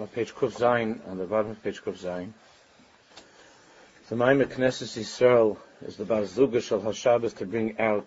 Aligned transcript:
on 0.00 0.08
page 0.08 0.34
Kuf 0.34 0.58
Zayin, 0.58 1.00
on 1.08 1.18
the 1.18 1.24
bottom 1.24 1.52
of 1.52 1.62
page 1.62 1.82
Kuf 1.82 1.98
Zayin. 1.98 2.32
The 4.08 4.16
Maimon 4.16 4.48
Knesset 4.48 4.98
Yisrael 4.98 5.56
is 5.86 5.96
the 5.96 6.04
Barzuga 6.04 6.72
of 6.72 6.82
HaShabbos 6.82 7.36
to 7.36 7.46
bring 7.46 7.78
out 7.78 8.06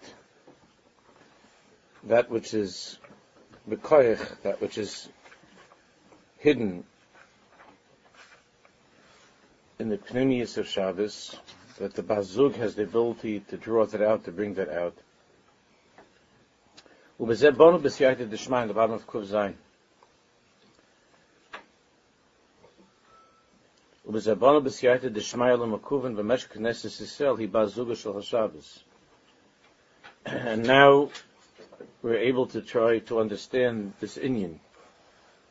that 2.03 2.29
which 2.29 2.53
is 2.53 2.99
Bekoyach, 3.69 4.41
that 4.43 4.61
which 4.61 4.77
is 4.77 5.09
hidden 6.37 6.83
in 9.79 9.89
the 9.89 9.97
Pneumius 9.97 10.57
of 10.57 10.67
Shabbos, 10.67 11.35
that 11.79 11.93
the 11.93 12.03
Bazug 12.03 12.55
has 12.55 12.75
the 12.75 12.83
ability 12.83 13.39
to 13.41 13.57
draw 13.57 13.85
that 13.85 14.01
out, 14.01 14.25
to 14.25 14.31
bring 14.31 14.55
that 14.55 14.69
out. 14.69 14.97
The 17.19 17.53
bottom 17.57 17.75
of 17.75 19.07
Kuv 19.07 19.25
Zayin. 19.25 19.55
And 24.09 24.25
now 30.65 31.09
we're 32.01 32.15
able 32.15 32.45
to 32.47 32.61
try 32.61 32.99
to 32.99 33.19
understand 33.19 33.93
this 33.99 34.17
Inyan 34.17 34.59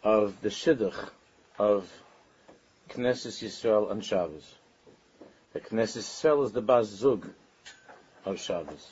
of 0.02 0.40
the 0.40 0.48
shidduch 0.48 1.10
of 1.58 1.92
Knesset 2.88 3.44
Yisrael 3.44 3.90
and 3.90 4.02
Shabbos. 4.02 4.54
The 5.52 5.60
Knesset 5.60 5.98
Yisrael 5.98 6.44
is 6.46 6.52
the 6.52 6.62
bazug 6.62 7.28
of 8.24 8.40
Shabbos. 8.40 8.90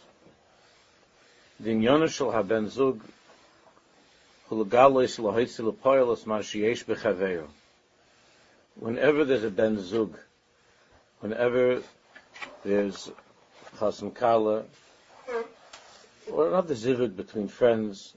The 1.58 1.70
Inyonu 1.70 2.10
Shel 2.10 2.32
HaBen 2.32 2.68
Zug 2.68 3.00
Hulgalois 4.50 5.18
Whenever 8.76 9.24
there's 9.24 9.44
a 9.44 9.50
ben 9.50 9.80
Zug, 9.80 10.18
whenever 11.20 11.82
there's 12.64 13.10
Chasam 13.78 14.14
Kala, 14.14 14.64
or 16.30 16.48
another 16.48 16.74
zivug 16.74 17.16
between 17.16 17.48
friends, 17.48 18.14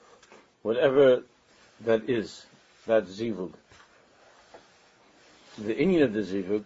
whatever 0.62 1.24
that 1.82 2.10
is, 2.10 2.46
that 2.86 3.06
zivug. 3.06 3.54
The 5.58 5.74
inyan 5.74 6.04
of 6.04 6.14
the 6.14 6.22
zivug 6.22 6.66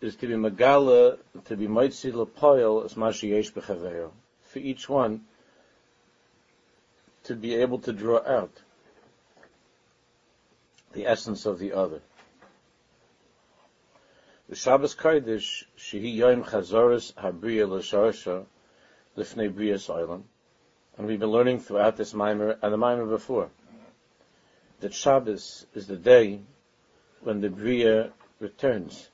is 0.00 0.16
to 0.16 0.26
be 0.26 0.36
magala, 0.36 1.18
to 1.46 1.56
be 1.56 1.66
moitzi 1.66 2.12
lepoil 2.12 2.84
as 2.84 2.94
mashi 2.94 3.30
yesh 3.30 3.52
bechaveyo. 3.52 4.10
For 4.42 4.58
each 4.58 4.88
one, 4.88 5.22
to 7.24 7.34
be 7.34 7.54
able 7.56 7.78
to 7.80 7.92
draw 7.92 8.18
out 8.26 8.52
the 10.92 11.06
essence 11.06 11.46
of 11.46 11.58
the 11.58 11.72
other. 11.72 12.00
The 14.50 14.56
Shabbos 14.56 14.96
Kodesh, 14.96 15.62
shehi 15.78 16.18
yoim 16.18 16.44
chazoris 16.44 17.14
habriya 17.14 17.68
l'sharsha, 17.68 18.46
lifnei 19.16 19.48
briyas 19.48 19.88
oilam, 19.88 20.24
and 20.98 21.06
we've 21.06 21.20
been 21.20 21.30
learning 21.30 21.60
throughout 21.60 21.96
this 21.96 22.12
mimer 22.14 22.58
and 22.60 22.72
the 22.72 22.76
mimer 22.76 23.06
before 23.06 23.48
that 24.80 24.92
Shabbos 24.92 25.66
is 25.72 25.86
the 25.86 25.96
day 25.96 26.40
when 27.22 27.40
the 27.40 27.48
Bria 27.48 28.10
returns 28.40 29.08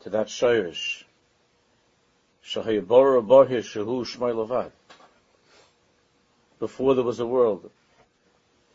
to 0.00 0.10
that 0.10 0.26
Shirish. 0.26 1.04
Before 6.58 6.94
there 6.94 7.04
was 7.04 7.20
a 7.20 7.26
world, 7.26 7.70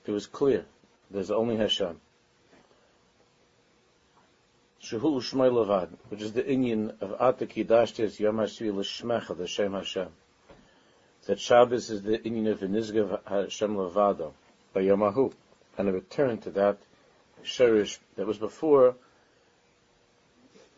it 0.06 0.12
was 0.12 0.28
clear. 0.28 0.66
There's 1.12 1.32
only 1.32 1.58
Hashem. 1.58 2.00
Shehu 4.86 5.20
Levad, 5.20 5.90
which 6.10 6.22
is 6.22 6.34
the 6.34 6.44
Inyan 6.44 7.02
of 7.02 7.18
Ataki 7.20 7.66
Dashtes 7.66 8.20
Yom 8.20 8.38
HaShvi 8.38 8.74
L'Shmecha, 8.74 9.38
the 9.38 9.48
Shem 9.48 9.74
Hashem 9.74 10.10
that 11.26 11.40
Shabbos 11.40 11.90
is 11.90 12.04
the 12.04 12.20
Inyan 12.20 12.52
of 12.52 12.60
Nizgav 12.60 13.20
Hashem 13.28 13.76
Levado 13.76 14.34
by 14.74 14.82
Yamahu, 14.82 15.34
and 15.78 15.90
a 15.90 15.92
return 15.92 16.38
to 16.40 16.52
that 16.52 16.78
Sherish 17.44 17.98
that 18.16 18.28
was 18.28 18.38
before 18.38 18.96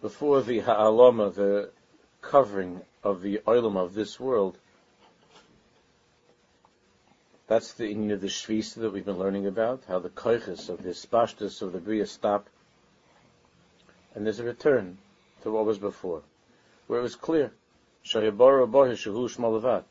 before 0.02 0.42
the 0.42 0.60
Ha'alama, 0.60 1.34
the 1.34 1.70
covering 2.22 2.82
of 3.04 3.22
the 3.22 3.40
oilam 3.40 3.76
of 3.78 3.94
this 3.94 4.20
world. 4.20 4.58
That's 7.48 7.74
the 7.74 7.86
Inyan 7.94 8.14
of 8.14 8.22
the 8.22 8.28
Shvisa 8.28 8.76
that 8.76 8.92
we've 8.92 9.06
been 9.06 9.18
learning 9.18 9.48
about, 9.48 9.84
how 9.88 10.00
the 10.00 10.10
koiches 10.10 10.70
of 10.70 10.84
the 10.84 10.90
spashtus 10.90 11.62
of 11.62 11.74
the 11.74 11.80
Bria 11.80 12.06
stop, 12.06 12.48
and 14.18 14.26
there's 14.26 14.40
a 14.40 14.44
return 14.44 14.98
to 15.44 15.52
what 15.52 15.64
was 15.64 15.78
before, 15.78 16.24
where 16.88 17.00
it 17.00 17.04
was 17.04 17.16
clear. 17.16 17.52
Shahibara 18.04 18.68
Bohishahu 18.68 19.30
Shmalavat. 19.30 19.84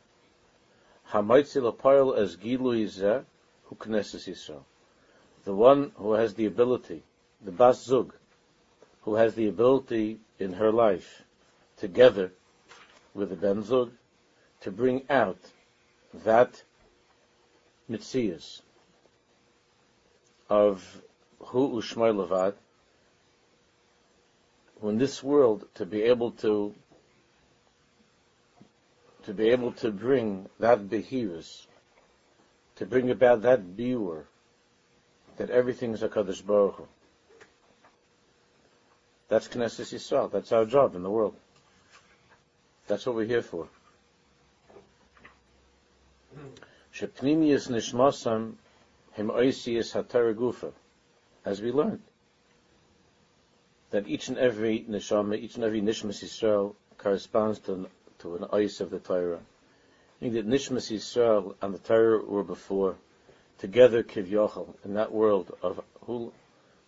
Hamaitzi 1.11 1.61
Lapoil 1.61 2.17
as 2.17 2.35
Gilu 2.35 2.75
Yizeh, 2.75 3.23
who. 3.69 4.63
The 5.45 5.55
one 5.55 5.93
who 5.95 6.11
has 6.11 6.33
the 6.33 6.45
ability, 6.45 7.03
the 7.41 7.53
Bas 7.53 7.81
Zug, 7.81 8.15
who 9.03 9.15
has 9.15 9.33
the 9.35 9.47
ability 9.47 10.19
in 10.39 10.51
her 10.51 10.73
life, 10.73 11.23
together 11.77 12.33
with 13.13 13.29
the 13.29 13.37
Ben 13.37 13.63
Zug, 13.63 13.93
to 14.59 14.71
bring 14.71 15.03
out 15.09 15.39
that 16.25 16.63
mitzias 17.89 18.59
of 20.49 21.01
Hu 21.39 21.79
Ushmai 21.81 22.13
Levad, 22.13 22.55
in 24.83 24.97
this 24.97 25.23
world 25.23 25.67
to 25.75 25.85
be 25.85 26.03
able 26.03 26.31
to 26.31 26.73
to 29.23 29.33
be 29.33 29.49
able 29.49 29.73
to 29.73 29.91
bring 29.91 30.47
that 30.59 30.87
behirus, 30.87 31.65
to 32.77 32.85
bring 32.85 33.11
about 33.11 33.41
that 33.41 33.61
biur, 33.75 34.23
that 35.35 35.49
everything 35.49 35.93
is 35.93 36.01
a 36.01 36.07
Kaddish 36.07 36.41
Baruch 36.41 36.75
Hu. 36.75 36.87
That's 39.27 39.49
Knesset 39.49 39.93
Yisrael. 39.93 40.31
That's 40.31 40.53
our 40.53 40.63
job 40.63 40.95
in 40.95 41.03
the 41.03 41.09
world. 41.09 41.35
That's 42.87 43.05
what 43.05 43.15
we're 43.15 43.25
here 43.25 43.41
for. 43.41 43.67
Shepnimius 46.93 47.67
nishmasam 47.67 48.53
him 49.11 49.29
oisius 49.29 49.93
hatara 49.93 50.33
gufa. 50.33 50.71
As 51.43 51.61
we 51.61 51.71
learned, 51.71 52.01
that 53.91 54.07
each 54.07 54.27
and 54.27 54.37
every 54.37 54.85
neshama, 54.89 55.37
each 55.37 55.55
and 55.55 55.63
every 55.63 55.81
nishmas 55.81 56.23
Yisrael 56.23 56.75
corresponds 56.97 57.59
to 57.59 57.89
to 58.19 58.35
an 58.35 58.45
ice 58.51 58.81
of 58.81 58.89
the 58.89 58.99
Torah. 58.99 59.39
I 59.39 60.19
think 60.19 60.33
that 60.33 60.47
Nishmas 60.47 60.91
Yisrael 60.91 61.55
and 61.61 61.73
the 61.73 61.79
Torah 61.79 62.23
were 62.23 62.43
before, 62.43 62.95
together 63.59 64.03
Kiv 64.03 64.75
in 64.83 64.93
that 64.95 65.11
world 65.11 65.55
of 65.61 65.83
Hul 66.05 66.33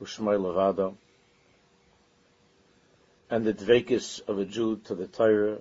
Ushmai 0.02 0.40
Levado, 0.40 0.96
and 3.30 3.46
the 3.46 3.54
Dvekis 3.54 4.28
of 4.28 4.40
a 4.40 4.46
Jew 4.46 4.78
to 4.86 4.96
the 4.96 5.06
Torah, 5.06 5.60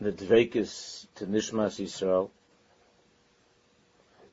the 0.00 0.12
Dvekis 0.12 1.06
to 1.14 1.26
Nishmas 1.26 1.82
Yisrael, 1.82 2.28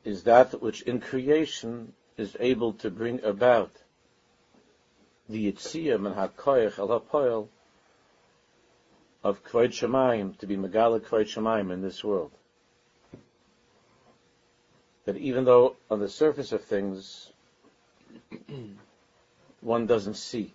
is 0.03 0.23
that 0.23 0.61
which 0.61 0.81
in 0.81 0.99
creation 0.99 1.93
is 2.17 2.35
able 2.39 2.73
to 2.73 2.91
bring 2.91 3.23
about 3.23 3.71
the 5.27 5.51
Yitziyah 5.51 5.95
and 5.95 6.15
HaKoyach 6.15 6.79
al 6.79 6.99
HaPoyel 6.99 7.47
of 9.23 9.43
Kvod 9.43 9.69
Shemaim 9.69 10.37
to 10.37 10.45
be 10.45 10.55
Megala 10.55 10.99
Kvod 10.99 11.25
Shemaim 11.25 11.71
in 11.71 11.81
this 11.81 12.03
world. 12.03 12.31
That 15.05 15.17
even 15.17 15.45
though 15.45 15.75
on 15.89 15.99
the 15.99 16.09
surface 16.09 16.51
of 16.51 16.63
things 16.63 17.31
one 19.61 19.87
doesn't 19.87 20.15
see 20.15 20.53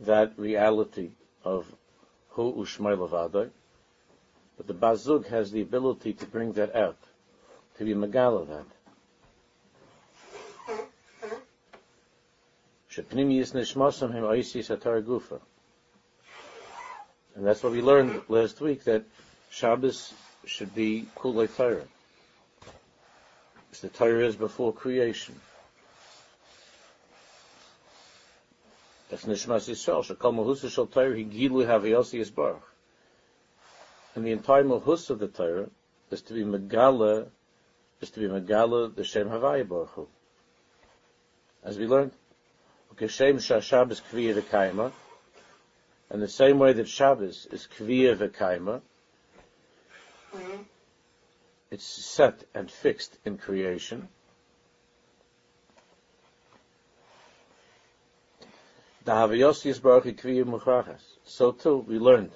that 0.00 0.38
reality 0.38 1.10
of 1.44 1.66
Hu 2.30 2.52
Ushmai 2.52 2.96
Levadai, 2.96 3.50
but 4.56 4.66
the 4.66 4.74
Bazug 4.74 5.26
has 5.28 5.50
the 5.50 5.62
ability 5.62 6.12
to 6.14 6.26
bring 6.26 6.52
that 6.52 6.74
out, 6.76 6.98
to 7.78 7.84
be 7.84 7.94
Megala 7.94 8.46
that. 8.48 8.66
Nishmasam 13.00 14.12
Him 14.12 14.24
Satar 14.24 15.02
Gufa. 15.02 15.40
And 17.34 17.46
that's 17.46 17.62
what 17.62 17.72
we 17.72 17.80
learned 17.80 18.22
last 18.28 18.60
week, 18.60 18.84
that 18.84 19.04
Shabbos 19.50 20.12
should 20.44 20.74
be 20.74 21.06
Kulei 21.16 21.54
Torah. 21.54 21.84
As 23.70 23.80
the 23.80 23.88
Torah 23.88 24.26
is 24.26 24.36
before 24.36 24.72
creation. 24.72 25.40
That's 29.08 29.24
Nishmas 29.24 29.68
Yisrael. 29.70 30.04
Mahusa 30.16 30.70
Shal 30.70 30.86
Torah 30.86 31.14
Higilu 31.14 31.66
Haviyasi 31.66 32.20
Yisbarach. 32.20 32.60
And 34.14 34.26
the 34.26 34.32
entire 34.32 34.64
Mahus 34.64 35.08
of 35.08 35.18
the 35.18 35.28
Torah 35.28 35.70
is 36.10 36.20
to 36.22 36.34
be 36.34 36.44
Megala, 36.44 37.28
is 38.02 38.10
to 38.10 38.20
be 38.20 38.26
Megala 38.26 38.94
the 38.94 39.04
Shem 39.04 39.28
Havaya 39.28 39.66
Baruch 39.66 39.90
Hu. 39.90 40.08
as 41.64 41.78
we 41.78 41.86
learned. 41.86 42.12
Ukeshem 42.92 43.40
Shabbos 43.62 44.00
Kviya 44.00 44.40
V'Kaima, 44.40 44.92
and 46.10 46.22
the 46.22 46.28
same 46.28 46.58
way 46.58 46.72
that 46.72 46.88
Shabbos 46.88 47.46
is 47.50 47.66
Kviya 47.78 48.16
V'Kaima, 48.16 48.80
mm-hmm. 50.34 50.62
it's 51.70 51.84
set 51.84 52.44
and 52.54 52.70
fixed 52.70 53.16
in 53.24 53.38
creation. 53.38 54.08
The 59.04 59.12
Havayos 59.12 59.64
Yisbaruch 59.64 60.14
Kviya 60.20 60.44
Muchachas. 60.44 61.02
So 61.24 61.52
too, 61.52 61.84
we 61.88 61.98
learned 61.98 62.32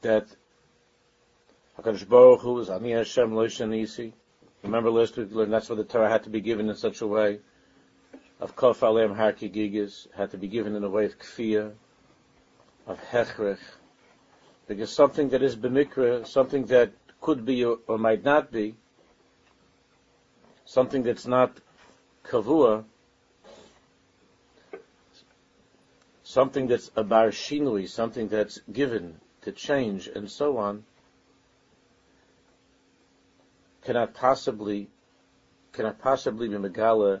that 0.00 0.26
HaKadosh 1.78 2.08
Baruch 2.08 2.40
Hu 2.40 2.60
is 2.60 2.70
Ani 2.70 2.92
Hashem 2.92 3.34
Lo 3.34 3.48
Remember 4.62 4.90
last 4.90 5.16
week 5.16 5.30
we 5.30 5.36
learned 5.36 5.52
that's 5.52 5.68
why 5.68 5.76
the 5.76 5.84
Torah 5.84 6.08
had 6.08 6.24
to 6.24 6.30
be 6.30 6.40
given 6.40 6.68
in 6.68 6.76
such 6.76 7.00
a 7.00 7.06
way 7.06 7.40
of 8.40 8.56
Kof 8.56 8.82
Alem 8.82 9.14
Har 9.14 9.32
Gigas, 9.32 10.06
had 10.14 10.30
to 10.32 10.38
be 10.38 10.48
given 10.48 10.74
in 10.74 10.84
a 10.84 10.88
way 10.88 11.04
of 11.04 11.18
Kfiyah, 11.18 11.72
of 12.86 13.00
Hechrech, 13.10 13.58
because 14.66 14.92
something 14.92 15.30
that 15.30 15.42
is 15.42 15.56
B'mikra, 15.56 16.26
something 16.26 16.66
that 16.66 16.92
could 17.20 17.44
be 17.44 17.64
or, 17.64 17.78
or 17.86 17.98
might 17.98 18.24
not 18.24 18.50
be, 18.50 18.74
something 20.64 21.02
that's 21.02 21.26
not 21.26 21.52
Kavua, 22.24 22.84
something 26.22 26.66
that's 26.66 26.90
a 26.96 27.04
bar 27.04 27.28
shinui, 27.28 27.88
something 27.88 28.28
that's 28.28 28.58
given 28.72 29.20
to 29.42 29.52
change 29.52 30.08
and 30.08 30.30
so 30.30 30.56
on, 30.58 30.84
cannot 33.84 34.14
possibly 34.14 34.88
cannot 35.72 35.98
possibly 35.98 36.48
be 36.48 36.54
megala 36.54 37.20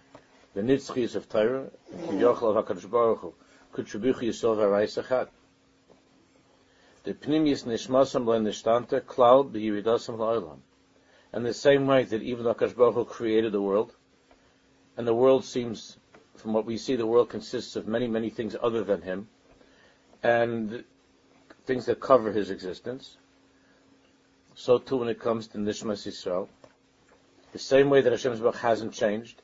the 0.53 0.61
nitzchias 0.61 1.15
of 1.15 1.29
Torah, 1.29 1.69
Kiyochel 1.93 2.55
of 2.55 2.65
HaKadosh 2.65 2.89
Baruch 2.89 3.19
Hu, 3.19 3.33
Kutshubuchi 3.73 4.29
Yisrael 4.29 4.57
V'Arayis 4.57 5.01
Achad. 5.01 5.29
The 7.03 7.13
Pnimius 7.13 7.63
Nishmasam 7.63 8.25
Le 8.25 8.39
Nishtanta, 8.39 9.01
Klal 9.01 9.49
B'Yiridasam 9.49 10.17
La'olam. 10.17 10.59
And 11.31 11.45
the 11.45 11.53
same 11.53 11.87
way 11.87 12.03
that 12.03 12.21
even 12.21 12.45
HaKadosh 12.45 12.75
Baruch 12.75 12.95
Hu 12.95 13.05
created 13.05 13.53
the 13.53 13.61
world, 13.61 13.93
and 14.97 15.07
the 15.07 15.15
world 15.15 15.45
seems, 15.45 15.97
from 16.35 16.53
what 16.53 16.65
we 16.65 16.77
see, 16.77 16.97
the 16.97 17.07
world 17.07 17.29
consists 17.29 17.77
of 17.77 17.87
many, 17.87 18.07
many 18.07 18.29
things 18.29 18.55
other 18.61 18.83
than 18.83 19.01
Him, 19.01 19.29
and 20.21 20.83
things 21.65 21.85
that 21.85 22.01
cover 22.01 22.31
His 22.33 22.49
existence. 22.49 23.17
So 24.55 24.79
too 24.79 24.97
when 24.97 25.07
it 25.07 25.19
comes 25.19 25.47
to 25.47 25.57
Nishmas 25.57 26.05
Yisrael, 26.05 26.49
the 27.53 27.59
same 27.59 27.89
way 27.89 28.01
that 28.01 28.11
Hashem's 28.11 28.41
Baruch 28.41 28.57
hasn't 28.57 28.93
changed, 28.93 29.41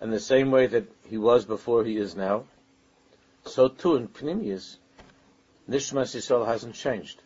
and 0.00 0.12
the 0.12 0.18
same 0.18 0.50
way 0.50 0.66
that 0.66 0.90
He 1.08 1.18
was 1.18 1.44
before 1.44 1.84
He 1.84 1.96
is 1.98 2.16
now, 2.16 2.44
so 3.44 3.68
too 3.68 3.96
in 3.96 4.08
Pnimius, 4.08 4.78
Nishmas 5.68 6.16
Yisrael 6.16 6.46
hasn't 6.46 6.74
changed 6.74 7.22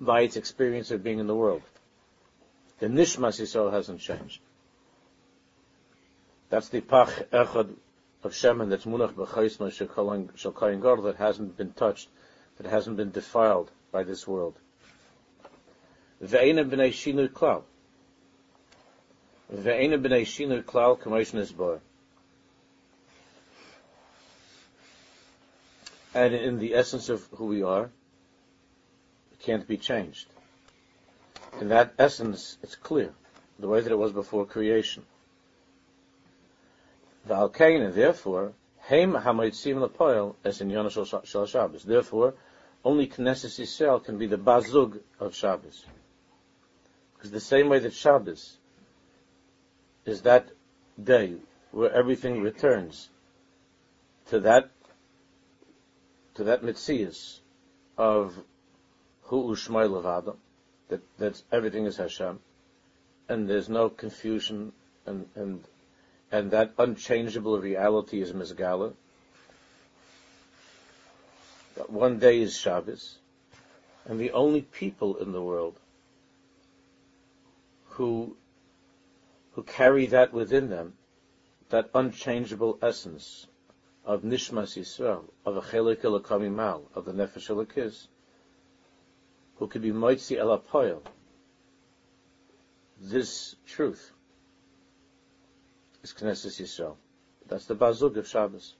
by 0.00 0.22
its 0.22 0.36
experience 0.36 0.90
of 0.90 1.02
being 1.02 1.18
in 1.18 1.26
the 1.26 1.34
world. 1.34 1.62
The 2.78 2.86
Nishmas 2.86 3.40
Yisrael 3.40 3.72
hasn't 3.72 4.00
changed. 4.00 4.40
That's 6.48 6.68
the 6.68 6.80
Pach 6.80 7.10
Echad 7.32 7.74
of 8.22 8.32
Shemen 8.32 8.70
that's 8.70 8.84
Munach 8.84 9.14
B'chaisma 9.14 9.72
Shal 10.36 10.52
Gar 10.52 11.02
that 11.02 11.16
hasn't 11.16 11.56
been 11.56 11.72
touched, 11.72 12.08
that 12.58 12.70
hasn't 12.70 12.96
been 12.96 13.10
defiled 13.10 13.70
by 13.90 14.04
this 14.04 14.26
world. 14.28 14.54
Ve'ena 16.22 16.68
B'nei 16.68 16.90
Shinu 16.90 17.28
Klal. 17.28 17.62
Ve'ena 19.52 19.96
b'nei 19.98 20.24
shinu 20.24 20.62
klal 20.62 20.98
k'moishn 20.98 21.40
isbar. 21.40 21.80
And 26.14 26.34
in 26.34 26.58
the 26.58 26.74
essence 26.74 27.08
of 27.08 27.26
who 27.32 27.46
we 27.46 27.62
are, 27.62 27.90
it 29.32 29.38
can't 29.40 29.68
be 29.68 29.76
changed. 29.76 30.26
In 31.60 31.68
that 31.68 31.94
essence, 31.98 32.58
it's 32.62 32.74
clear, 32.74 33.12
the 33.58 33.68
way 33.68 33.80
that 33.80 33.92
it 33.92 33.98
was 33.98 34.12
before 34.12 34.46
creation. 34.46 35.04
V'alkein, 37.28 37.84
and 37.84 37.94
therefore, 37.94 38.52
heim 38.88 39.14
ha'moitzim 39.14 39.80
l'poil, 39.80 40.36
as 40.42 40.60
in 40.60 40.70
Yonah 40.70 40.90
Shal 40.90 41.46
Shabbos. 41.46 41.84
Therefore, 41.84 42.34
only 42.84 43.06
Knesset 43.06 43.60
Yisrael 43.60 44.02
can 44.02 44.18
be 44.18 44.26
the 44.26 44.38
bazug 44.38 45.00
of 45.20 45.34
Shabbos. 45.34 45.84
Because 47.14 47.30
the 47.30 47.40
same 47.40 47.68
way 47.68 47.78
that 47.80 47.92
Shabbos 47.92 48.58
is 50.06 50.22
that 50.22 50.48
day 51.02 51.34
where 51.72 51.92
everything 51.92 52.40
returns 52.40 53.10
to 54.28 54.40
that 54.40 54.70
to 56.34 56.44
that 56.44 56.62
mitzias 56.62 57.40
of 57.98 58.36
hu 59.22 59.50
ushmai 59.50 59.88
levada, 59.88 60.36
that 60.88 61.02
that 61.18 61.42
everything 61.50 61.86
is 61.86 61.96
Hashem, 61.96 62.38
and 63.28 63.48
there's 63.48 63.68
no 63.68 63.88
confusion, 63.88 64.72
and 65.04 65.28
and 65.34 65.64
and 66.30 66.50
that 66.52 66.72
unchangeable 66.78 67.58
reality 67.58 68.20
is 68.20 68.32
Mizgala. 68.32 68.92
That 71.76 71.90
one 71.90 72.18
day 72.18 72.40
is 72.40 72.56
Shabbos, 72.56 73.18
and 74.04 74.20
the 74.20 74.30
only 74.32 74.62
people 74.62 75.16
in 75.16 75.32
the 75.32 75.42
world 75.42 75.78
who 77.90 78.36
who 79.56 79.62
carry 79.62 80.04
that 80.04 80.34
within 80.34 80.68
them, 80.68 80.92
that 81.70 81.88
unchangeable 81.94 82.78
essence 82.82 83.46
of 84.04 84.20
Nishmas 84.20 84.76
Yisrael, 84.76 85.24
of 85.46 85.56
a 85.56 85.62
Elokamimal, 85.62 86.82
of 86.94 87.06
the 87.06 87.12
Nefesh 87.12 87.48
Elokiz, 87.48 88.06
who 89.56 89.66
can 89.66 89.80
be 89.80 89.90
Moitzi 89.90 90.36
El 90.36 90.62
This 93.00 93.56
truth 93.66 94.12
is 96.02 96.12
Knesset 96.12 96.60
Yisrael. 96.60 96.96
That's 97.48 97.64
the 97.64 97.74
Bazug 97.74 98.18
of 98.18 98.28
Shabbos. 98.28 98.74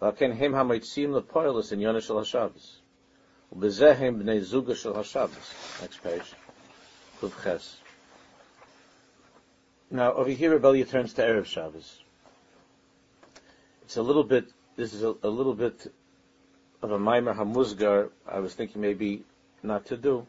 V'aken 0.00 0.36
hem 0.36 0.52
ha-moitzim 0.52 1.20
lepoil 1.20 1.58
is 1.58 1.72
in 1.72 1.80
Yonah 1.80 2.00
Shel 2.00 2.16
HaShabbos. 2.16 2.76
U'bezeh 3.52 3.96
hem 3.96 4.22
b'nei 4.22 4.40
Zuga 4.40 4.76
Shel 4.76 4.94
HaShabbos. 4.94 5.80
Next 5.80 6.00
page. 6.00 6.32
Kuv 7.20 7.32
Ches. 7.42 7.78
Now, 9.90 10.12
over 10.12 10.30
here, 10.30 10.52
Rebellia 10.52 10.84
turns 10.84 11.14
to 11.14 11.22
Erev 11.22 11.46
Shabbos. 11.46 11.98
It's 13.82 13.96
a 13.96 14.02
little 14.02 14.22
bit, 14.22 14.46
this 14.76 14.94
is 14.94 15.02
a, 15.02 15.14
a 15.24 15.28
little 15.28 15.54
bit 15.54 15.92
of 16.82 16.92
a 16.92 16.98
Maimer 16.98 17.34
Hamuzgar, 17.34 18.10
I 18.26 18.38
was 18.38 18.54
thinking 18.54 18.80
maybe 18.80 19.24
not 19.62 19.86
to 19.86 19.96
do, 19.96 20.26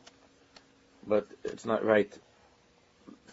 but 1.05 1.27
it's 1.43 1.65
not 1.65 1.85
right 1.85 2.11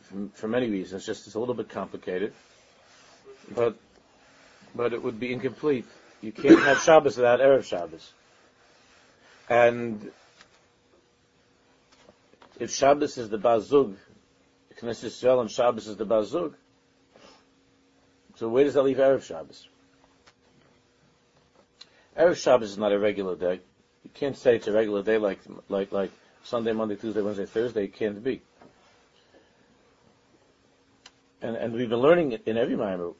for, 0.02 0.28
for 0.34 0.48
many 0.48 0.68
reasons. 0.68 1.06
Just 1.06 1.26
it's 1.26 1.34
a 1.34 1.40
little 1.40 1.54
bit 1.54 1.68
complicated, 1.68 2.32
but 3.54 3.76
but 4.74 4.92
it 4.92 5.02
would 5.02 5.18
be 5.18 5.32
incomplete. 5.32 5.86
You 6.20 6.32
can't 6.32 6.62
have 6.62 6.80
Shabbos 6.82 7.16
without 7.16 7.40
Erev 7.40 7.64
Shabbos. 7.64 8.12
And 9.48 10.10
if 12.60 12.70
Shabbos 12.70 13.16
is 13.18 13.30
the 13.30 13.38
Bazug, 13.38 13.96
Knesset 14.80 15.06
Yisrael 15.06 15.40
and 15.40 15.50
Shabbos 15.50 15.88
is 15.88 15.96
the 15.96 16.06
Bazug. 16.06 16.54
So 18.36 18.48
where 18.48 18.64
does 18.64 18.74
that 18.74 18.84
leave 18.84 18.98
Erev 18.98 19.22
Shabbos? 19.22 19.66
Erev 22.16 22.36
Shabbos 22.36 22.70
is 22.70 22.78
not 22.78 22.92
a 22.92 22.98
regular 22.98 23.34
day. 23.34 23.60
You 24.04 24.10
can't 24.14 24.36
say 24.36 24.56
it's 24.56 24.68
a 24.68 24.72
regular 24.72 25.02
day 25.02 25.18
like 25.18 25.40
like 25.68 25.90
like 25.90 26.12
Sunday, 26.44 26.72
Monday, 26.72 26.94
Tuesday, 26.94 27.20
Wednesday, 27.20 27.46
Thursday. 27.46 27.84
It 27.84 27.94
can't 27.94 28.22
be. 28.22 28.40
And 31.42 31.56
and 31.56 31.72
we've 31.72 31.88
been 31.88 31.98
learning 31.98 32.38
in 32.46 32.56
every 32.56 32.76
Maimer, 32.76 33.14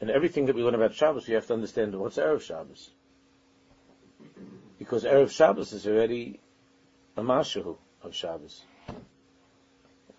and 0.00 0.10
everything 0.10 0.46
that 0.46 0.56
we 0.56 0.62
learn 0.62 0.74
about 0.74 0.94
Shabbos, 0.94 1.28
we 1.28 1.34
have 1.34 1.46
to 1.48 1.54
understand 1.54 1.94
what's 1.94 2.16
Erev 2.16 2.40
Shabbos. 2.40 2.90
Because 4.78 5.04
Erev 5.04 5.30
Shabbos 5.30 5.72
is 5.74 5.86
already 5.86 6.40
a 7.16 7.22
mashahu 7.22 7.76
of 8.02 8.14
Shabbos. 8.14 8.62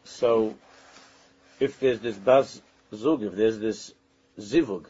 So 0.03 0.55
if 1.59 1.79
there's 1.79 1.99
this 1.99 2.17
baz 2.17 2.61
zug, 2.93 3.23
if 3.23 3.33
there's 3.33 3.59
this 3.59 3.93
zivug 4.39 4.85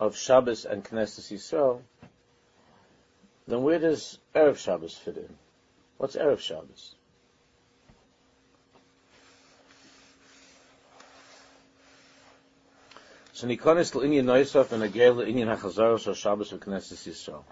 of 0.00 0.16
Shabbos 0.16 0.64
and 0.64 0.84
Knesset 0.84 1.32
Yisrael, 1.32 1.80
then 3.46 3.62
where 3.62 3.78
does 3.78 4.18
Erev 4.34 4.56
Shabbos 4.56 4.96
fit 4.96 5.16
in? 5.16 5.36
What's 5.98 6.16
Erev 6.16 6.40
Shabbos? 6.40 6.94
So 13.32 13.46
Nikonis 13.46 13.92
Inyan 13.92 14.24
Noisaf 14.24 14.72
and 14.72 14.82
Agel 14.82 15.26
Inyan 15.26 15.56
HaChazaros 15.56 16.06
or 16.06 16.14
Shabbos 16.14 16.52
of 16.52 16.60
Knesset 16.60 17.08
Yisrael. 17.08 17.42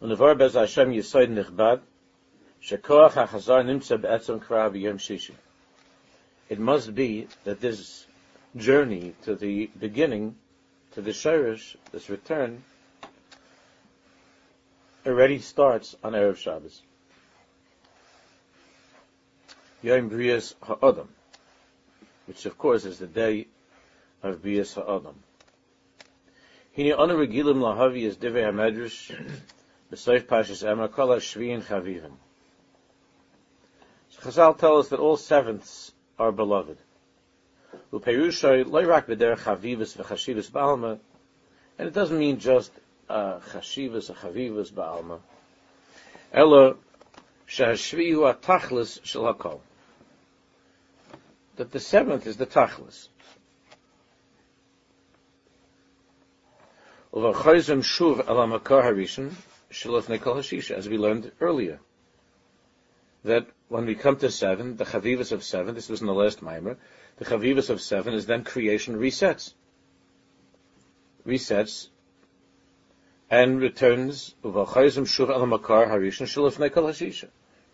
Und 0.00 0.16
vor 0.16 0.34
bez 0.34 0.54
Hashem 0.54 0.90
Yisoid 0.90 1.28
Nichbad, 1.28 1.80
Shekoach 2.62 3.12
Nimtza 3.12 3.98
B'Yom 4.00 4.98
Shishi. 4.98 5.34
It 6.48 6.58
must 6.58 6.94
be 6.94 7.28
that 7.44 7.60
this 7.60 8.06
journey 8.56 9.14
to 9.22 9.34
the 9.34 9.70
beginning, 9.78 10.36
to 10.92 11.00
the 11.00 11.10
Shirish, 11.10 11.76
this 11.92 12.10
return, 12.10 12.64
already 15.06 15.38
starts 15.38 15.96
on 16.02 16.12
Erev 16.12 16.36
Shabbos. 16.36 16.82
Yom 19.82 20.10
Brias 20.10 20.54
Ha'adam 20.62 21.08
which 22.30 22.46
of 22.46 22.56
course 22.56 22.84
is 22.84 23.00
the 23.00 23.08
day 23.08 23.48
of 24.22 24.40
Bias 24.40 24.74
Ha'adam. 24.74 25.16
Hini 26.78 26.96
Regilim 26.96 27.56
Lahavi 27.56 28.02
is 28.02 28.16
Divei 28.16 28.52
B'Soif 29.90 30.26
Pashas 30.26 30.62
HaShviyin 30.62 31.62
Chavivim. 31.62 32.12
Chazal 34.22 34.58
tell 34.58 34.78
us 34.78 34.88
that 34.88 35.00
all 35.00 35.16
sevenths 35.16 35.92
are 36.18 36.32
beloved. 36.32 36.78
And 37.92 38.02
it 41.78 41.94
doesn't 41.94 42.18
mean 42.18 42.38
just 42.38 42.72
uh, 43.08 43.38
Chashivus 43.52 44.10
or 44.10 44.14
Chavivus 44.14 44.70
Ba'alma. 44.70 45.20
Ella 46.32 46.74
Shahashvi 47.48 48.12
Hu 48.12 48.20
HaTachlis 48.20 49.04
Shel 49.04 49.34
HaKol 49.34 49.60
that 51.60 51.72
the 51.72 51.78
seventh 51.78 52.26
is 52.26 52.38
the 52.38 52.46
tachlis. 52.46 53.08
As 60.74 60.88
we 60.88 60.96
learned 60.96 61.32
earlier, 61.38 61.80
that 63.24 63.46
when 63.68 63.86
we 63.86 63.94
come 63.94 64.16
to 64.16 64.30
seven, 64.30 64.76
the 64.76 64.84
chavivas 64.84 65.32
of 65.32 65.44
seven, 65.44 65.74
this 65.74 65.88
was 65.88 66.00
in 66.00 66.06
the 66.06 66.14
last 66.14 66.42
mimer, 66.42 66.78
the 67.18 67.24
chavivas 67.24 67.70
of 67.70 67.80
seven 67.80 68.14
is 68.14 68.26
then 68.26 68.44
creation 68.44 68.96
resets. 68.96 69.52
Resets 71.26 71.88
and 73.30 73.60
returns 73.60 74.34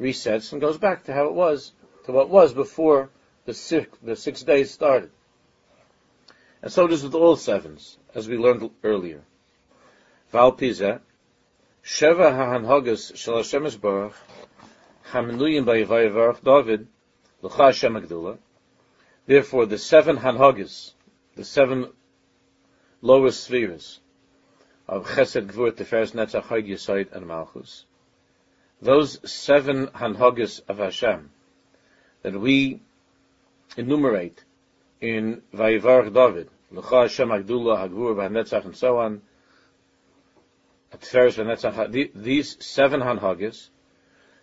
resets 0.00 0.53
and 0.53 0.61
goes 0.61 0.79
back 0.79 1.05
to 1.05 1.15
how 1.15 1.26
it 1.26 1.35
was, 1.35 1.73
to 2.05 2.12
what 2.12 2.29
was 2.29 2.53
before 2.53 3.11
the 3.47 3.55
six, 3.55 3.97
the 4.03 4.17
six 4.17 4.43
days 4.43 4.71
started. 4.71 5.11
And 6.62 6.73
so 6.73 6.85
it 6.87 6.93
is 6.93 7.05
with 7.05 7.15
all 7.15 7.37
sevens, 7.37 7.97
as 8.15 8.29
we 8.29 8.37
learned 8.37 8.71
earlier. 8.83 9.23
Val 10.31 10.53
Pizeh, 10.53 11.00
Sheva 11.85 12.33
HaHanhogas 12.33 13.17
Shel 13.17 13.37
Hashem 13.37 13.65
Esbarach, 15.07 15.27
Hamenuyim 15.27 15.65
Vayivarach 15.65 16.43
David, 16.43 16.87
L'cha 17.43 17.67
Hashem 17.67 17.95
Agdula. 17.95 18.39
Therefore, 19.27 19.67
the 19.67 19.79
seven 19.79 20.19
Hanhogas, 20.19 20.93
the 21.35 21.45
seven 21.45 21.93
lowest 23.03 23.45
spheres 23.45 24.01
of 24.89 25.07
Chesed, 25.07 25.49
Gvur, 25.49 25.73
Tiferes, 25.73 26.13
Netzach, 26.13 26.45
Chayg, 26.45 26.69
Yisoid, 26.69 27.13
and 27.13 27.27
Malchus, 27.27 27.85
those 28.81 29.19
seven 29.31 29.89
Hanhogas 29.89 30.61
of 30.69 30.79
Hashem, 30.79 31.31
that 32.23 32.39
we 32.39 32.81
enumerate 33.77 34.45
in 35.01 35.43
Vayivarach 35.55 36.13
David, 36.13 36.49
L'cha 36.71 37.03
Hashem 37.03 37.29
Agdullah, 37.29 37.89
Hagvur, 37.89 38.15
V'hanetzach, 38.15 38.65
and 38.65 38.77
so 38.77 38.99
on, 38.99 39.23
Atferes, 40.93 41.37
V'hanetzach, 41.37 42.13
these 42.15 42.57
seven 42.65 43.01
Hanhagis, 43.01 43.71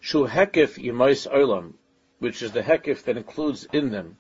Shu 0.04 0.28
Hekif 0.28 0.78
Yemais 0.78 1.32
Olam, 1.32 1.76
which 2.20 2.42
is 2.42 2.52
the 2.52 2.62
Hekif 2.62 3.04
that 3.04 3.16
includes 3.16 3.66
in 3.72 3.90
them 3.90 4.18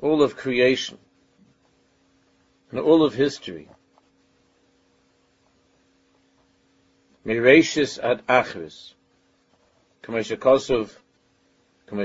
all 0.00 0.22
of 0.22 0.36
creation 0.36 0.96
and 2.70 2.80
all 2.80 3.04
of 3.04 3.12
history. 3.12 3.68
Mirashis 7.26 8.02
ad 8.02 8.26
Achris, 8.26 8.94
Kameshakosov, 10.02 10.96
so 11.90 11.96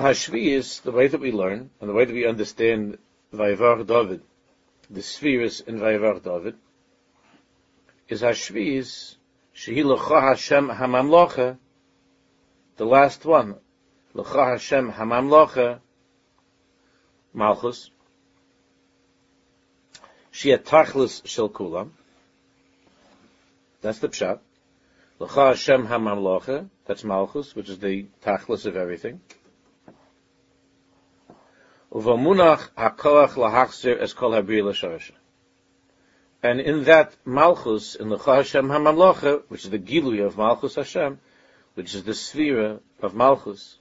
Hashvi 0.00 0.46
is 0.46 0.80
the 0.80 0.92
way 0.92 1.08
that 1.08 1.20
we 1.20 1.30
learn 1.30 1.68
and 1.78 1.90
the 1.90 1.92
way 1.92 2.06
that 2.06 2.14
we 2.14 2.26
understand 2.26 2.96
Vayivar 3.34 3.86
David, 3.86 4.22
the 4.88 5.02
spheres 5.02 5.60
in 5.60 5.78
Vayivar 5.78 6.22
David, 6.22 6.56
is 8.08 8.22
Hashvi 8.22 8.78
is 8.78 9.16
Shehi 9.56 9.84
L'cha 9.84 10.20
Hashem 10.20 10.68
Hamamlocha, 10.68 11.56
the 12.76 12.84
last 12.84 13.24
one, 13.24 13.56
L'cha 14.14 14.50
Hashem 14.50 14.92
Hamamlocha, 14.92 15.78
Malchus, 17.32 17.90
Shia 20.32 20.58
Tachlis 20.58 21.26
Shel 21.26 21.48
Kulam, 21.48 21.90
that's 23.80 23.98
the 23.98 24.08
Pshat, 24.08 24.40
L'cha 25.20 25.48
Hashem 25.48 25.86
HaMamlocha, 25.86 26.68
that's 26.86 27.04
Malchus, 27.04 27.54
which 27.54 27.68
is 27.68 27.78
the 27.78 28.06
tachlis 28.24 28.66
of 28.66 28.76
everything. 28.76 29.20
Uvamunach 31.92 32.70
HaKoach 32.76 34.00
Es 34.00 34.12
Kol 34.12 34.32
HaBri 34.32 34.64
L'Shoresha. 34.64 35.12
And 36.44 36.60
in 36.60 36.84
that 36.84 37.16
Malchus, 37.24 37.94
in 37.94 38.10
L'cha 38.12 38.36
Hashem 38.36 38.68
HaMamlocha, 38.68 39.44
which 39.48 39.64
is 39.64 39.70
the 39.70 39.78
Gilui 39.78 40.22
of 40.22 40.36
Malchus 40.36 40.74
Hashem, 40.74 41.18
which 41.72 41.94
is 41.94 42.04
the 42.04 42.12
sphere 42.12 42.80
of 43.00 43.14
Malchus, 43.14 43.78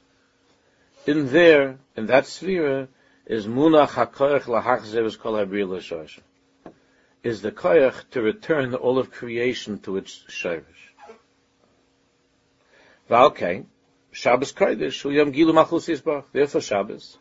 in 1.06 1.30
there, 1.30 1.78
in 1.98 2.06
that 2.06 2.26
sphere, 2.26 2.88
is 3.26 3.48
Munach 3.48 3.90
HaKoach 3.90 4.44
LaHachzir 4.44 5.06
Es 5.06 5.18
Kol 5.18 5.34
HaBri 5.34 5.68
L'Shoresha. 5.68 6.22
Is 7.22 7.42
the 7.42 7.52
koyach 7.52 8.10
to 8.12 8.22
return 8.22 8.74
all 8.76 8.98
of 8.98 9.12
creation 9.12 9.80
to 9.80 9.98
its 9.98 10.24
shirish. 10.30 10.64
Valke, 13.10 13.66
Shabbos 14.14 14.54
Kodesh, 14.54 15.02
Hu 15.02 15.12
Yom 15.12 15.34
Gilu 15.34 15.54
Malchus 15.54 15.88
Yisbach. 15.88 16.24
Therefore 16.32 16.62
Shabbos 16.62 17.18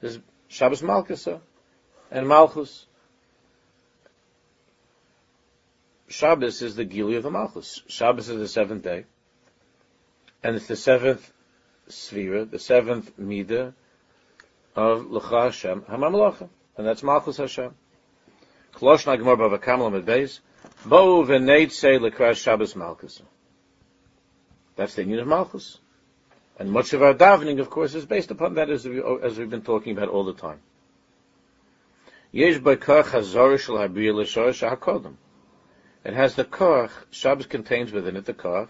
is 0.00 0.18
Shabbos 0.48 0.82
Malchus 0.82 1.28
and 2.10 2.26
Malchus. 2.26 2.86
Shabbos 6.10 6.60
is 6.60 6.74
the 6.74 6.84
Gilu 6.84 7.16
of 7.16 7.22
the 7.22 7.30
Malchus. 7.30 7.82
Shabbos 7.86 8.28
is 8.28 8.38
the 8.38 8.48
seventh 8.48 8.82
day. 8.82 9.04
And 10.42 10.56
it's 10.56 10.66
the 10.66 10.74
seventh 10.74 11.32
Svira, 11.88 12.50
the 12.50 12.58
seventh 12.58 13.16
Midah 13.16 13.72
of 14.74 15.08
L'cha 15.08 15.44
Hashem 15.44 15.82
HaMamlocha. 15.82 16.48
And 16.76 16.86
that's 16.86 17.04
Malchus 17.04 17.36
Hashem. 17.36 17.74
Kolosh 18.74 19.04
Nagmor 19.04 19.36
Bava 19.36 19.62
Kamal 19.62 19.92
Beis. 20.02 20.40
Bo 20.84 21.24
v'neit 21.24 21.70
say 21.70 21.98
L'kras 21.98 22.36
Shabbos 22.36 22.74
Malchus. 22.74 23.22
That's 24.74 24.94
the 24.94 25.02
union 25.02 25.20
of 25.20 25.28
Malchus. 25.28 25.78
And 26.58 26.72
much 26.72 26.92
of 26.92 27.02
our 27.02 27.14
davening, 27.14 27.60
of 27.60 27.70
course, 27.70 27.94
is 27.94 28.04
based 28.04 28.32
upon 28.32 28.54
that, 28.54 28.68
as, 28.68 28.84
we, 28.84 29.00
as 29.22 29.38
we've 29.38 29.48
been 29.48 29.62
talking 29.62 29.96
about 29.96 30.08
all 30.08 30.24
the 30.24 30.34
time. 30.34 30.58
Yesh 32.32 32.58
It 36.04 36.14
has 36.14 36.34
the 36.34 36.44
koch, 36.44 36.90
Shabbos 37.10 37.46
contains 37.46 37.92
within 37.92 38.16
it 38.16 38.24
the 38.24 38.32
koch, 38.32 38.68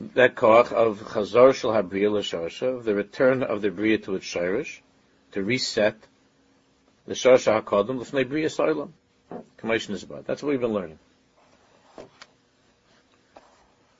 that 0.00 0.34
koch 0.34 0.72
of 0.72 1.00
chazor 1.00 1.54
shel 1.54 1.70
habriya 1.70 2.10
l'shorsha, 2.10 2.82
the 2.82 2.94
return 2.94 3.42
of 3.42 3.62
the 3.62 3.70
bria 3.70 3.98
to 3.98 4.16
its 4.16 4.26
shirish, 4.26 4.80
to 5.32 5.42
reset 5.42 5.96
the 7.06 7.14
shorsha 7.14 7.62
hakodem 7.62 8.00
l'fnei 8.00 8.28
bria 8.28 8.48
soilam. 8.48 8.90
Commission 9.56 9.94
is 9.94 10.02
about. 10.02 10.26
That's 10.26 10.42
what 10.42 10.50
we've 10.50 10.60
been 10.60 10.74
learning. 10.74 10.98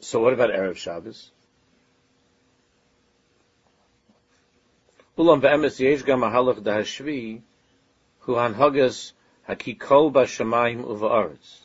So 0.00 0.20
what 0.20 0.32
about 0.32 0.50
Erev 0.50 0.76
Shabbos? 0.76 1.30
Ulam 5.16 5.40
ve'emes 5.40 5.78
yesh 5.78 6.02
gam 6.02 6.20
ahalach 6.20 6.60
dahashvi 6.60 7.40
hu 8.20 8.32
hanhagas 8.32 9.12
hakikol 9.48 10.12
b'shamayim 10.12 10.84
uva'aretz. 10.84 11.60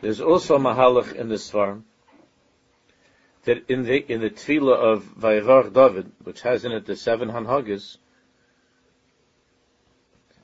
There's 0.00 0.20
also 0.20 0.56
a 0.56 0.58
mahalach 0.58 1.14
in 1.14 1.28
this 1.28 1.50
farm 1.50 1.84
that 3.44 3.70
in 3.70 3.84
the 3.84 4.12
in 4.12 4.20
the 4.20 4.30
tefillah 4.30 4.76
of 4.76 5.04
Vayevarch 5.18 5.72
David, 5.72 6.12
which 6.24 6.42
has 6.42 6.64
in 6.64 6.72
it 6.72 6.86
the 6.86 6.96
seven 6.96 7.28
hanhagas, 7.28 7.96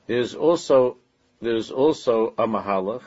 there's 0.07 0.35
also 0.35 0.97
there's 1.41 1.71
also 1.71 2.33
a 2.37 2.47
mahalach 2.47 3.03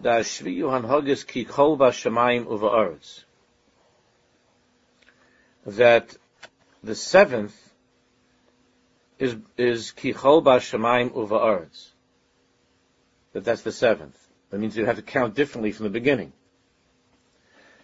da 0.00 0.20
shviu 0.20 0.70
hanhagas 0.70 1.26
ki 1.26 1.44
kol 1.44 1.76
b'shamayim 1.78 2.46
uva'aretz 2.46 3.24
that 5.66 6.16
the 6.84 6.94
seventh 6.94 7.74
is 9.18 9.36
is 9.56 9.90
ki 9.92 10.12
kol 10.12 10.42
b'shamayim 10.42 11.10
uva'aretz 11.10 11.90
that 13.36 13.44
that's 13.44 13.60
the 13.60 13.72
seventh. 13.72 14.18
That 14.48 14.58
means 14.60 14.78
you 14.78 14.86
have 14.86 14.96
to 14.96 15.02
count 15.02 15.34
differently 15.34 15.70
from 15.70 15.84
the 15.84 15.90
beginning. 15.90 16.32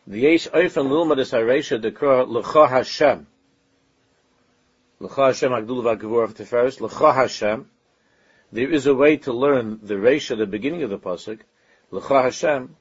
The 0.07 0.21
yesh 0.21 0.49
oifen 0.49 0.89
lilma 0.89 1.15
des 1.15 1.37
haresha 1.37 1.79
dekra 1.79 2.27
l'cha 2.27 2.67
Hashem. 2.69 3.27
L'cha 4.99 5.27
Hashem 5.27 5.53
agdul 5.53 5.83
v'agvur 5.83 6.33
teferes. 6.33 6.81
L'cha 6.81 7.13
Hashem. 7.13 7.69
There 8.51 8.71
is 8.71 8.87
a 8.87 8.95
way 8.95 9.19
to 9.19 9.33
learn 9.35 9.81
the 9.83 9.97
resha, 9.97 10.39
the 10.39 10.47
beginning 10.47 10.85
of 10.85 10.89
the 10.89 10.99
pasuk. 10.99 11.41
L'cha 11.91 12.23
Hashem. 12.23 12.75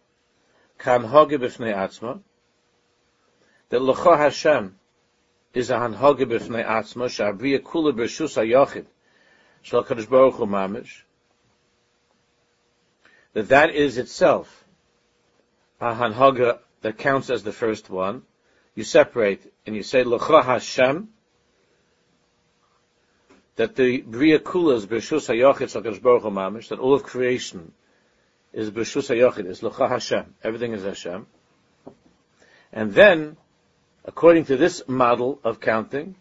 Kan 0.77 1.03
hoge 1.03 1.31
b'fnei 1.31 1.75
atzma. 1.75 2.21
That 3.67 3.81
l'cha 3.81 4.15
Hashem 4.15 4.79
is 5.53 5.69
a 5.69 5.75
hanhoge 5.75 6.25
b'fnei 6.25 6.65
atzma. 6.65 7.09
Sha'abriya 7.09 7.59
kula 7.59 7.93
b'rshus 7.93 8.35
ha'yochid. 8.35 8.85
Shal 9.61 9.83
Kadosh 9.83 10.09
Baruch 10.09 10.35
Hu 10.35 10.45
mamish. 10.45 11.01
That 13.33 13.49
that 13.49 13.73
is 13.75 13.97
itself 13.97 14.65
a 15.79 15.93
hanhaga 15.93 16.59
that 16.81 16.97
counts 16.97 17.29
as 17.29 17.43
the 17.43 17.51
first 17.51 17.89
one, 17.89 18.23
you 18.75 18.83
separate 18.83 19.51
and 19.65 19.75
you 19.75 19.83
say 19.83 20.03
L'cha 20.03 20.41
Hashem, 20.41 21.09
that 23.55 23.75
the 23.75 24.01
Bria 24.01 24.39
Kula 24.39 24.75
is 24.75 24.85
B'Shus 24.85 25.29
HaYochid 25.29 25.81
Shakadosh 25.81 26.01
Baruch 26.01 26.23
Mamish, 26.23 26.69
that 26.69 26.79
all 26.79 26.93
of 26.93 27.03
creation 27.03 27.73
is 28.53 28.71
B'Shus 28.71 29.15
HaYochid, 29.15 29.45
is 29.45 29.61
L'cha 29.61 29.87
Hashem, 29.87 30.35
everything 30.43 30.73
is 30.73 30.83
Hashem. 30.83 31.27
And 32.71 32.93
then, 32.93 33.37
according 34.05 34.45
to 34.45 34.57
this 34.57 34.83
model 34.87 35.39
of 35.43 35.59
counting, 35.59 36.15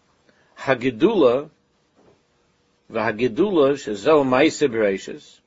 Hagidula, 0.59 1.49
V'Hagidula 2.91 3.73
Shezo 3.73 4.23
Ma'ise 4.23 4.69
Bereshis, 4.69 5.39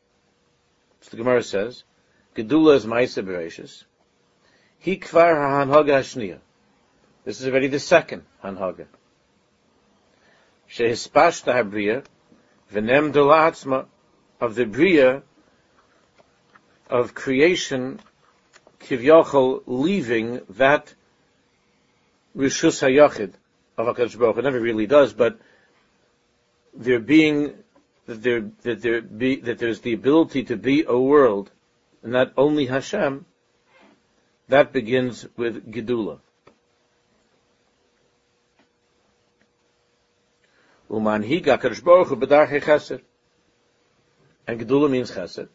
the 1.11 1.17
Gemara 1.17 1.43
says, 1.43 1.85
Gedula 2.35 2.77
is 2.77 2.87
Ma'ise 2.87 3.23
Bereshis, 3.23 3.85
Hi 4.85 4.97
kvar 4.97 5.35
hanhaga 5.35 6.01
hashniya. 6.01 6.39
This 7.25 7.41
is 7.41 7.47
already 7.47 7.69
the 7.69 7.79
second 7.79 8.25
hanhaga. 8.43 8.87
Shehispashta 10.71 11.55
habriya, 11.55 12.05
v'nem 12.73 13.13
delatzma, 13.13 13.87
of 14.41 14.57
the 14.57 14.67
bria, 14.67 15.23
of 16.91 17.15
creation, 17.15 18.01
kivyochel, 18.81 19.63
leaving 19.67 20.41
that 20.51 20.93
rishus 22.37 22.83
hayachid 22.83 23.33
of 23.77 23.87
HaKadosh 23.87 24.19
Baruch 24.19 24.39
It 24.39 24.43
never 24.43 24.61
really 24.61 24.87
does, 24.87 25.13
but 25.13 25.39
there 26.75 27.01
being, 27.01 27.55
that 28.07 28.23
there, 28.23 28.51
that 28.63 28.83
there 28.83 29.01
be, 29.01 29.37
that 29.37 29.59
there's 29.59 29.81
the 29.81 29.93
ability 29.93 30.45
to 30.45 30.57
be 30.57 30.85
a 30.87 30.99
world, 30.99 31.51
and 32.03 32.13
not 32.13 32.33
only 32.37 32.67
Hashem, 32.67 33.25
that 34.49 34.73
begins 34.73 35.27
with 35.37 35.73
Gedula. 35.73 36.19
Umanhiga 40.91 41.59
Kadosh 41.59 41.83
Baruch 41.83 42.09
Hu 42.09 42.17
b'darchei 42.17 42.63
chesed. 42.63 43.01
And 44.47 44.61
Gedula 44.61 44.91
means 44.91 45.11
chesed. 45.11 45.49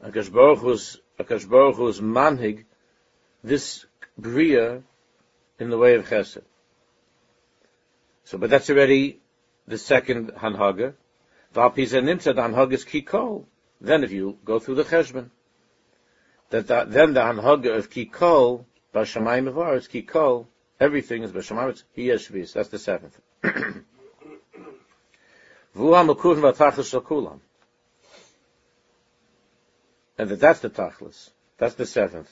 And 0.00 0.12
Kadosh 0.12 0.32
Baruch 0.32 0.58
Hu's, 0.58 1.00
Kadosh 1.18 1.48
Baruch 1.48 1.76
Hu's 1.76 2.00
manhig, 2.00 2.64
this 3.42 3.86
bria 4.18 4.82
in 5.58 5.70
the 5.70 5.78
way 5.78 5.94
of 5.94 6.08
chesed. 6.08 6.42
So, 8.24 8.38
but 8.38 8.50
that's 8.50 8.68
already 8.70 9.20
the 9.66 9.78
second 9.78 10.32
hanhaga. 10.32 10.94
V'alpiza 11.54 12.02
nimtzad 12.02 12.34
hanhaga 12.34 12.72
is 12.72 12.84
kikol. 12.84 13.46
Then 13.80 14.04
if 14.04 14.12
you 14.12 14.38
go 14.44 14.58
through 14.58 14.76
the 14.76 14.84
cheshbon, 14.84 15.30
that, 16.50 16.66
that 16.68 16.90
then 16.90 17.14
the 17.14 17.20
hanhaga 17.20 17.76
of 17.76 17.90
kikol 17.90 18.64
b'shamayim 18.94 19.48
of 19.48 19.88
kikol 19.88 20.46
everything 20.80 21.22
is 21.22 21.32
b'shamayim 21.32 21.82
he 21.92 22.08
shvis 22.08 22.52
that's 22.52 22.68
the 22.68 22.78
seventh. 22.78 23.18
And 30.20 30.28
that 30.30 30.40
that's 30.40 30.60
the 30.60 30.70
tachlis. 30.70 31.30
That's 31.58 31.74
the 31.74 31.86
seventh. 31.86 32.28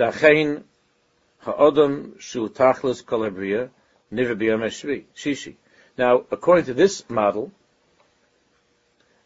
Ha'odam 0.00 0.64
shu 2.18 2.48
tachlis 2.48 3.04
niver 4.10 4.34
shishi. 4.34 5.56
Now, 5.98 6.24
according 6.30 6.64
to 6.66 6.74
this 6.74 7.08
model, 7.10 7.52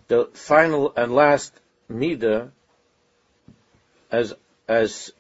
the 0.09 0.27
final 0.33 0.93
and 0.97 1.15
last 1.15 1.53
Mida, 1.89 2.51
as 4.11 4.35
as 4.67 5.13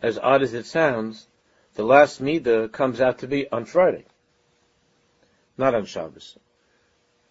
as 0.00 0.18
odd 0.18 0.42
as 0.42 0.54
it 0.54 0.66
sounds, 0.66 1.28
the 1.74 1.84
last 1.84 2.20
Mida 2.20 2.68
comes 2.68 3.00
out 3.00 3.18
to 3.18 3.28
be 3.28 3.48
on 3.48 3.66
Friday, 3.66 4.04
not 5.56 5.74
on 5.74 5.84
Shabbos. 5.84 6.36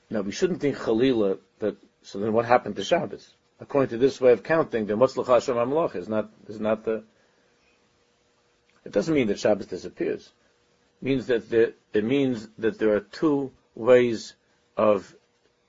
Now 0.09 0.21
we 0.21 0.31
shouldn't 0.31 0.61
think 0.61 0.77
Chalila 0.77 1.39
that. 1.59 1.75
So 2.03 2.19
then, 2.19 2.33
what 2.33 2.45
happened 2.45 2.77
to 2.77 2.83
Shabbos? 2.83 3.33
According 3.61 3.89
to 3.89 3.97
this 3.97 4.19
way 4.19 4.31
of 4.31 4.41
counting, 4.41 4.87
then 4.87 4.97
what's 4.97 5.15
l'chashem 5.15 5.55
amloch 5.55 5.95
is 5.95 6.09
not 6.09 6.31
is 6.47 6.59
not 6.59 6.83
the. 6.83 7.03
It 8.83 8.91
doesn't 8.91 9.13
mean 9.13 9.27
that 9.27 9.39
Shabbos 9.39 9.67
disappears. 9.67 10.33
It 10.99 11.05
means 11.05 11.27
that 11.27 11.47
there, 11.51 11.73
it 11.93 12.03
means 12.03 12.49
that 12.57 12.79
there 12.79 12.95
are 12.95 13.01
two 13.01 13.51
ways 13.75 14.33
of 14.75 15.15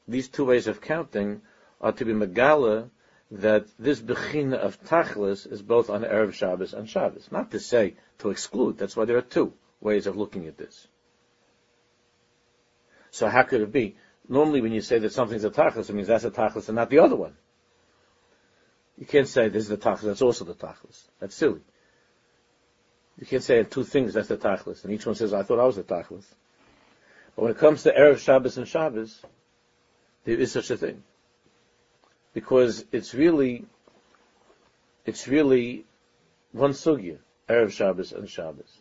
these 0.08 0.28
two 0.28 0.46
ways 0.46 0.68
of 0.68 0.80
counting 0.80 1.42
are 1.82 1.92
to 1.92 2.04
be 2.06 2.14
megala 2.14 2.88
that 3.30 3.66
this 3.78 4.00
bechina 4.00 4.54
of 4.54 4.82
tachlis 4.84 5.50
is 5.50 5.60
both 5.60 5.90
on 5.90 6.02
erev 6.02 6.32
Shabbos 6.32 6.72
and 6.72 6.88
Shabbos. 6.88 7.28
Not 7.30 7.50
to 7.50 7.60
say 7.60 7.96
to 8.20 8.30
exclude. 8.30 8.78
That's 8.78 8.96
why 8.96 9.04
there 9.04 9.18
are 9.18 9.22
two 9.36 9.52
ways 9.82 10.06
of 10.06 10.16
looking 10.16 10.46
at 10.46 10.56
this. 10.56 10.88
So 13.10 13.28
how 13.28 13.42
could 13.42 13.60
it 13.60 13.70
be? 13.70 13.96
Normally, 14.30 14.62
when 14.62 14.72
you 14.72 14.80
say 14.80 14.98
that 15.00 15.12
something's 15.12 15.44
a 15.44 15.50
tachlis, 15.50 15.90
it 15.90 15.92
means 15.92 16.08
that's 16.08 16.24
a 16.24 16.30
tachlis 16.30 16.68
and 16.68 16.76
not 16.76 16.88
the 16.88 17.00
other 17.00 17.16
one. 17.16 17.36
You 18.98 19.06
can't 19.06 19.28
say 19.28 19.48
this 19.48 19.64
is 19.64 19.68
the 19.68 19.76
tachlis, 19.76 20.02
that's 20.02 20.22
also 20.22 20.44
the 20.44 20.54
tachlis. 20.54 21.02
That's 21.18 21.34
silly. 21.34 21.60
You 23.18 23.26
can't 23.26 23.42
say 23.42 23.62
two 23.64 23.84
things, 23.84 24.14
that's 24.14 24.28
the 24.28 24.36
tachlis, 24.36 24.84
and 24.84 24.92
each 24.92 25.06
one 25.06 25.14
says, 25.14 25.32
I 25.32 25.42
thought 25.42 25.58
I 25.58 25.64
was 25.64 25.76
the 25.76 25.82
tachlis. 25.82 26.24
But 27.34 27.42
when 27.42 27.50
it 27.52 27.58
comes 27.58 27.82
to 27.84 27.92
Erev 27.92 28.18
Shabbos 28.18 28.58
and 28.58 28.68
Shabbos, 28.68 29.22
there 30.24 30.36
is 30.36 30.52
such 30.52 30.70
a 30.70 30.76
thing. 30.76 31.02
Because 32.34 32.84
it's 32.92 33.14
really, 33.14 33.64
it's 35.04 35.28
really 35.28 35.84
one 36.52 36.72
sugya, 36.72 37.18
Erev 37.48 37.72
Shabbos 37.72 38.12
and 38.12 38.28
Shabbos. 38.28 38.78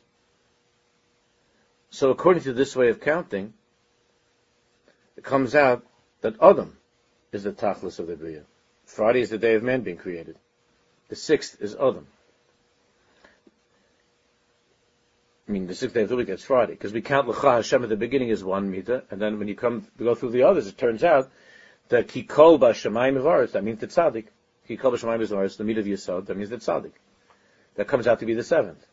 So 1.90 2.10
according 2.10 2.44
to 2.44 2.54
this 2.54 2.76
way 2.76 2.90
of 2.90 3.02
counting, 3.02 3.54
it 5.18 5.24
comes 5.24 5.56
out 5.56 5.86
that 6.22 6.36
Adam 6.42 6.78
is 7.32 7.44
the 7.44 7.52
tachlis 7.52 8.00
of 8.00 8.08
the 8.08 8.16
Bria. 8.16 8.44
Friday 8.92 9.22
is 9.22 9.30
the 9.30 9.38
day 9.38 9.56
of 9.56 9.64
man 9.64 9.82
being 9.82 9.96
created. 9.96 10.36
The 11.08 11.16
sixth 11.16 11.62
is 11.62 11.76
Adam. 11.76 12.08
I 15.48 15.52
mean, 15.54 15.68
the 15.68 15.76
sixth 15.76 15.94
day 15.94 16.04
of 16.04 16.10
the 16.10 16.18
week, 16.18 16.28
it's 16.28 16.44
Friday, 16.44 16.74
because 16.74 16.92
we 16.92 17.02
count 17.02 17.30
L'cha 17.30 17.56
Hashem 17.56 17.84
at 17.84 17.90
the 17.90 17.96
beginning 17.96 18.32
as 18.32 18.44
one 18.44 18.70
meter, 18.70 19.04
and 19.10 19.22
then 19.22 19.40
when 19.40 19.48
you 19.48 19.56
come 19.56 19.88
go 19.98 20.14
through 20.14 20.32
the 20.32 20.44
others, 20.44 20.68
it 20.68 20.78
turns 20.78 21.06
out 21.06 21.32
that 21.88 22.10
Kikol 22.10 22.60
B'Shamayim 22.60 23.18
Avaris, 23.18 23.54
that 23.54 23.64
means 23.64 23.80
the 23.80 23.88
Tzaddik. 23.88 24.26
Kikol 24.70 24.94
B'Shamayim 24.94 25.26
Avaris, 25.26 25.56
the 25.56 25.64
meter 25.64 25.80
of 25.80 25.86
Yisod, 25.86 26.26
that 26.26 26.36
means 26.36 26.50
the 26.50 26.58
Tzaddik. 26.58 26.92
That 27.76 27.88
comes 27.88 28.08
out 28.08 28.20
to 28.20 28.26
be 28.26 28.34
the 28.34 28.44
seventh. 28.44 28.86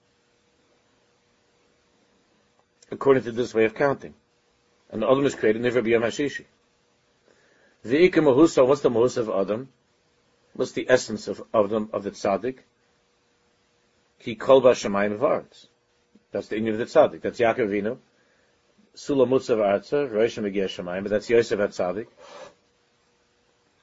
According 2.92 3.24
to 3.24 3.32
this 3.32 3.52
way 3.52 3.64
of 3.64 3.74
counting. 3.74 4.14
And 4.90 5.02
Adam 5.02 5.26
is 5.26 5.34
created 5.34 5.60
never 5.60 5.82
b'yom 5.82 6.02
hashishi. 6.02 6.44
The 7.82 8.10
Mahusa, 8.10 8.66
what's 8.66 8.80
the 8.80 8.90
Mahusa 8.90 9.18
of 9.18 9.30
Adam? 9.30 9.68
What's 10.58 10.72
the 10.72 10.90
essence 10.90 11.28
of 11.28 11.40
Adam, 11.54 11.88
of 11.92 12.02
the 12.02 12.10
Tzaddik? 12.10 12.58
Ki 14.18 14.34
kol 14.34 14.60
b'shamayim 14.60 15.16
avaretz. 15.16 15.68
That's 16.32 16.48
the 16.48 16.56
Inyan 16.56 16.72
of 16.72 16.78
the 16.78 16.84
tzaddik. 16.86 17.20
That's 17.22 17.38
Yaakov 17.38 17.68
Avinu. 17.68 17.98
Sula 18.92 19.24
Mutzav 19.24 19.58
Arza, 19.58 20.10
Rosh 20.10 20.36
Megir 20.38 20.64
Shemayim, 20.64 21.04
but 21.04 21.10
that's 21.10 21.30
Yosef 21.30 21.60
at 21.60 21.70
tzaddik. 21.70 22.08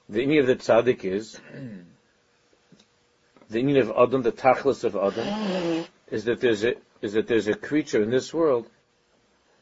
The 0.09 0.19
Inyan 0.19 0.41
of 0.41 0.47
the 0.47 0.55
tzaddik 0.57 1.05
is 1.05 1.39
the 3.49 3.63
meaning 3.63 3.81
of 3.81 3.91
Adam, 3.91 4.21
the 4.23 4.33
tachlis 4.33 4.83
of 4.83 4.97
Adam, 4.97 5.85
is 6.11 6.25
that 6.25 6.41
there's 6.41 6.65
a 6.65 6.75
is 7.01 7.13
that 7.13 7.27
there's 7.27 7.47
a 7.47 7.55
creature 7.55 8.03
in 8.03 8.09
this 8.09 8.33
world 8.33 8.69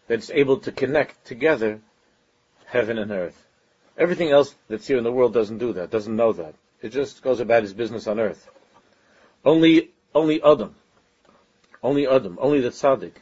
that's 0.08 0.32
able 0.32 0.58
to 0.62 0.71
connect 0.71 1.26
together 1.26 1.80
heaven 2.65 2.97
and 2.97 3.12
earth. 3.12 3.39
Everything 3.99 4.32
else 4.32 4.56
that's 4.67 4.88
here 4.88 4.97
in 4.97 5.04
the 5.04 5.12
world 5.12 5.32
doesn't 5.32 5.60
do 5.60 5.73
that, 5.73 5.91
doesn't 5.91 6.15
know 6.15 6.34
that. 6.34 6.56
It 6.83 6.91
just 6.91 7.23
goes 7.23 7.39
about 7.39 7.63
his 7.63 7.73
business 7.73 8.07
on 8.07 8.19
earth. 8.19 8.49
Only 9.45 9.91
only 10.13 10.43
Adam, 10.43 10.75
only 11.81 12.05
Adam, 12.05 12.37
only 12.41 12.59
the 12.59 12.69
tzaddik 12.69 13.13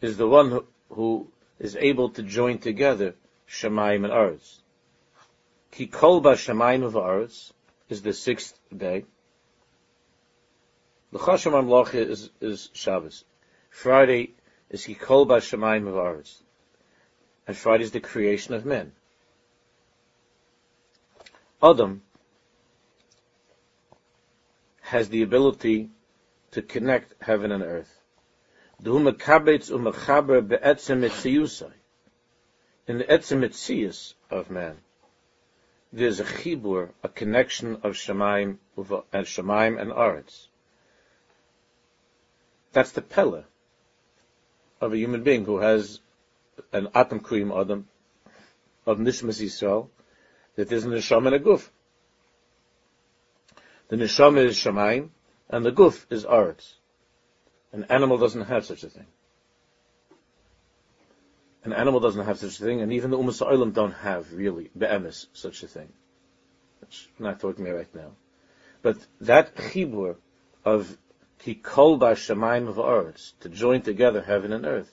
is 0.00 0.16
the 0.16 0.28
one 0.28 0.50
who, 0.50 0.64
who 0.90 1.28
is 1.58 1.76
able 1.76 2.10
to 2.10 2.22
join 2.22 2.58
together 2.58 3.16
Shemaim 3.48 4.04
and 4.04 4.12
Arz. 4.12 4.60
Ki 5.72 5.88
kol 5.88 6.20
ba 6.20 6.34
Shemaim 6.34 6.84
of 6.84 6.94
Arz 6.94 7.52
is 7.88 8.02
the 8.02 8.12
sixth 8.12 8.56
day. 8.74 9.04
The 11.10 11.18
Chasham 11.18 11.52
Amloch 11.52 11.94
is, 11.94 12.30
is 12.40 12.70
Shabbos. 12.74 13.24
Friday 13.70 14.34
is 14.70 14.86
Ki 14.86 14.94
kol 14.94 15.24
ba 15.24 15.38
Shemaim 15.38 15.88
of 15.88 15.94
Arz. 15.94 16.42
And 17.48 17.56
Friday 17.56 17.82
is 17.82 17.90
the 17.90 18.00
creation 18.00 18.54
of 18.54 18.64
men. 18.64 18.92
Adam 21.62 22.02
has 24.80 25.08
the 25.08 25.22
ability 25.22 25.90
to 26.52 26.62
connect 26.62 27.20
heaven 27.20 27.50
and 27.52 27.62
earth. 27.62 28.00
In 28.84 29.04
the 29.04 29.12
etzem 33.04 33.42
of 34.30 34.50
man, 34.50 34.78
there's 35.92 36.20
a 36.20 36.24
chibur, 36.24 36.90
a 37.02 37.08
connection 37.08 37.76
of 37.82 37.94
Shemaim 37.94 38.58
and 39.12 39.26
Shemaim 39.26 39.80
and 39.80 39.90
Aretz. 39.90 40.46
That's 42.72 42.92
the 42.92 43.02
pella 43.02 43.44
of 44.80 44.92
a 44.92 44.96
human 44.96 45.24
being 45.24 45.44
who 45.44 45.58
has 45.58 46.00
an 46.72 46.88
atom 46.94 47.18
cream 47.20 47.50
adam 47.50 47.88
of 48.86 48.98
nishmas 48.98 49.42
Yisrael, 49.42 49.88
that 50.58 50.68
there's 50.68 50.84
a 50.84 50.88
neshama 50.88 51.26
and 51.26 51.36
a 51.36 51.38
guf. 51.38 51.68
The 53.86 53.94
neshama 53.94 54.44
is 54.44 54.56
Shemaim, 54.56 55.10
and 55.48 55.64
the 55.64 55.70
guf 55.70 56.04
is 56.10 56.24
Aretz. 56.24 56.74
An 57.72 57.84
animal 57.88 58.18
doesn't 58.18 58.46
have 58.46 58.66
such 58.66 58.82
a 58.82 58.88
thing. 58.88 59.06
An 61.62 61.72
animal 61.72 62.00
doesn't 62.00 62.26
have 62.26 62.40
such 62.40 62.58
a 62.58 62.64
thing, 62.64 62.80
and 62.80 62.92
even 62.92 63.12
the 63.12 63.18
Umas 63.18 63.40
Olam 63.40 63.72
don't 63.72 63.92
have, 63.92 64.32
really, 64.32 64.68
be'emes, 64.76 65.26
such 65.32 65.62
a 65.62 65.68
thing. 65.68 65.92
Which 66.80 67.08
I'm 67.20 67.26
not 67.26 67.38
talking 67.38 67.64
about 67.64 67.76
right 67.76 67.94
now. 67.94 68.10
But 68.82 68.96
that 69.20 69.54
chibur 69.54 70.16
of 70.64 70.98
ki 71.38 71.54
kol 71.54 71.98
ba 71.98 72.10
of 72.10 72.16
Aretz, 72.18 73.32
to 73.42 73.48
join 73.48 73.82
together 73.82 74.22
heaven 74.22 74.52
and 74.52 74.66
earth, 74.66 74.92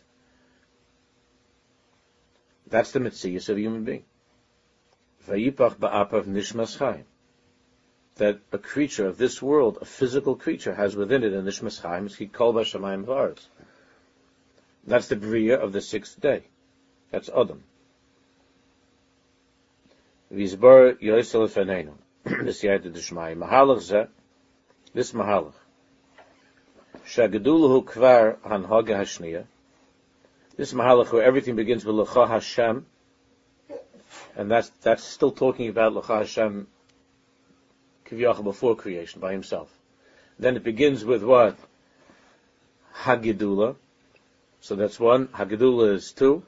that's 2.67 2.91
the 2.91 2.99
mitzvah 2.99 3.37
of 3.51 3.57
a 3.57 3.59
human 3.59 3.83
being. 3.83 4.03
That 8.17 8.39
a 8.51 8.57
creature 8.57 9.07
of 9.07 9.17
this 9.17 9.41
world, 9.41 9.77
a 9.81 9.85
physical 9.85 10.35
creature, 10.35 10.73
has 10.73 10.95
within 10.95 11.23
it 11.23 11.33
an 11.33 11.45
Nishmas 11.45 11.81
Chaim, 11.81 12.05
is 12.05 12.17
Kol 12.31 12.53
Bashamayim 12.53 13.03
Vars. 13.03 13.49
That's 14.87 15.07
the 15.07 15.15
Bria 15.15 15.57
of 15.57 15.73
the 15.73 15.81
sixth 15.81 16.21
day. 16.21 16.43
That's 17.11 17.29
Adam. 17.29 17.63
Vizbar 20.31 20.99
Yosel 21.01 21.47
Fenenu. 21.49 21.93
This 22.45 22.63
Yad 22.63 22.83
Dishmai. 22.91 23.35
Mahalach 23.35 23.79
Zeh, 23.79 24.07
this 24.93 25.11
Mahalach. 25.11 25.53
Shagedulu 27.07 27.85
Kvar 27.85 28.37
Hanhaga 28.39 28.99
Hashniya. 28.99 29.45
This 30.57 30.73
Mahalach 30.73 31.11
where 31.11 31.23
everything 31.23 31.55
begins 31.55 31.85
with 31.85 31.95
Lecha 31.95 32.27
Hashem, 32.27 32.85
and 34.35 34.49
that's, 34.49 34.69
that's 34.81 35.03
still 35.03 35.31
talking 35.31 35.69
about 35.69 35.93
Lecha 35.93 36.19
Hashem 36.19 36.67
before 38.43 38.75
creation 38.75 39.19
by 39.21 39.31
himself. 39.31 39.69
Then 40.37 40.55
it 40.57 40.63
begins 40.63 41.03
with 41.05 41.23
what? 41.23 41.57
Hagidula. 42.93 43.75
So 44.61 44.75
that's 44.75 44.99
one. 44.99 45.27
Hagidula 45.27 45.93
is 45.93 46.11
two. 46.11 46.43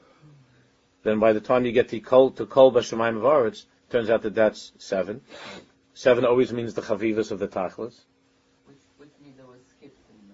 Then 1.02 1.18
by 1.20 1.32
the 1.32 1.40
time 1.40 1.64
you 1.64 1.72
get 1.72 1.88
to 1.90 2.00
Kol, 2.00 2.30
to 2.32 2.46
Kol 2.46 2.72
Bashamayim 2.72 3.20
Varetz, 3.20 3.64
turns 3.90 4.10
out 4.10 4.22
that 4.22 4.34
that's 4.34 4.72
seven. 4.78 5.20
Seven 5.94 6.24
always 6.24 6.52
means 6.52 6.74
the 6.74 6.82
Chavivas 6.82 7.30
of 7.30 7.38
the 7.38 7.48
Tachlis. 7.48 8.04
Which, 8.66 8.76
which 8.98 9.10
means 9.22 9.38
was 9.38 9.58
skipped 9.70 9.98
in 10.10 10.28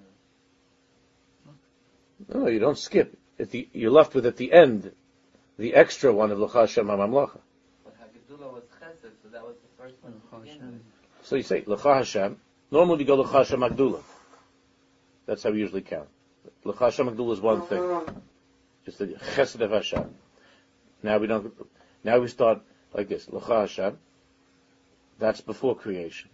the... 2.35 2.39
No, 2.39 2.49
you 2.49 2.59
don't 2.59 2.79
skip. 2.79 3.17
At 3.39 3.51
the, 3.51 3.69
you're 3.73 3.91
left 3.91 4.15
with 4.15 4.27
at 4.27 4.37
the 4.37 4.53
end, 4.53 4.93
the 5.59 5.75
extra 5.75 6.13
one 6.13 6.31
of 6.31 6.39
L'chashem 6.39 6.87
HaMamlacha. 6.87 7.39
But 7.85 7.97
Hagidula 8.01 8.53
was 8.53 8.63
Chesed, 8.81 9.13
so 9.23 9.29
that 9.31 9.43
was 9.43 9.57
the 9.57 9.83
first 9.83 9.95
one 10.03 10.13
to 10.13 10.39
begin 10.39 10.73
with. 10.73 10.81
So 11.23 11.37
you 11.37 11.43
say 11.43 11.63
L'cha 11.67 11.95
Hashem. 11.95 12.39
Normally 12.71 12.99
we 12.99 13.05
go 13.05 13.15
L'cha 13.17 13.39
Hashem 13.39 13.61
Agdula. 13.61 14.03
That's 15.27 15.43
how 15.43 15.51
we 15.51 15.61
usually 15.61 15.83
count. 15.83 16.09
L'cha 16.65 16.87
Hashem 16.87 17.09
Agdula 17.09 17.33
is 17.33 17.41
one 17.41 17.63
thing. 17.63 18.01
It's 18.87 18.99
the 18.99 19.07
Chesed 19.07 19.61
of 19.61 19.71
Hashem. 19.71 20.15
Now 21.03 21.19
we 21.19 21.27
don't. 21.27 21.55
Now 22.03 22.19
we 22.19 22.29
start 22.29 22.61
like 22.93 23.09
this. 23.09 23.29
L'cha 23.29 23.61
Hashem. 23.61 23.99
That's 25.19 25.41
before 25.41 25.77
creation. 25.77 26.31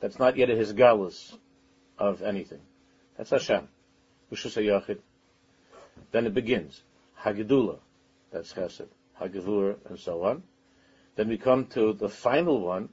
That's 0.00 0.18
not 0.18 0.36
yet 0.36 0.50
a 0.50 0.54
his 0.54 0.72
galus 0.72 1.34
of 1.98 2.22
anything. 2.22 2.60
That's 3.16 3.30
Hashem. 3.30 3.66
Rishus 4.30 4.62
Yachid. 4.62 4.98
Then 6.12 6.26
it 6.26 6.34
begins. 6.34 6.82
Hagidula. 7.20 7.78
That's 8.30 8.52
Chesed. 8.52 8.88
Hagivur, 9.20 9.76
and 9.88 9.98
so 9.98 10.24
on. 10.24 10.42
Then 11.16 11.28
we 11.28 11.38
come 11.38 11.66
to 11.66 11.92
the 11.92 12.08
final 12.08 12.60
one, 12.60 12.88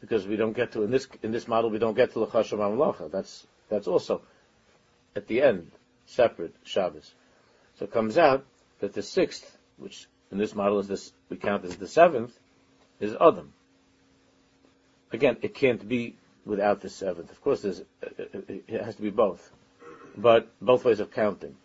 because 0.00 0.26
we 0.26 0.36
don't 0.36 0.52
get 0.52 0.72
to 0.72 0.82
in 0.82 0.90
this 0.90 1.08
in 1.22 1.32
this 1.32 1.48
model 1.48 1.70
we 1.70 1.78
don't 1.78 1.94
get 1.94 2.12
to 2.12 2.20
l'chashem 2.20 2.58
amlacha. 2.58 3.10
That's 3.10 3.46
that's 3.70 3.88
also 3.88 4.22
at 5.16 5.26
the 5.26 5.40
end 5.42 5.70
separate 6.06 6.54
Shabbos. 6.64 7.14
So 7.78 7.86
it 7.86 7.92
comes 7.92 8.18
out 8.18 8.44
that 8.80 8.92
the 8.92 9.02
sixth, 9.02 9.56
which 9.78 10.06
in 10.30 10.38
this 10.38 10.54
model 10.54 10.78
is 10.78 10.88
this 10.88 11.12
we 11.30 11.38
count 11.38 11.64
as 11.64 11.76
the 11.76 11.88
seventh, 11.88 12.38
is 13.00 13.14
Adam. 13.20 13.52
Again, 15.10 15.38
it 15.42 15.54
can't 15.54 15.88
be 15.88 16.16
without 16.44 16.80
the 16.80 16.90
seventh. 16.90 17.30
Of 17.30 17.40
course, 17.40 17.64
it 17.64 17.86
has 18.68 18.96
to 18.96 19.02
be 19.02 19.10
both, 19.10 19.50
but 20.16 20.48
both 20.60 20.84
ways 20.84 21.00
of 21.00 21.10
counting. 21.10 21.56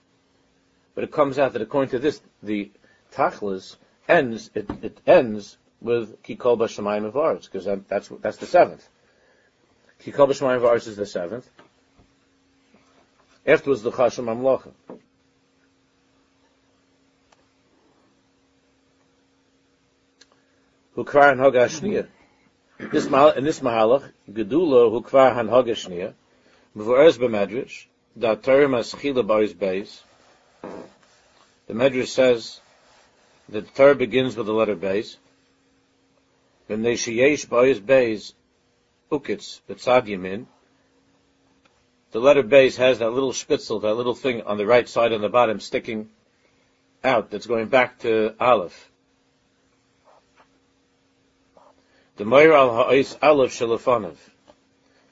But 1.00 1.06
it 1.06 1.12
comes 1.14 1.40
out 1.40 1.54
that 1.54 1.62
according 1.62 1.92
to 1.92 2.00
this, 2.00 2.20
the 2.44 2.72
tachlis 3.14 3.78
ends 4.06 4.52
it, 4.54 4.70
it 4.82 4.98
ends 5.08 5.56
with 5.80 6.22
Kikol 6.24 6.58
B'Shemayim 6.60 7.06
of 7.06 7.16
Arts, 7.16 7.48
because 7.48 7.64
that's 7.88 8.10
that's 8.20 8.36
the 8.36 8.46
seventh. 8.46 8.86
Kikol 10.04 10.28
B'Shemayim 10.28 10.58
of 10.58 10.66
Arts 10.66 10.88
is 10.88 10.98
the 10.98 11.06
seventh. 11.06 11.50
Afterwards, 13.48 13.82
the 13.82 13.92
Chasham 13.92 14.26
Amlocha. 14.26 14.74
Hukvar 20.98 21.32
and 21.32 21.40
Hagashniya. 21.40 22.08
This 22.92 23.06
in 23.06 23.44
this 23.46 23.62
mahalach, 23.62 24.04
Gedula 24.30 24.92
Hukvar 24.92 25.34
han 25.34 25.48
Hagashniya, 25.48 26.12
Mvu'ez 26.76 27.18
b'Medrash, 27.18 27.86
da 28.18 28.36
Terim 28.36 28.78
Aschila 28.78 29.26
Baris 29.26 29.54
Beis. 29.54 30.02
The 30.62 31.74
Medrash 31.74 32.08
says 32.08 32.60
that 33.50 33.66
the 33.66 33.72
Torah 33.72 33.96
begins 33.96 34.36
with 34.36 34.46
the 34.46 34.54
letter 34.54 34.76
Beis. 34.76 35.18
When 36.68 36.82
they 36.82 36.94
sheyesh 36.94 37.50
boys 37.50 37.80
bays 37.80 38.34
ukitz 39.12 39.62
betzad 39.68 40.08
yamin, 40.08 40.46
the 42.12 42.20
letter 42.20 42.44
bays 42.44 42.78
has 42.78 43.00
that 43.00 43.12
little 43.12 43.32
spitzel, 43.32 43.82
that 43.82 43.94
little 43.94 44.16
thing 44.16 44.42
on 44.44 44.58
the 44.58 44.66
right 44.66 44.88
side 44.88 45.14
on 45.14 45.22
the 45.22 45.30
bottom 45.30 45.60
sticking 45.60 46.10
out 47.04 47.30
that's 47.30 47.48
going 47.48 47.68
back 47.68 48.00
to 48.00 48.34
aleph. 48.40 48.92
The 52.18 52.26
Meir 52.26 52.54
al 52.54 52.76
ha'is 52.76 53.18
aleph 53.22 53.52
shalafanav. 53.52 54.18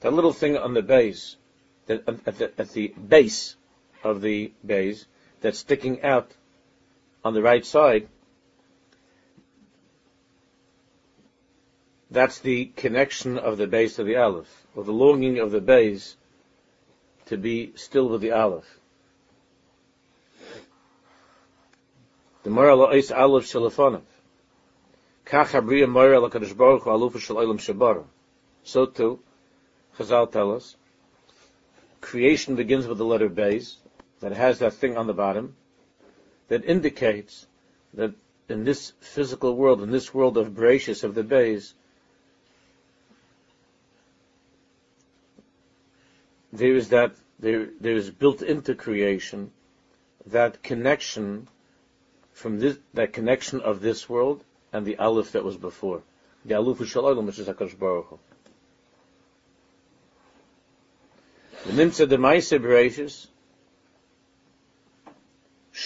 That 0.02 0.14
little 0.14 0.34
thing 0.34 0.58
on 0.58 0.74
the 0.74 0.82
base, 0.82 1.38
that, 1.86 2.04
at, 2.08 2.38
the, 2.38 2.52
at 2.58 2.70
the 2.72 2.88
base 2.90 3.56
of 4.04 4.22
the 4.22 4.52
base, 4.66 5.06
that's 5.42 5.60
sticking 5.60 6.02
out 6.04 6.32
on 7.24 7.34
the 7.34 7.42
right 7.42 7.66
side, 7.66 8.08
That's 12.10 12.40
the 12.40 12.66
connection 12.76 13.38
of 13.38 13.58
the 13.58 13.68
base 13.68 14.00
of 14.00 14.06
the 14.06 14.16
Aleph, 14.16 14.66
or 14.76 14.84
the 14.84 14.94
longing 14.94 15.40
of 15.40 15.52
the 15.52 15.60
base 15.60 16.16
to 17.26 17.38
be 17.38 17.74
still 17.76 18.08
with 18.08 18.22
the 18.22 18.32
Aleph. 18.32 18.80
The 22.44 22.50
moral 22.50 22.90
is 22.92 23.12
Aleph. 23.12 23.52
Kach 23.52 24.06
HaKadosh 25.26 26.56
Baruch 26.56 26.84
Hu 26.84 26.90
Alufa 26.90 27.20
Olam. 27.36 28.06
So 28.64 28.86
too, 28.86 29.20
Chazal 29.98 30.32
tell 30.32 30.54
us, 30.54 30.78
creation 32.00 32.56
begins 32.56 32.88
with 32.88 32.98
the 32.98 33.04
letter 33.06 33.30
Beis, 33.30 33.76
that 34.20 34.32
has 34.32 34.60
that 34.60 34.74
thing 34.74 34.98
on 34.98 35.08
the 35.08 35.14
bottom, 35.14 35.56
that 36.48 36.66
indicates 36.66 37.46
that 37.94 38.14
in 38.50 38.64
this 38.64 38.94
physical 39.00 39.56
world, 39.56 39.82
in 39.82 39.92
this 39.92 40.14
world 40.14 40.38
of 40.38 40.50
Bereshis, 40.50 41.04
of 41.04 41.16
the 41.16 41.24
Beis, 41.24 41.74
there 46.54 46.76
is 46.76 46.90
that, 46.90 47.12
there, 47.40 47.70
there 47.80 47.96
is 47.96 48.10
built 48.10 48.42
into 48.42 48.74
creation 48.74 49.52
that 50.26 50.64
connection 50.64 51.48
from 52.34 52.60
this, 52.60 52.78
that 52.94 53.14
connection 53.14 53.62
of 53.62 53.82
this 53.82 54.08
world 54.10 54.44
and 54.72 54.86
the 54.86 54.98
Aleph 54.98 55.32
that 55.34 55.44
was 55.44 55.58
before. 55.58 56.02
The 56.46 56.56
Aleph 56.56 56.86
Shalom, 56.88 57.26
which 57.26 57.40
is 57.40 57.48
HaKadosh 57.48 57.78
Baruch 57.78 58.08
Hu. 58.08 58.20
The 61.66 61.72
Nimtza 61.74 62.20
Maise 62.20 62.52
Bereshis, 62.52 63.28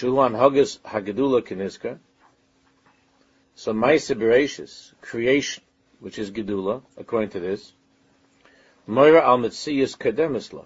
Shulan 0.02 0.32
Hagas 0.36 0.80
Hagedula 0.80 1.44
Keniska. 1.44 2.00
So 3.54 3.72
Maise 3.72 4.10
Bereshis, 4.10 4.94
creation, 5.00 5.64
which 6.00 6.18
is 6.18 6.32
Gedula, 6.32 6.82
according 6.98 7.30
to 7.32 7.40
this, 7.40 7.72
Moira 8.88 9.22
al 9.22 9.38
Metzias 9.38 9.96
Kademisla, 9.96 10.66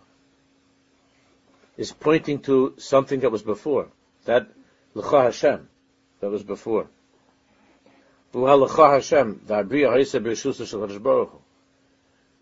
is 1.75 1.91
pointing 1.91 2.39
to 2.43 2.75
something 2.77 3.19
that 3.19 3.31
was 3.31 3.43
before. 3.43 3.89
That 4.23 4.47
L'cha 4.93 5.23
Hashem, 5.23 5.67
that 6.21 6.29
was 6.29 6.43
before. 6.43 6.87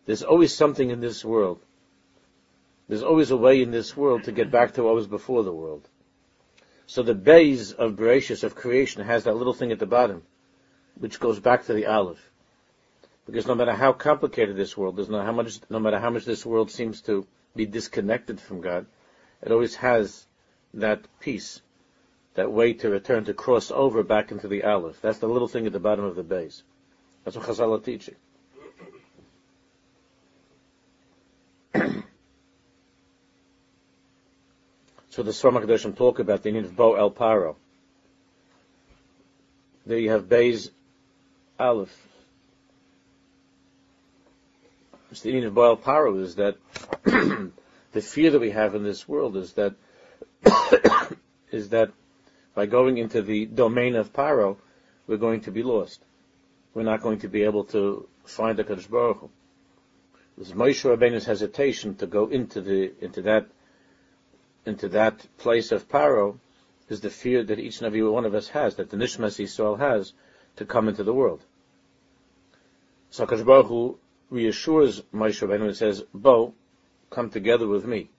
There's 0.06 0.24
always 0.24 0.56
something 0.56 0.90
in 0.92 1.00
this 1.00 1.26
world. 1.26 1.60
There's 2.88 3.04
always 3.04 3.32
a 3.32 3.38
way 3.38 3.64
in 3.64 3.72
this 3.72 3.98
world 3.98 4.26
to 4.26 4.32
get 4.32 4.52
back 4.52 4.74
to 4.76 4.84
what 4.84 4.94
was 4.94 5.08
before 5.08 5.44
the 5.44 5.52
world. 5.52 5.88
So 6.94 7.02
the 7.02 7.16
base 7.16 7.72
of 7.72 7.96
Bereshis, 7.96 8.44
of 8.44 8.54
creation, 8.54 9.02
has 9.02 9.24
that 9.24 9.36
little 9.36 9.56
thing 9.56 9.72
at 9.72 9.80
the 9.80 9.88
bottom, 9.88 10.22
which 11.00 11.20
goes 11.20 11.40
back 11.40 11.66
to 11.66 11.74
the 11.74 11.88
Aleph. 11.88 12.30
Because 13.26 13.48
no 13.48 13.56
matter 13.56 13.74
how 13.74 13.94
complicated 13.94 14.56
this 14.56 14.78
world 14.78 15.00
is, 15.00 15.10
no, 15.10 15.20
how 15.24 15.32
much, 15.32 15.60
no 15.72 15.80
matter 15.80 16.00
how 16.00 16.12
much 16.12 16.24
this 16.24 16.46
world 16.46 16.70
seems 16.70 17.02
to 17.02 17.26
be 17.56 17.66
disconnected 17.66 18.40
from 18.40 18.62
God, 18.62 18.86
it 19.42 19.52
always 19.52 19.74
has 19.78 20.28
that 20.76 21.08
piece, 21.20 21.64
that 22.36 22.52
way 22.52 22.74
to 22.74 22.92
return, 22.92 23.26
to 23.26 23.34
cross 23.34 23.72
over 23.72 24.04
back 24.04 24.32
into 24.32 24.48
the 24.48 24.64
Aleph. 24.64 25.02
That's 25.02 25.18
the 25.18 25.28
little 25.28 25.48
thing 25.48 25.66
at 25.66 25.74
the 25.74 25.80
bottom 25.80 26.06
of 26.06 26.16
the 26.16 26.22
base. 26.22 26.62
That's 27.24 27.36
what 27.36 27.48
Chazal 27.48 27.76
are 27.76 27.82
teaching. 27.82 28.18
So 35.14 35.22
the 35.22 35.30
Swarma 35.30 35.64
Kedoshim 35.64 35.96
talk 35.96 36.18
about 36.18 36.42
the 36.42 36.52
need 36.52 36.66
of 36.66 36.76
Bo 36.76 36.96
El 36.96 37.12
Paro. 37.12 37.56
There 39.86 40.00
you 40.00 40.10
have 40.10 40.24
Beis 40.24 40.72
Aleph. 41.60 41.96
the 45.12 45.32
meaning 45.32 45.44
of 45.46 45.56
El 45.56 45.78
Paro 45.78 46.20
is 46.20 46.38
that 46.38 46.58
the 47.04 48.02
fear 48.02 48.32
that 48.32 48.42
we 48.42 48.50
have 48.50 48.74
in 48.74 48.82
this 48.82 49.08
world 49.08 49.38
is 49.38 49.54
that 49.54 49.76
is 51.52 51.70
that 51.70 51.92
by 52.56 52.66
going 52.66 52.98
into 52.98 53.22
the 53.22 53.46
domain 53.46 53.96
of 53.96 54.12
Paro, 54.12 54.58
we're 55.06 55.18
going 55.18 55.42
to 55.42 55.52
be 55.52 55.62
lost. 55.62 56.02
We're 56.74 56.82
not 56.82 57.04
going 57.04 57.20
to 57.20 57.28
be 57.28 57.44
able 57.44 57.66
to 57.66 58.10
find 58.26 58.58
the 58.58 58.64
Kadosh 58.64 58.90
Baruch 58.90 59.20
Hu. 59.20 59.30
This 60.40 60.54
Moshe 60.54 60.84
Rabbeinu's 60.90 61.26
hesitation 61.26 61.94
to 61.98 62.08
go 62.08 62.30
into 62.30 62.62
the 62.62 62.94
into 63.00 63.22
that 63.22 63.46
into 64.66 64.90
that 64.90 65.26
place 65.38 65.72
of 65.72 65.88
Paro 65.90 66.38
is 66.90 67.02
the 67.02 67.10
fear 67.10 67.44
that 67.44 67.60
each 67.60 67.80
and 67.80 67.88
every 67.88 68.04
one 68.04 68.26
of 68.26 68.34
us 68.34 68.50
has, 68.50 68.76
that 68.76 68.90
the 68.90 68.98
Nishmas 68.98 69.40
Yisrael 69.40 69.80
has, 69.80 70.14
to 70.56 70.66
come 70.66 70.88
into 70.88 71.04
the 71.04 71.14
world. 71.14 71.42
So 73.10 73.26
Baruch 73.26 73.68
Hu 73.68 73.98
reassures 74.30 75.02
Moshe 75.14 75.46
Rabbeinu 75.46 75.68
and 75.68 75.76
says, 75.76 76.04
Bo, 76.14 76.54
come 77.10 77.30
together 77.30 77.68
with 77.68 77.86
me. 77.86 78.10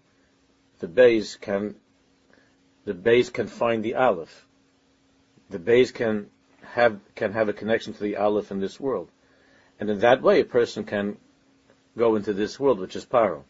The 0.80 0.88
base 0.88 1.36
can, 1.36 1.76
the 2.84 2.94
base 2.94 3.30
can 3.30 3.46
find 3.46 3.84
the 3.84 3.94
Aleph. 3.94 4.46
The 5.50 5.58
base 5.58 5.90
can 5.90 6.30
have, 6.62 7.00
can 7.14 7.32
have 7.32 7.48
a 7.48 7.52
connection 7.52 7.92
to 7.94 8.02
the 8.02 8.16
Aleph 8.16 8.50
in 8.50 8.60
this 8.60 8.78
world. 8.78 9.08
And 9.80 9.90
in 9.90 10.00
that 10.00 10.22
way, 10.22 10.40
a 10.40 10.44
person 10.44 10.84
can 10.84 11.16
go 11.96 12.16
into 12.16 12.32
this 12.32 12.58
world, 12.58 12.80
which 12.80 12.96
is 12.96 13.04
Paro. 13.04 13.42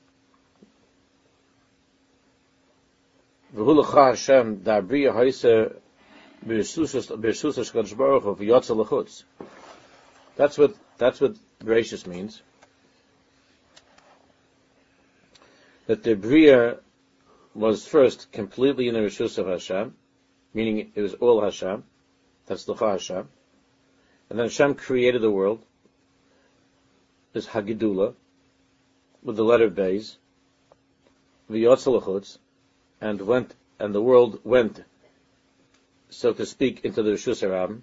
That's 10.37 10.59
what 10.59 10.75
that's 10.99 11.21
what 11.21 11.37
gracious 11.64 12.07
means. 12.07 12.43
that 15.87 16.03
the 16.03 16.14
Bria 16.14 16.79
was 17.55 17.87
first 17.87 18.33
completely 18.33 18.88
in 18.88 18.95
the 18.95 19.01
Rishus 19.01 19.38
of 19.38 19.47
Hashem, 19.47 19.95
meaning 20.53 20.93
it 20.95 21.01
was 21.01 21.14
all 21.14 21.43
Hashem, 21.43 21.85
that's 22.47 22.67
L'cha 22.69 22.93
Hashem, 22.93 23.29
and 24.31 24.38
then 24.38 24.47
Hashem 24.47 24.75
created 24.75 25.23
the 25.23 25.31
world, 25.31 25.62
this 27.33 27.47
Hagidula, 27.47 28.14
with 29.23 29.37
the 29.37 29.45
letter 29.45 29.71
Beis, 29.71 30.17
V'yotzalachutz, 31.51 32.38
and 33.01 33.21
went, 33.21 33.55
and 33.79 33.95
the 33.95 34.03
world 34.03 34.41
went, 34.45 34.83
so 36.11 36.33
to 36.33 36.47
speak, 36.47 36.85
into 36.85 37.03
the 37.03 37.13
Rishus 37.13 37.43
Harabim, 37.43 37.83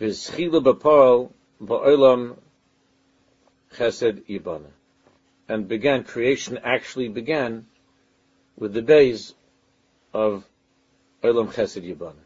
V'zchila 0.00 0.62
b'pol 0.62 1.30
ba'olam 1.60 2.36
chesed 3.74 4.22
ibana 4.28 4.70
and 5.50 5.66
began, 5.66 6.04
creation 6.04 6.58
actually 6.62 7.08
began 7.08 7.66
with 8.56 8.72
the 8.72 8.82
base 8.82 9.34
of 10.14 10.44
Olam 11.24 11.52
Chesed 11.52 11.82
Yibana, 11.82 12.22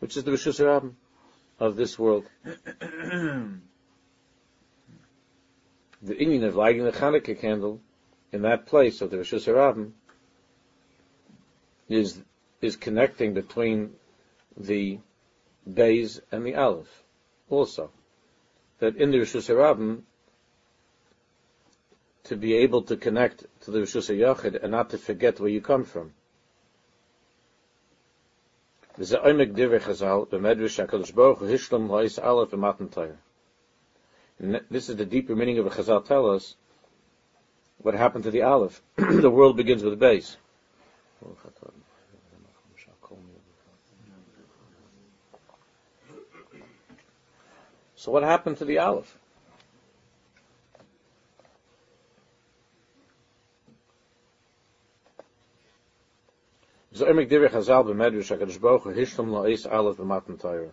which 0.00 0.16
is 0.16 0.24
the 0.24 0.32
Rishus 0.32 0.58
Harabim 0.58 0.94
of 1.60 1.76
this 1.76 1.96
world. 1.96 2.24
the 2.42 3.60
Inyan 6.02 6.42
of 6.44 6.56
lighting 6.56 6.82
the 6.82 6.90
Hanukkah 6.90 7.40
candle 7.40 7.80
in 8.32 8.42
that 8.42 8.66
place 8.66 9.00
of 9.00 9.10
the 9.10 9.16
Rishus 9.16 9.46
Harabim 9.46 9.92
is, 11.88 12.20
is 12.60 12.76
connecting 12.76 13.34
between 13.34 13.94
the 14.56 14.98
Bays 15.72 16.20
and 16.30 16.46
the 16.46 16.54
Aleph 16.54 17.02
also. 17.48 17.90
That 18.78 18.96
in 18.96 19.10
the 19.10 19.18
Rishus 19.18 19.48
Harabim, 19.48 20.02
to 22.24 22.36
be 22.36 22.54
able 22.54 22.82
to 22.82 22.96
connect 22.96 23.44
to 23.62 23.70
the 23.70 23.80
Rishus 23.80 24.08
Yachid 24.08 24.62
and 24.62 24.70
not 24.70 24.90
to 24.90 24.98
forget 24.98 25.40
where 25.40 25.50
you 25.50 25.60
come 25.60 25.84
from. 25.84 26.12
This 28.96 29.10
is 34.88 34.96
the 34.96 35.06
deeper 35.06 35.34
meaning 35.34 35.58
of 35.58 35.66
a 35.66 35.70
Chazal 35.70 36.06
tell 36.06 36.30
us 36.30 36.54
what 37.82 37.94
happened 37.94 38.24
to 38.24 38.30
the 38.30 38.42
Aleph. 38.42 38.82
the 38.96 39.30
world 39.30 39.56
begins 39.56 39.82
with 39.82 39.98
base. 39.98 40.36
So 47.96 48.12
what 48.12 48.22
happened 48.22 48.58
to 48.58 48.64
the 48.64 48.78
Aleph? 48.78 49.18
So 56.92 57.06
emek 57.06 57.30
hakadosh 57.30 58.60
baruch 58.60 58.82
hu 58.82 58.92
hishlam 58.92 59.32
aleph 59.70 59.96
be 59.96 60.04
matan 60.04 60.36
Torah. 60.36 60.70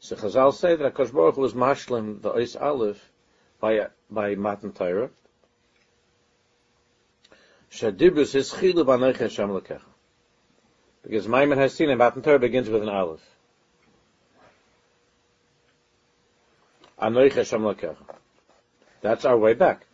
So 0.00 0.16
Chazal 0.16 0.54
say 0.54 0.74
that 0.76 0.94
Hakadosh 0.94 1.12
Baruch 1.12 1.34
Hu 1.34 1.42
was 1.42 1.52
mashlim 1.52 2.22
the 2.22 2.30
aleph 2.60 3.12
by 3.60 3.88
by 4.10 4.34
matan 4.34 4.72
Torah. 4.72 5.10
Shadibus 7.70 8.34
is 8.34 8.50
chilu 8.52 8.84
b'anoich 8.84 9.18
Hashem 9.18 9.48
lekecha. 9.50 9.82
Because 11.02 11.28
Maimon 11.28 11.58
has 11.58 11.74
seen 11.74 11.90
a 11.90 11.96
matan 11.96 12.22
Torah 12.22 12.38
begins 12.38 12.68
with 12.68 12.82
an 12.82 12.88
aleph. 12.88 13.20
Anoich 17.00 17.32
Hashem 17.32 17.62
lekecha. 17.62 17.96
That's 19.02 19.24
our 19.24 19.36
way 19.36 19.54
back. 19.54 19.86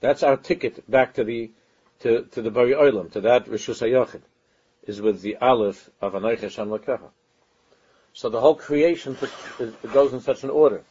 That's 0.00 0.22
our 0.22 0.36
ticket 0.36 0.88
back 0.90 1.14
to 1.14 1.24
the 1.24 1.50
to, 2.00 2.22
to 2.32 2.42
the 2.42 2.50
Bari 2.50 2.72
Olam, 2.72 3.10
to 3.12 3.20
that 3.22 3.46
Rishus 3.46 3.82
HaYochid, 3.82 4.20
is 4.86 5.00
with 5.00 5.20
the 5.20 5.36
Aleph 5.36 5.90
of 6.00 6.12
Anoich 6.12 6.40
Hashem 6.40 6.68
Lakecha. 6.68 7.10
So 8.12 8.28
the 8.28 8.40
whole 8.40 8.54
creation 8.54 9.16
goes 9.92 10.12
in 10.12 10.20
such 10.20 10.44
an 10.44 10.50
order. 10.50 10.82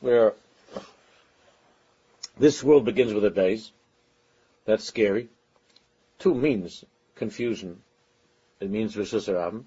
where 0.00 0.34
this 2.38 2.62
world 2.62 2.84
begins 2.84 3.12
with 3.12 3.24
a 3.24 3.30
base. 3.30 3.72
That's 4.64 4.84
scary. 4.84 5.28
Two 6.18 6.34
means 6.34 6.84
confusion. 7.14 7.82
It 8.60 8.70
means 8.70 8.96
Rishus. 8.96 9.64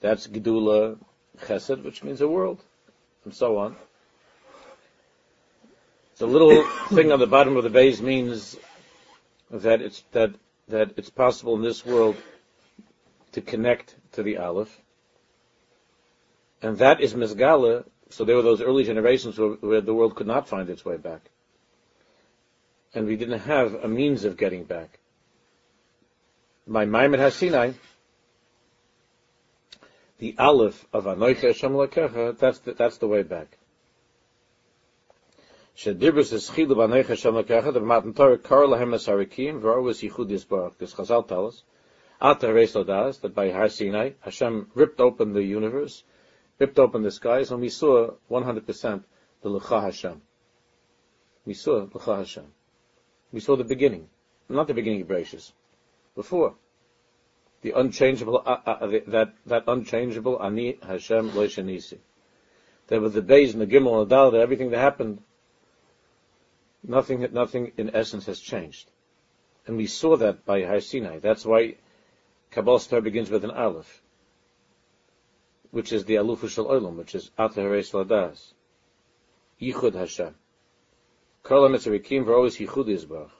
That's 0.00 0.26
Gedula 0.26 0.98
Chesed, 1.38 1.82
which 1.82 2.02
means 2.02 2.20
a 2.20 2.28
world, 2.28 2.62
and 3.24 3.34
so 3.34 3.58
on. 3.58 3.76
The 6.18 6.26
little 6.26 6.62
thing 6.88 7.12
on 7.12 7.18
the 7.18 7.26
bottom 7.26 7.56
of 7.56 7.64
the 7.64 7.70
base 7.70 8.00
means 8.00 8.56
that 9.50 9.80
it's 9.80 10.02
that 10.12 10.34
that 10.68 10.92
it's 10.96 11.10
possible 11.10 11.56
in 11.56 11.62
this 11.62 11.84
world 11.84 12.16
to 13.32 13.40
connect 13.40 13.96
to 14.12 14.22
the 14.22 14.36
Aleph, 14.36 14.80
and 16.62 16.78
that 16.78 17.00
is 17.00 17.14
Mizgala. 17.14 17.84
So 18.10 18.24
there 18.24 18.36
were 18.36 18.42
those 18.42 18.60
early 18.60 18.84
generations 18.84 19.38
where, 19.38 19.50
where 19.50 19.80
the 19.80 19.94
world 19.94 20.16
could 20.16 20.26
not 20.26 20.48
find 20.48 20.68
its 20.68 20.84
way 20.84 20.96
back, 20.96 21.30
and 22.94 23.06
we 23.06 23.16
didn't 23.16 23.40
have 23.40 23.74
a 23.74 23.88
means 23.88 24.24
of 24.24 24.36
getting 24.36 24.64
back. 24.64 24.98
By 26.66 26.84
Maimon 26.84 27.20
HaSinai, 27.20 27.74
the 30.18 30.34
Aleph 30.38 30.86
of 30.92 31.04
Anoicha 31.04 31.48
Hashem 31.48 31.72
Lakecha, 31.72 32.38
that's 32.38 32.58
the, 32.60 32.74
that's 32.74 32.98
the 32.98 33.06
way 33.06 33.22
back. 33.22 33.56
Shedibrus 35.76 36.32
is 36.32 36.50
chilu 36.50 36.74
b'anoicha 36.74 37.08
Hashem 37.08 37.34
Lakecha, 37.34 37.72
the 37.72 37.80
Matan 37.80 38.12
Torah 38.12 38.38
kar 38.38 38.64
lahem 38.64 38.94
asarikim, 38.94 39.60
v'or 39.60 39.82
was 39.82 40.02
yichud 40.02 40.28
yisbarach. 40.28 40.76
This 40.78 40.94
Chazal 40.94 41.26
tells 41.26 41.54
us, 41.54 41.62
Ata 42.20 42.52
Reis 42.52 42.74
Ladas, 42.74 43.20
that 43.22 43.34
by 43.34 43.50
Har 43.50 43.68
Sinai, 43.68 44.10
Hashem 44.20 44.70
ripped 44.74 45.00
open 45.00 45.32
the 45.32 45.42
universe, 45.42 46.02
ripped 46.58 46.78
open 46.78 47.02
the 47.02 47.10
skies, 47.10 47.50
and 47.50 47.60
we 47.60 47.70
saw 47.70 48.10
100% 48.30 49.04
the 49.42 49.48
Lecha 49.48 49.82
Hashem. 49.82 50.20
We 51.46 51.54
saw 51.54 51.86
Lecha 51.86 52.18
Hashem. 52.18 52.44
We 53.32 53.40
saw 53.40 53.56
the 53.56 53.64
beginning. 53.64 54.08
Not 54.48 54.66
the 54.66 54.74
beginning 54.74 55.02
of 55.02 55.08
Bereshis. 55.08 55.52
Before 56.14 56.54
the 57.62 57.72
unchangeable, 57.72 58.42
uh, 58.44 58.58
uh, 58.66 58.86
that, 59.08 59.34
that 59.46 59.64
unchangeable 59.68 60.42
Ani 60.42 60.78
Hashem 60.82 61.30
Loishanisi. 61.30 61.98
There 62.88 63.00
was 63.00 63.14
the 63.14 63.22
days 63.22 63.54
in 63.54 63.60
the 63.60 63.66
Gimel 63.66 64.02
and 64.02 64.10
the 64.10 64.16
Dal, 64.16 64.34
everything 64.34 64.70
that 64.70 64.78
happened, 64.78 65.22
nothing, 66.82 67.26
nothing 67.32 67.72
in 67.76 67.94
essence 67.94 68.26
has 68.26 68.40
changed. 68.40 68.90
And 69.66 69.76
we 69.76 69.86
saw 69.86 70.16
that 70.16 70.44
by 70.44 70.62
Har 70.62 70.80
Sinai. 70.80 71.18
That's 71.18 71.44
why 71.44 71.76
Kabbalah 72.50 72.80
Star 72.80 73.00
begins 73.00 73.30
with 73.30 73.44
an 73.44 73.52
Aleph, 73.52 74.02
which 75.70 75.92
is 75.92 76.04
the 76.04 76.14
Alufu 76.16 76.48
Olam, 76.66 76.96
which 76.96 77.14
is 77.14 77.30
Ata 77.38 77.60
Hareis 77.60 77.92
Ladas. 77.92 78.54
Yichud 79.60 79.94
Hashem. 79.94 80.34
Kol 81.42 81.68
HaMitzarikim 81.68 82.24
v'ois 82.24 82.58
yichud 82.58 82.86
yizbach. 82.86 83.30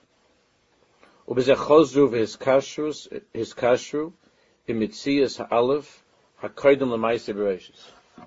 Ubezeh 1.28 1.56
chozru 1.56 2.08
v'his 2.10 2.36
kashrus, 2.36 3.06
his 3.32 3.54
kashru, 3.54 4.12
b'mitzias 4.66 5.38
ha'alef, 5.38 6.02
ha'koidim 6.36 6.90
l'maisi 6.90 7.34
b'reishis. 7.34 8.26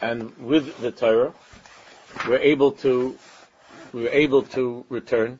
And 0.00 0.36
with 0.38 0.78
the 0.80 0.90
Torah, 0.90 1.34
we're 2.28 2.38
able 2.38 2.72
to, 2.72 3.16
we're 3.92 4.10
able 4.10 4.42
to 4.42 4.84
return 4.88 5.38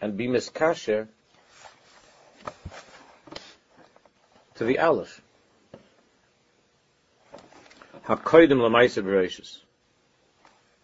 and 0.00 0.16
be 0.16 0.28
miskasher 0.28 1.08
to 4.54 4.64
the 4.64 4.78
Aleph. 4.78 5.20
Hakoidim 8.06 8.60
l'maisa 8.60 9.02
b'reishis. 9.02 9.63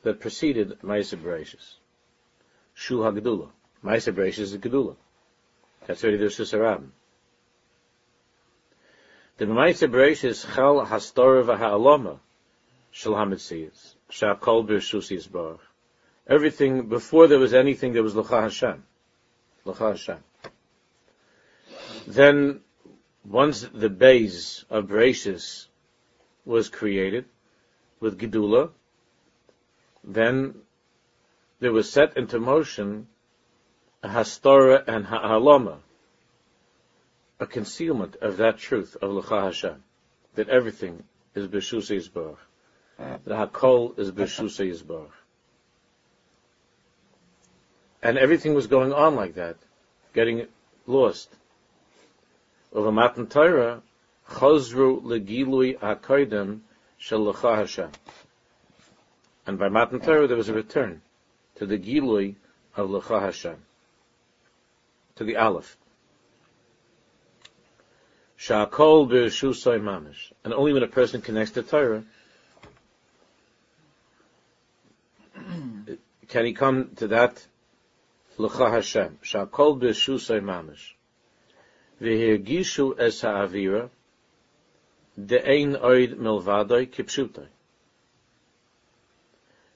That 0.03 0.21
preceded 0.21 0.81
Maisa 0.81 1.17
bereshis. 1.17 1.75
Shu 2.75 3.01
Hagdullah. 3.01 3.51
Ma'aser 3.85 4.15
Bereishis 4.15 4.39
is 4.39 4.57
Gedula. 4.57 4.97
That's 5.87 6.03
already 6.03 6.19
the 6.19 6.27
Rishus 6.27 6.53
Harabim. 6.57 6.91
The 9.39 9.47
Ma'aser 9.47 9.91
Bereishis 9.91 10.55
Chal 10.55 10.85
Hastorah 10.87 11.45
V'Ha'aloma 11.45 12.19
Shal 12.91 13.15
HaMetzias 13.15 13.95
Sha'kol 14.11 14.67
B'Rishus 14.67 15.11
Yisbarach. 15.17 15.61
Everything, 16.27 16.89
before 16.89 17.27
there 17.27 17.39
was 17.39 17.55
anything, 17.55 17.93
there 17.93 18.03
was 18.03 18.15
L'cha 18.15 18.43
Hashem. 18.43 18.85
L'cha 19.65 19.89
Hashem. 19.91 20.19
Then, 22.07 22.61
once 23.25 23.67
the 23.73 23.89
base 23.89 24.65
of 24.71 24.87
Bereshis 24.87 25.67
was 26.45 26.69
created, 26.69 27.25
with 28.01 28.19
Gedula, 28.19 28.71
then 30.05 30.55
there 31.61 31.73
was 31.73 31.91
set 31.91 32.17
into 32.17 32.39
motion 32.39 33.07
a 34.03 34.09
Hastora 34.09 34.83
and 34.87 35.07
Ha'alama, 35.07 35.79
a 37.39 37.47
concealment 37.47 38.17
of 38.17 38.39
that 38.39 38.59
truth 38.59 38.97
of 39.01 39.11
L'cha 39.11 39.43
Hashem, 39.43 39.83
that 40.35 40.49
everything 40.49 41.03
is 41.35 41.47
B'shusa 41.47 41.97
Yisbarach, 41.97 42.39
that 42.99 43.53
Hakol 43.53 43.99
is 43.99 44.11
B'shusa 44.11 44.71
Yisbarach. 44.73 45.11
And 48.03 48.17
everything 48.17 48.55
was 48.55 48.67
going 48.67 48.95
on 48.95 49.15
like 49.15 49.35
that, 49.35 49.57
getting 50.15 50.47
lost. 50.87 51.29
Over 52.73 52.91
Matan 52.91 53.27
Torah, 53.27 53.83
Chozru 54.29 55.03
Legilui 55.03 55.79
HaKoidem 55.79 56.61
Shel 56.97 57.25
L'cha 57.25 57.57
Hashem. 57.57 57.91
And 59.51 59.59
by 59.59 59.69
Matan 59.69 59.99
Torah 59.99 60.29
there 60.29 60.37
was 60.37 60.49
a 60.49 60.55
return 60.55 61.03
to 61.57 61.67
the 61.67 61.77
Gilui 61.77 62.37
of 62.77 62.89
L'cha 62.89 63.19
Hashem 63.19 63.57
to 65.17 65.25
the 65.25 65.37
Aleph. 65.37 65.77
Sha'akol 68.39 69.11
b'shusay 69.11 69.81
mamish. 69.83 70.31
And 70.45 70.55
only 70.55 70.73
when 70.73 70.85
a 70.85 70.87
person 70.87 71.21
connects 71.21 71.51
to 71.55 71.65
Torah 71.65 72.05
can 76.29 76.45
he 76.45 76.53
come 76.53 76.91
to 76.99 77.09
that 77.09 77.45
L'cha 78.39 78.71
Hashem. 78.71 79.19
Sha'akol 79.25 79.81
b'shusay 79.81 80.41
mamish. 80.41 80.93
V'hirgishu 82.01 83.01
es 83.01 83.23
ha'avira 83.23 83.91
de'ein 85.19 85.77
oid 85.83 86.19
milvadoi 86.19 86.87
kipshutai. 86.89 87.49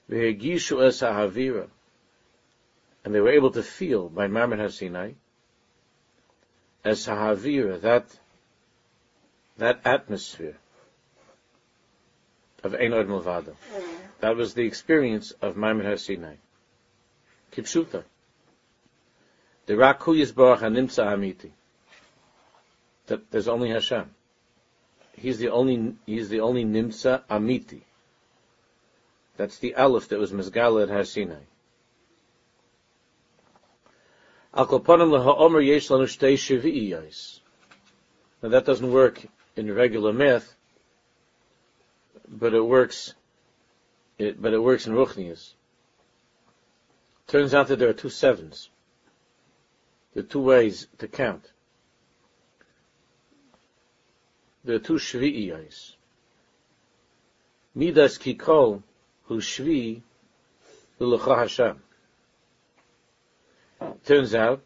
V'hirgishu 0.09 0.85
es 0.85 0.99
ha'avira. 1.01 1.67
And 3.03 3.13
they 3.13 3.21
were 3.21 3.29
able 3.29 3.51
to 3.51 3.63
feel 3.63 4.09
by 4.09 4.27
Mammon 4.27 4.59
HaSinai 4.59 5.15
as 6.85 7.07
Sahavira, 7.07 7.81
that, 7.81 8.05
that 9.57 9.81
atmosphere 9.83 10.55
of 12.63 12.73
Einod 12.73 13.07
Milvado. 13.07 13.55
That 14.19 14.35
was 14.37 14.53
the 14.53 14.63
experience 14.63 15.31
of 15.41 15.55
Maimon 15.55 15.85
HaSinai. 15.85 16.37
Kipshuta. 17.51 18.03
The 19.65 19.73
Raku 19.73 20.15
Yisbarach 20.15 20.59
HaNimtza 20.59 21.05
Amiti. 21.07 21.49
That 23.07 23.31
there's 23.31 23.47
only 23.47 23.71
Hashem. 23.71 24.11
He's 25.17 25.39
the 25.39 25.49
only, 25.49 25.95
he's 26.05 26.29
the 26.29 26.41
only 26.41 26.65
Nimtza 26.65 27.23
Amiti. 27.29 27.81
That's 29.37 29.57
the 29.57 29.75
Aleph 29.75 30.09
that 30.09 30.19
was 30.19 30.31
Mizgala 30.31 30.83
at 30.83 30.89
Har 30.89 31.03
Sinai. 31.03 31.41
Now 34.55 34.65
that 38.49 38.65
doesn't 38.65 38.91
work 38.91 39.25
in 39.57 39.73
regular 39.73 40.13
math, 40.13 40.55
but 42.27 42.53
it 42.53 42.61
works, 42.61 43.13
it, 44.17 44.41
but 44.41 44.53
it 44.53 44.59
works 44.59 44.87
in 44.87 44.93
Ruchnias. 44.93 45.53
Turns 47.27 47.53
out 47.53 47.67
that 47.67 47.79
there 47.79 47.89
are 47.89 47.93
two 47.93 48.09
sevens. 48.09 48.69
There 50.13 50.23
are 50.23 50.27
two 50.27 50.41
ways 50.41 50.87
to 50.99 51.07
count. 51.09 51.51
There 54.63 54.77
are 54.77 54.79
two 54.79 54.93
shvi'iyos. 54.93 55.95
Midas 57.73 58.17
kikol 58.17 58.83
hu 59.27 59.39
shvi 59.39 60.01
l'lecha 60.99 61.37
Hashem 61.37 61.81
turns 64.05 64.35
out 64.35 64.61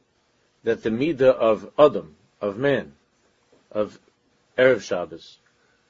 that 0.64 0.84
the 0.84 0.90
midah 0.90 1.34
of 1.34 1.72
Adam, 1.78 2.16
of 2.42 2.58
man, 2.58 2.94
of 3.72 4.00
Erev 4.58 4.82
Shabbos, 4.82 5.38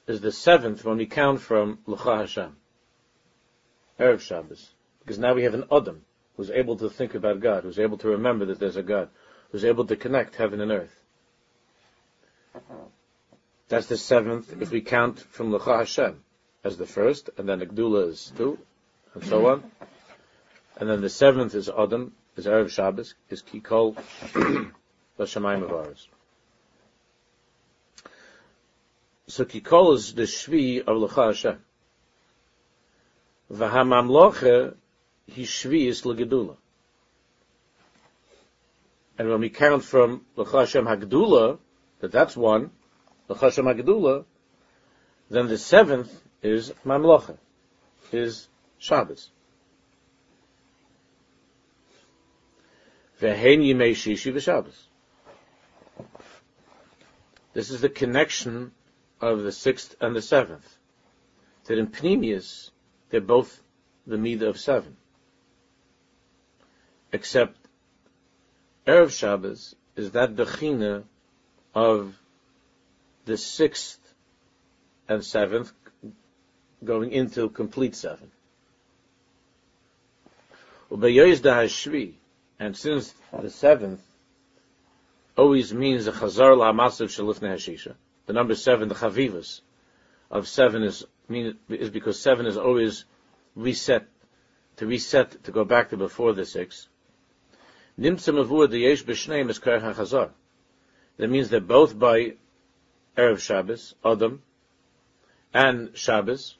is 0.06 0.20
the 0.20 0.32
seventh 0.32 0.84
when 0.84 0.98
we 0.98 1.06
count 1.06 1.40
from 1.40 1.78
L'cha 1.86 2.18
Hashem. 2.18 2.56
Erev 3.98 4.20
Shabbos. 4.20 4.70
Because 5.00 5.18
now 5.18 5.34
we 5.34 5.42
have 5.42 5.54
an 5.54 5.64
Adam 5.70 6.04
who's 6.36 6.50
able 6.50 6.76
to 6.76 6.88
think 6.88 7.14
about 7.14 7.40
God, 7.40 7.64
who's 7.64 7.78
able 7.78 7.98
to 7.98 8.08
remember 8.08 8.46
that 8.46 8.58
there's 8.58 8.76
a 8.76 8.82
God, 8.82 9.08
who's 9.50 9.64
able 9.64 9.84
to 9.86 9.96
connect 9.96 10.36
heaven 10.36 10.60
and 10.60 10.70
earth. 10.70 10.96
That's 13.68 13.86
the 13.86 13.96
seventh 13.96 14.60
if 14.60 14.70
we 14.70 14.80
count 14.80 15.20
from 15.20 15.52
L'cha 15.52 15.78
Hashem. 15.78 16.22
As 16.62 16.76
the 16.76 16.86
first, 16.86 17.30
and 17.38 17.48
then 17.48 17.58
the 17.58 17.66
Gdula 17.66 18.08
is 18.10 18.32
two, 18.36 18.58
and 19.14 19.24
so 19.24 19.46
on. 19.46 19.70
And 20.76 20.88
then 20.88 21.00
the 21.00 21.08
seventh 21.08 21.54
is 21.54 21.68
Adam, 21.68 22.12
is 22.36 22.46
Erev 22.46 22.70
Shabbos, 22.70 23.14
is 23.28 23.42
Kikol, 23.42 23.96
Vashamayim 25.18 25.62
of 25.64 25.72
ours. 25.72 26.08
So 29.26 29.44
Kikol 29.44 29.94
is 29.94 30.14
the 30.14 30.22
Shvi 30.22 30.80
of 30.80 30.96
Lecha 30.96 31.26
Hashem. 31.26 31.58
V'hamamloche, 33.52 34.74
he 35.26 35.44
Shvi 35.44 35.86
is 35.86 36.02
Legedula. 36.02 36.56
And 39.18 39.28
when 39.28 39.40
we 39.40 39.50
count 39.50 39.84
from 39.84 40.24
Lecha 40.36 40.60
Hashem 40.60 40.84
Hagdula, 40.84 41.58
that 42.00 42.12
that's 42.12 42.36
one, 42.36 42.70
Lecha 43.28 43.40
Hashem 43.40 43.64
Hagdula, 43.66 44.24
then 45.30 45.46
the 45.46 45.58
seventh 45.58 46.10
is 46.42 46.72
Mamlocha, 46.84 47.36
is 48.12 48.48
Shabbos. 48.78 49.30
Vehen 53.20 53.60
Yimei 53.60 53.92
Shishi 53.92 54.32
v'Shabbos. 54.32 54.76
This 57.52 57.70
is 57.70 57.80
the 57.80 57.88
connection 57.88 58.72
of 59.20 59.42
the 59.42 59.52
sixth 59.52 59.96
and 60.00 60.16
the 60.16 60.22
seventh. 60.22 60.78
That 61.64 61.78
in 61.78 61.88
Pnimius, 61.88 62.70
they're 63.10 63.20
both 63.20 63.62
the 64.06 64.16
Mida 64.16 64.48
of 64.48 64.58
seven. 64.58 64.96
Except 67.12 67.56
Erev 68.86 69.10
Shabbos 69.10 69.74
is 69.96 70.12
that 70.12 70.34
Bechina 70.34 71.04
of 71.74 72.16
the 73.26 73.36
sixth 73.36 74.00
and 75.08 75.24
seventh 75.24 75.72
going 76.84 77.12
into 77.12 77.48
complete 77.48 77.94
seven. 77.94 78.30
And 80.90 82.76
since 82.76 83.14
the 83.32 83.50
seventh 83.50 84.02
always 85.36 85.72
means 85.72 86.06
a 86.06 86.12
chazar 86.12 86.56
la'amasav 86.56 87.08
shalifne 87.08 87.52
hashisha, 87.52 87.94
the 88.26 88.32
number 88.32 88.54
seven, 88.54 88.88
the 88.88 88.94
chavivas 88.94 89.60
of 90.30 90.46
seven 90.46 90.82
is 90.82 91.04
mean 91.28 91.56
is 91.68 91.90
because 91.90 92.20
seven 92.20 92.46
is 92.46 92.56
always 92.56 93.04
reset 93.54 94.06
to 94.76 94.86
reset 94.86 95.42
to 95.44 95.52
go 95.52 95.64
back 95.64 95.90
to 95.90 95.96
before 95.96 96.32
the 96.32 96.44
six. 96.44 96.88
Nimtzim 97.98 98.70
the 98.70 98.78
yesh 98.78 99.04
b'shneim 99.04 99.50
is 99.50 99.58
kar 99.58 99.80
hachazar. 99.80 100.30
That 101.16 101.28
means 101.28 101.50
that 101.50 101.66
both 101.66 101.98
by 101.98 102.34
erev 103.16 103.40
Shabbos, 103.40 103.94
Adam, 104.04 104.42
and 105.52 105.90
Shabbos, 105.96 106.56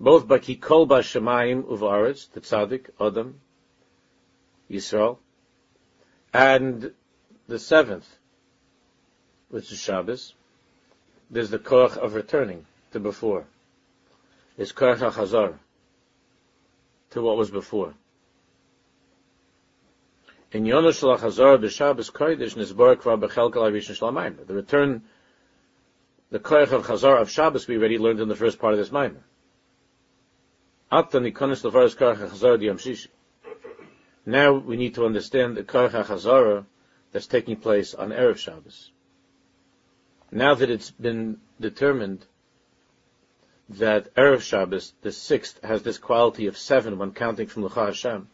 both 0.00 0.28
by 0.28 0.38
kikol 0.38 0.86
b'shemayim 0.86 1.64
uvaretz, 1.64 2.30
the 2.32 2.40
tzaddik, 2.40 2.90
Adam, 3.00 3.40
Yisrael, 4.70 5.18
and 6.32 6.92
the 7.46 7.58
seventh, 7.58 8.06
which 9.48 9.72
is 9.72 9.78
Shabbos, 9.78 10.34
there's 11.30 11.50
the 11.50 11.58
koach 11.58 11.96
of 11.96 12.14
returning 12.14 12.66
to 12.92 13.00
before. 13.00 13.44
It's 14.56 14.72
koach 14.72 14.98
hachazar 14.98 15.54
to 17.10 17.22
what 17.22 17.36
was 17.36 17.50
before. 17.50 17.94
In 20.50 20.64
Yonah 20.64 20.88
Shalach 20.88 21.20
Hazar 21.20 21.58
b'Shabbos 21.58 22.10
Kodesh 22.10 22.54
Nizbar 22.54 22.96
Kvar 22.96 23.20
B'Chelkel 23.20 23.70
Avishin 23.70 23.98
Shlamayim. 23.98 24.46
The 24.46 24.54
return, 24.54 25.02
the 26.30 26.38
Koyach 26.38 26.72
of 26.72 26.86
Chazar 26.86 27.20
of 27.20 27.30
Shabbos 27.30 27.68
we 27.68 27.76
already 27.76 27.98
learned 27.98 28.20
in 28.20 28.28
the 28.28 28.36
first 28.36 28.58
part 28.58 28.72
of 28.72 28.78
this 28.78 28.88
Maimer. 28.88 29.16
Atta 29.16 29.16
Nikonis 29.16 29.16
Levaris 29.16 29.26
Koyach 29.26 29.26
Chazar 29.26 29.26
Diyam 29.26 29.26
Shishi. 29.26 29.26
Now 30.90 31.02
we 34.54 34.76
need 34.76 34.94
to 34.94 35.04
understand 35.04 35.56
the 35.56 35.62
Koyach 35.62 36.06
Chazara 36.06 36.64
that's 37.12 37.26
taking 37.26 37.56
place 37.56 37.94
on 37.94 38.08
Erev 38.08 38.38
Shabbos. 38.38 38.90
Now 40.30 40.54
that 40.54 40.70
it's 40.70 40.90
been 40.90 41.40
determined 41.60 42.24
that 43.68 44.14
Erev 44.14 44.40
Shabbos, 44.40 44.94
the 45.02 45.12
sixth, 45.12 45.62
has 45.62 45.82
this 45.82 45.98
quality 45.98 46.46
of 46.46 46.56
seven 46.56 46.96
when 46.96 47.12
counting 47.12 47.48
from 47.48 47.64
Lecha 47.64 47.86
Hashem, 47.86 48.28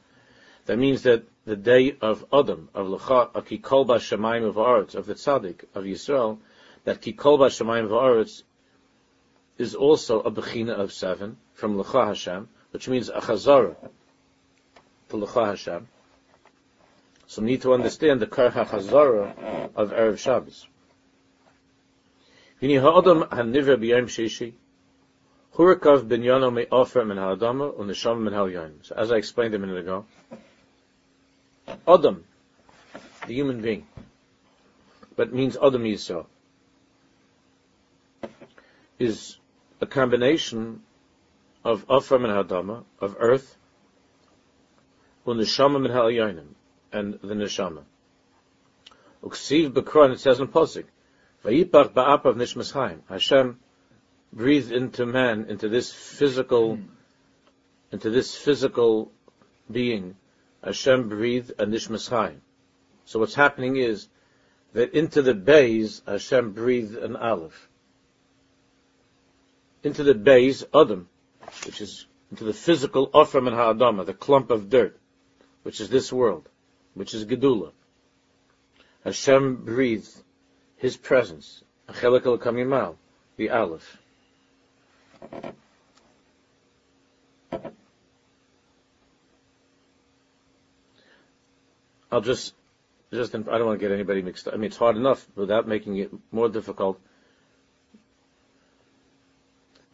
that 0.66 0.78
means 0.78 1.02
that 1.02 1.24
the 1.44 1.56
day 1.56 1.96
of 2.00 2.24
Adam, 2.32 2.68
of 2.72 2.86
Lecha, 2.86 3.34
of 3.34 3.46
Kikol 3.46 3.86
Shemayim 3.86 4.46
of 4.46 4.54
Aretz, 4.54 4.94
of 4.94 5.06
the 5.06 5.14
Tzaddik, 5.14 5.64
of 5.74 5.82
Yisrael, 5.84 6.38
that 6.84 7.02
Kikol 7.02 7.38
Shemayim 7.38 7.86
of 7.86 7.90
Aretz 7.90 8.44
is 9.58 9.74
also 9.74 10.20
a 10.20 10.30
Bechina 10.30 10.70
of 10.70 10.92
seven, 10.92 11.36
from 11.54 11.76
Lecha 11.76 12.08
Hashem, 12.08 12.48
which 12.72 12.88
means 12.88 13.08
a 13.08 13.20
Chazara 13.20 13.76
to 15.08 15.16
Lecha 15.16 15.46
Hashem. 15.46 15.88
So 17.26 17.42
we 17.42 17.46
need 17.46 17.62
to 17.62 17.72
understand 17.72 18.20
the 18.20 18.26
Karha 18.26 18.66
Chazara 18.66 19.70
of 19.74 19.90
Erev 19.92 20.18
Shabbos. 20.18 20.66
Vini 22.60 22.76
ha'adam 22.76 23.22
ha'nivra 23.30 23.76
hurakav 25.56 26.06
binyano 26.06 26.52
me'ofer 26.52 27.06
min 27.06 27.16
ha'adama, 27.16 27.76
min. 28.20 28.78
So 28.82 28.94
as 28.96 29.12
I 29.12 29.16
explained 29.16 29.54
a 29.54 29.58
minute 29.58 29.78
ago, 29.78 30.04
Adam, 31.86 32.24
the 33.26 33.34
human 33.34 33.62
being, 33.62 33.86
but 35.16 35.32
means 35.32 35.56
Adam 35.56 35.84
Yisrael, 35.84 36.26
is 38.98 39.38
a 39.80 39.86
combination 39.86 40.82
of 41.64 41.86
Afram 41.88 42.24
and 42.24 42.48
Hadama, 42.48 42.84
of 43.00 43.16
earth, 43.18 43.56
Uneshama 45.26 45.76
and 45.76 45.86
Ha'ayanim, 45.86 46.48
and 46.92 47.14
the 47.14 47.34
Neshama. 47.34 47.82
Uksiv 49.22 49.70
Bekron, 49.72 50.12
it 50.12 50.20
says 50.20 50.40
in 50.40 50.48
Posik, 50.48 50.84
Vayipach 51.44 51.92
Ba'apav 51.92 52.34
Nishmas 52.34 52.72
Chaim, 52.72 53.02
Hashem 53.08 53.58
breathed 54.34 54.72
into 54.72 55.06
man, 55.06 55.46
into 55.48 55.68
this 55.68 55.92
physical, 55.92 56.78
into 57.92 58.10
this 58.10 58.36
physical 58.36 59.10
being, 59.70 60.16
Hashem 60.62 61.08
breathed 61.08 61.52
a 61.58 61.66
nishmas 61.66 62.08
chaim. 62.08 62.40
So 63.04 63.18
what's 63.18 63.34
happening 63.34 63.76
is 63.76 64.08
that 64.72 64.94
into 64.94 65.22
the 65.22 65.34
bays 65.34 66.02
Hashem 66.06 66.52
breathed 66.52 66.96
an 66.96 67.16
aleph. 67.16 67.68
Into 69.82 70.02
the 70.02 70.14
bays 70.14 70.64
Adam, 70.74 71.08
which 71.64 71.80
is 71.80 72.06
into 72.30 72.44
the 72.44 72.52
physical 72.52 73.08
Ofram 73.08 73.46
and 73.46 73.56
Ha'adama, 73.56 74.04
the 74.04 74.14
clump 74.14 74.50
of 74.50 74.68
dirt, 74.68 74.98
which 75.62 75.80
is 75.80 75.88
this 75.88 76.12
world, 76.12 76.48
which 76.94 77.14
is 77.14 77.24
Gedula. 77.24 77.70
Hashem 79.04 79.64
breathed 79.64 80.10
His 80.76 80.96
presence, 80.96 81.62
Achelik 81.88 82.26
al 82.26 82.96
the 83.36 83.50
aleph. 83.50 83.98
I'll 92.10 92.20
just, 92.20 92.54
just, 93.12 93.34
I 93.34 93.38
don't 93.38 93.66
want 93.66 93.80
to 93.80 93.84
get 93.84 93.92
anybody 93.92 94.22
mixed 94.22 94.46
up. 94.46 94.54
I 94.54 94.56
mean, 94.56 94.66
it's 94.66 94.76
hard 94.76 94.96
enough 94.96 95.26
without 95.34 95.66
making 95.66 95.96
it 95.96 96.10
more 96.30 96.48
difficult. 96.48 97.00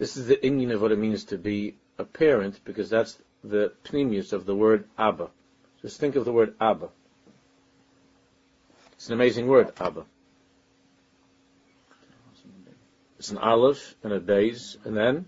This 0.00 0.16
is 0.16 0.26
the 0.26 0.36
inyan 0.36 0.72
of 0.72 0.80
what 0.80 0.92
it 0.92 0.98
means 0.98 1.24
to 1.24 1.36
be 1.36 1.74
a 1.98 2.04
parent, 2.04 2.58
because 2.64 2.88
that's 2.88 3.18
the 3.44 3.74
pnimius 3.84 4.32
of 4.32 4.46
the 4.46 4.56
word 4.56 4.84
Abba. 4.96 5.28
Just 5.82 6.00
think 6.00 6.16
of 6.16 6.24
the 6.24 6.32
word 6.32 6.54
Abba. 6.58 6.88
It's 8.92 9.08
an 9.08 9.12
amazing 9.12 9.46
word, 9.46 9.74
Abba. 9.78 10.06
It's 13.18 13.30
an 13.30 13.36
aleph 13.36 13.94
and 14.02 14.14
a 14.14 14.20
base, 14.20 14.78
and 14.86 14.96
then 14.96 15.26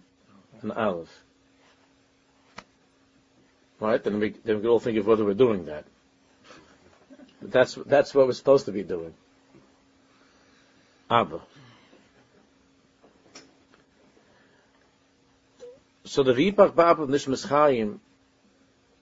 an 0.62 0.70
aleph. 0.70 1.22
Right? 3.78 4.02
Then 4.02 4.20
we, 4.20 4.30
then 4.42 4.56
we 4.56 4.62
can 4.62 4.70
all 4.70 4.80
think 4.80 4.96
of 4.96 5.06
whether 5.06 5.22
we're 5.22 5.34
doing 5.34 5.66
that. 5.66 5.84
That's, 7.42 7.74
that's 7.74 8.14
what 8.14 8.26
we're 8.26 8.32
supposed 8.32 8.64
to 8.64 8.72
be 8.72 8.84
doing. 8.84 9.12
Abba. 11.10 11.42
So 16.12 16.22
the 16.22 16.34
Vipach 16.34 16.74
Bab 16.74 17.00
of 17.00 17.08
Nishmas 17.08 17.98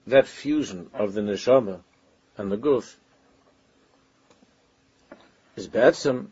that 0.07 0.27
fusion 0.27 0.89
of 0.93 1.11
the 1.11 1.19
Neshama 1.19 1.81
and 2.37 2.49
the 2.49 2.57
Guf, 2.57 2.95
is 5.57 5.67
Batsam, 5.67 6.31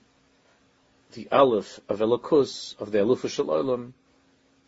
the 1.15 1.27
Aleph 1.33 1.81
of 1.89 1.99
Elokus, 1.99 2.79
of 2.79 2.93
the 2.93 3.01
Aleph 3.01 3.29
Shalom, 3.29 3.93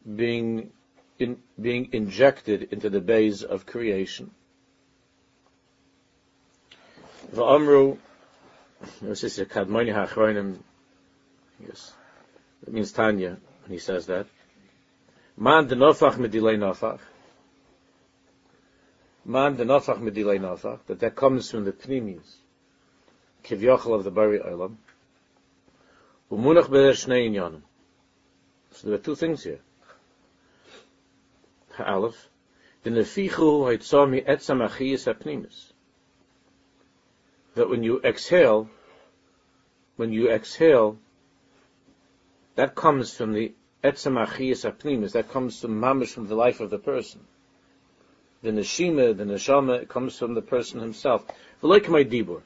being 0.05 0.71
in, 1.17 1.37
being 1.57 1.93
injected 1.93 2.73
into 2.73 2.89
the 2.89 2.99
base 2.99 3.43
of 3.43 3.65
creation. 3.65 4.31
V'amru, 7.33 7.97
this 9.01 9.23
is 9.23 9.39
a 9.39 9.45
kadmoni 9.45 9.93
ha'achronim, 9.93 10.57
yes, 11.65 11.93
that 12.65 12.73
means 12.73 12.91
Tanya, 12.91 13.37
when 13.63 13.71
he 13.71 13.79
says 13.79 14.07
that. 14.07 14.27
Man 15.37 15.67
de 15.67 15.75
nofach 15.75 16.17
medilei 16.17 16.57
nofach. 16.57 16.99
Man 19.25 19.55
de 19.55 19.63
nofach 19.63 19.99
medilei 19.99 20.39
nofach, 20.39 20.79
that 20.87 20.99
that 20.99 21.15
comes 21.15 21.49
from 21.49 21.65
the 21.65 21.71
pnimis, 21.71 22.35
kivyochel 23.43 23.95
of 23.95 24.03
the 24.03 24.11
bari 24.11 24.39
olam. 24.39 24.75
Umunach 26.31 26.69
be'er 26.69 26.93
shnei 26.93 27.29
inyanim. 27.29 27.61
So 28.71 28.87
there 28.87 28.95
are 28.95 29.01
two 29.01 29.15
things 29.15 29.43
here. 29.43 29.59
Ha'alef, 31.77 32.15
the 32.83 32.89
nefichu 32.89 33.65
haitzami 33.65 34.25
etzam 34.25 34.67
achiyas 34.67 35.05
ha'pnimis. 35.05 35.71
That 37.55 37.69
when 37.69 37.83
you 37.83 38.01
exhale, 38.01 38.69
when 39.97 40.13
you 40.13 40.29
exhale, 40.29 40.97
that 42.55 42.75
comes 42.75 43.13
from 43.13 43.33
the 43.33 43.53
etzem 43.83 44.25
achiyas 44.25 44.69
apnimis, 44.69 45.13
that 45.13 45.29
comes 45.29 45.59
from 45.59 45.79
mamish 45.79 46.13
from 46.13 46.27
the 46.27 46.35
life 46.35 46.59
of 46.59 46.69
the 46.69 46.79
person. 46.79 47.21
The 48.43 48.51
neshima, 48.51 49.15
the 49.15 49.23
neshama, 49.23 49.87
comes 49.87 50.17
from 50.17 50.33
the 50.33 50.41
person 50.41 50.79
himself. 50.79 51.25
Like 51.61 51.89
my 51.89 52.03
dibur. 52.03 52.41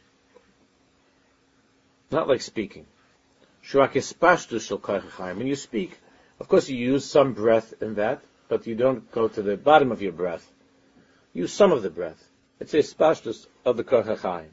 Not 2.12 2.28
like 2.28 2.42
speaking. 2.42 2.86
When 3.72 3.90
you 5.48 5.56
speak, 5.56 5.98
of 6.40 6.48
course 6.48 6.70
you 6.70 6.78
use 6.78 7.06
some 7.06 7.34
breath 7.34 7.74
in 7.82 7.96
that, 7.96 8.22
but 8.48 8.68
you 8.68 8.76
don't 8.76 9.12
go 9.12 9.28
to 9.28 9.42
the 9.42 9.58
bottom 9.58 9.92
of 9.92 10.02
your 10.02 10.12
breath. 10.12 10.52
Use 11.34 11.52
some 11.52 11.72
of 11.72 11.82
the 11.82 11.90
breath. 11.90 12.30
It's 12.60 12.74
a 12.74 12.78
spashtus 12.78 13.48
of 13.66 13.78
the 13.78 13.84
kochachayim. 13.84 14.52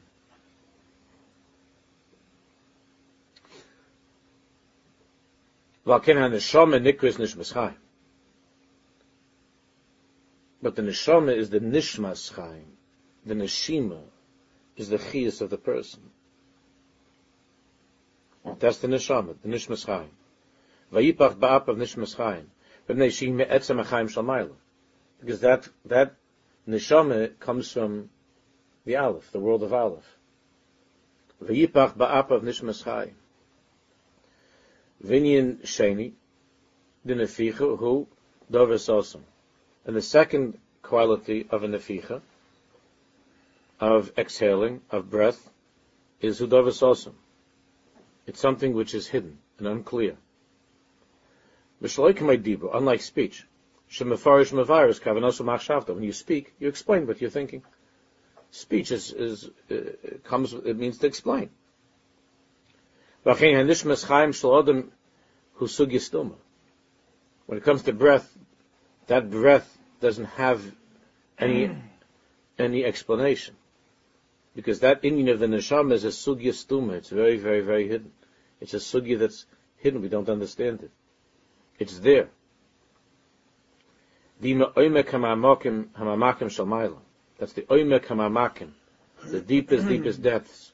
But 5.85 6.03
the 6.05 6.13
neshama 10.81 11.35
is 11.35 11.49
the 11.49 11.59
nishmas 11.59 12.33
chaim. 12.33 12.77
The 13.25 13.33
neshima 13.33 13.99
is 14.77 14.87
the 14.89 14.97
chiyas 14.97 15.41
of 15.41 15.49
the 15.49 15.57
person. 15.57 16.01
That's 18.59 18.77
the 18.77 18.87
neshama, 18.87 19.35
the 19.41 19.49
nishmas 19.49 19.85
chaim. 19.85 20.11
Vayipach 20.93 21.35
ba'ap 21.35 21.67
of 21.67 21.77
nishmas 21.77 22.15
shalmayla. 24.07 24.55
Because 25.19 25.41
that, 25.41 25.67
that 25.85 26.15
neshama 26.67 27.37
comes 27.39 27.71
from 27.71 28.09
the 28.85 28.95
Aleph, 28.95 29.31
the 29.31 29.39
world 29.39 29.63
of 29.63 29.73
Aleph. 29.73 30.17
Vayipach 31.43 31.97
ba'ap 31.97 32.31
of 32.31 32.43
nishmas 32.43 32.83
chaim. 32.83 33.15
Vinyan 35.05 35.61
Sheni, 35.63 36.13
the 37.03 37.13
Neficha, 37.13 37.77
who 37.77 38.07
Dover 38.49 38.75
Sosum. 38.75 39.21
And 39.85 39.95
the 39.95 40.01
second 40.01 40.57
quality 40.81 41.45
of 41.49 41.63
a 41.63 41.67
Neficha, 41.67 42.21
of 43.79 44.11
exhaling, 44.17 44.81
of 44.89 45.09
breath, 45.09 45.49
is 46.21 46.39
Dover 46.39 46.71
Sosum. 46.71 47.13
It's 48.25 48.39
something 48.39 48.73
which 48.73 48.93
is 48.93 49.07
hidden 49.07 49.39
and 49.57 49.67
unclear. 49.67 50.15
Unlike 51.81 53.01
speech, 53.01 53.45
when 53.99 56.03
you 56.03 56.13
speak, 56.13 56.53
you 56.59 56.67
explain 56.69 57.05
what 57.05 57.21
you're 57.21 57.29
thinking. 57.29 57.63
Speech 58.51 58.91
is, 58.91 59.11
is 59.11 59.49
uh, 59.69 59.75
comes, 60.23 60.53
it 60.53 60.77
means 60.77 60.99
to 60.99 61.07
explain. 61.07 61.49
When 63.23 63.37
it 67.57 67.63
comes 67.63 67.83
to 67.83 67.93
breath, 67.93 68.37
that 69.07 69.31
breath 69.31 69.77
doesn't 70.01 70.25
have 70.25 70.61
any 71.39 71.71
any 72.59 72.83
explanation. 72.83 73.55
Because 74.55 74.81
that 74.81 75.01
inyan 75.03 75.31
of 75.31 75.39
the 75.39 75.47
neshama 75.47 75.93
is 75.93 76.03
a 76.03 76.09
sugya 76.09 76.51
stuma. 76.51 76.93
It's 76.93 77.09
very, 77.09 77.37
very, 77.37 77.61
very 77.61 77.87
hidden. 77.87 78.11
It's 78.59 78.73
a 78.73 78.77
sugya 78.77 79.17
that's 79.17 79.45
hidden. 79.77 80.01
We 80.01 80.09
don't 80.09 80.27
understand 80.29 80.83
it. 80.83 80.91
It's 81.79 81.99
there. 81.99 82.29
That's 84.41 84.53
the 87.53 87.61
oimek 87.63 88.05
hamamakim, 88.05 88.71
the 89.25 89.39
deepest, 89.39 89.87
deepest 89.87 90.21
depths 90.29 90.72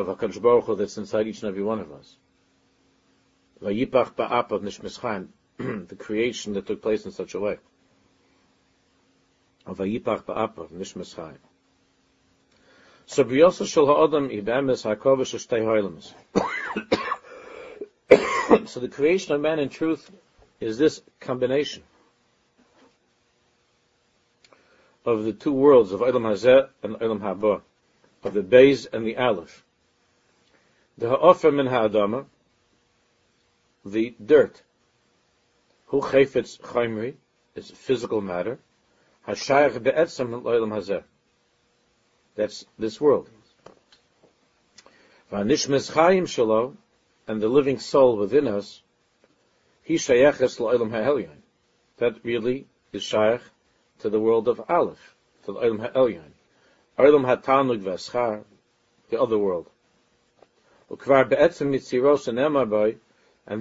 of 0.00 0.06
HaKadosh 0.06 0.40
Baruch 0.40 0.64
Hu 0.64 0.76
that's 0.76 0.98
inside 0.98 1.26
each 1.26 1.42
and 1.42 1.48
every 1.48 1.62
one 1.62 1.80
of 1.80 1.92
us. 1.92 2.16
Vayipach 3.62 4.14
ba'ap 4.14 4.50
of 4.50 4.62
Nishmis 4.62 5.28
the 5.88 5.96
creation 5.96 6.52
that 6.54 6.66
took 6.66 6.82
place 6.82 7.04
in 7.04 7.12
such 7.12 7.34
a 7.34 7.40
way. 7.40 7.58
Vayipach 9.66 10.24
ba'ap 10.24 10.58
of 10.58 10.70
Nishmis 10.70 11.14
Chaim. 11.14 11.38
So 13.06 13.24
Briyosa 13.24 13.66
Shal 13.66 13.86
Ha'adam 13.86 14.28
Ibemes 14.28 14.84
HaKovish 14.84 15.34
Shtei 15.46 15.62
Hoylams. 15.62 16.12
So 18.66 18.80
the 18.80 18.88
creation 18.88 19.32
of 19.34 19.40
man 19.40 19.58
in 19.58 19.68
truth 19.68 20.10
is 20.60 20.76
this 20.76 21.00
combination 21.20 21.82
of 25.04 25.24
the 25.24 25.32
two 25.32 25.52
worlds 25.52 25.92
of 25.92 26.00
Olam 26.00 26.22
Hazeh 26.22 26.68
and 26.82 26.96
Olam 26.96 27.20
Haba, 27.20 27.62
of 28.24 28.34
the 28.34 28.42
Beis 28.42 28.86
and 28.92 29.06
the 29.06 29.16
Aleph. 29.16 29.64
The 30.98 31.10
ha'ofer 31.10 31.52
min 31.52 31.66
ha'adama, 31.66 32.26
the 33.84 34.14
dirt. 34.24 34.62
Hu 35.86 36.00
chayfetz 36.00 36.58
chaymri, 36.60 37.14
is 37.54 37.70
physical 37.70 38.20
matter. 38.20 38.58
Hashayach 39.28 39.82
be'etzam 39.82 40.42
lo'elam 40.42 40.70
hazeh. 40.70 41.04
That's 42.34 42.64
this 42.78 43.00
world. 43.00 43.28
V'anishmes 45.30 45.90
chayim 45.92 46.22
shalo, 46.22 46.76
and 47.26 47.42
the 47.42 47.48
living 47.48 47.78
soul 47.78 48.16
within 48.16 48.48
us, 48.48 48.82
he 49.82 49.94
shayeches 49.94 50.58
lo'elam 50.58 50.90
ha'elyon. 50.90 51.42
That 51.98 52.24
really 52.24 52.66
is 52.92 53.02
shayach 53.02 53.42
to 54.00 54.10
the 54.10 54.20
world 54.20 54.48
of 54.48 54.60
Aleph, 54.68 55.14
to 55.44 55.52
the 55.52 55.60
Olam 55.60 55.80
ha'elyon. 55.80 56.32
Olam 56.98 57.24
ha'tanug 57.24 57.82
v'eschar, 57.82 58.44
the 59.10 59.20
other 59.20 59.38
world. 59.38 59.68
And 60.88 61.00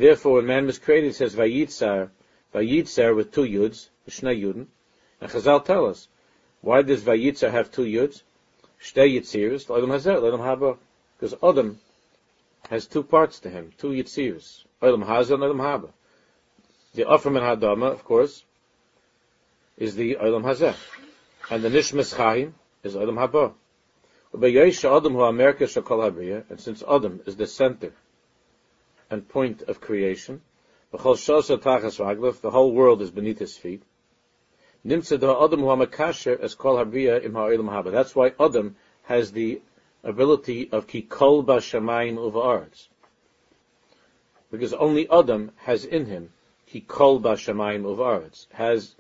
therefore, 0.02 0.34
when 0.34 0.46
man 0.46 0.66
was 0.66 0.80
created, 0.80 1.10
it 1.10 1.16
says 1.16 1.36
Vayitzar, 1.36 2.10
Vayitzar 2.54 3.16
with 3.16 3.32
two 3.32 3.44
yuds, 3.44 3.90
Shnei 4.10 4.42
Yudin. 4.42 4.68
And 5.22 5.32
Chazal 5.32 5.64
tell 5.64 5.86
us, 5.88 6.08
why 6.62 6.82
does 6.82 7.02
Vayitzar 7.02 7.52
have 7.52 7.72
two 7.72 7.86
yuds? 7.86 8.22
Shtei 8.82 9.20
Yitziris, 9.20 9.76
Adam 9.76 9.90
Hazer, 9.90 10.18
Adam 10.18 10.40
Haba. 10.40 10.78
Because 11.18 11.36
Adam 11.42 11.80
has 12.70 12.86
two 12.86 13.04
parts 13.04 13.40
to 13.40 13.50
him, 13.50 13.72
two 13.78 13.90
Yitziris, 13.90 14.64
Adam 14.82 15.02
Hazer 15.02 15.36
and 15.36 15.44
Adam 15.44 15.58
Haba. 15.58 15.90
The 16.94 17.10
and 17.10 17.22
Hadama, 17.22 17.92
of 17.92 18.04
course, 18.06 18.44
is 19.78 19.96
the 19.96 20.18
Adam 20.18 20.44
Hazer. 20.44 20.76
And 21.50 21.64
the 21.64 21.70
Nishmas 21.70 22.16
Chaim 22.16 22.56
is 22.84 22.96
Adam 22.96 23.16
Haba. 23.16 23.54
And 24.38 24.54
since 26.60 26.84
Adam 26.84 27.22
is 27.26 27.38
the 27.38 27.48
center 27.48 27.94
and 29.10 29.30
point 29.30 29.62
of 29.62 29.80
creation, 29.80 30.42
the 30.92 32.50
whole 32.52 32.72
world 32.74 33.02
is 33.02 33.12
beneath 33.12 33.40
his 33.40 33.56
feet. 33.56 33.84
That's 34.84 35.12
why 38.16 38.34
Adam 38.40 38.76
has 39.04 39.32
the 39.32 39.62
ability 40.04 40.70
of 40.72 40.88
kikol 40.88 41.46
b'shamayim 41.46 42.18
uvarts. 42.18 42.88
Because 44.52 44.74
only 44.74 45.10
Adam 45.10 45.52
has 45.56 45.86
in 45.86 46.06
him 46.08 46.34
kikol 46.70 47.22
b'shamayim 47.22 47.84
uvarts, 47.84 48.48
has 48.52 48.96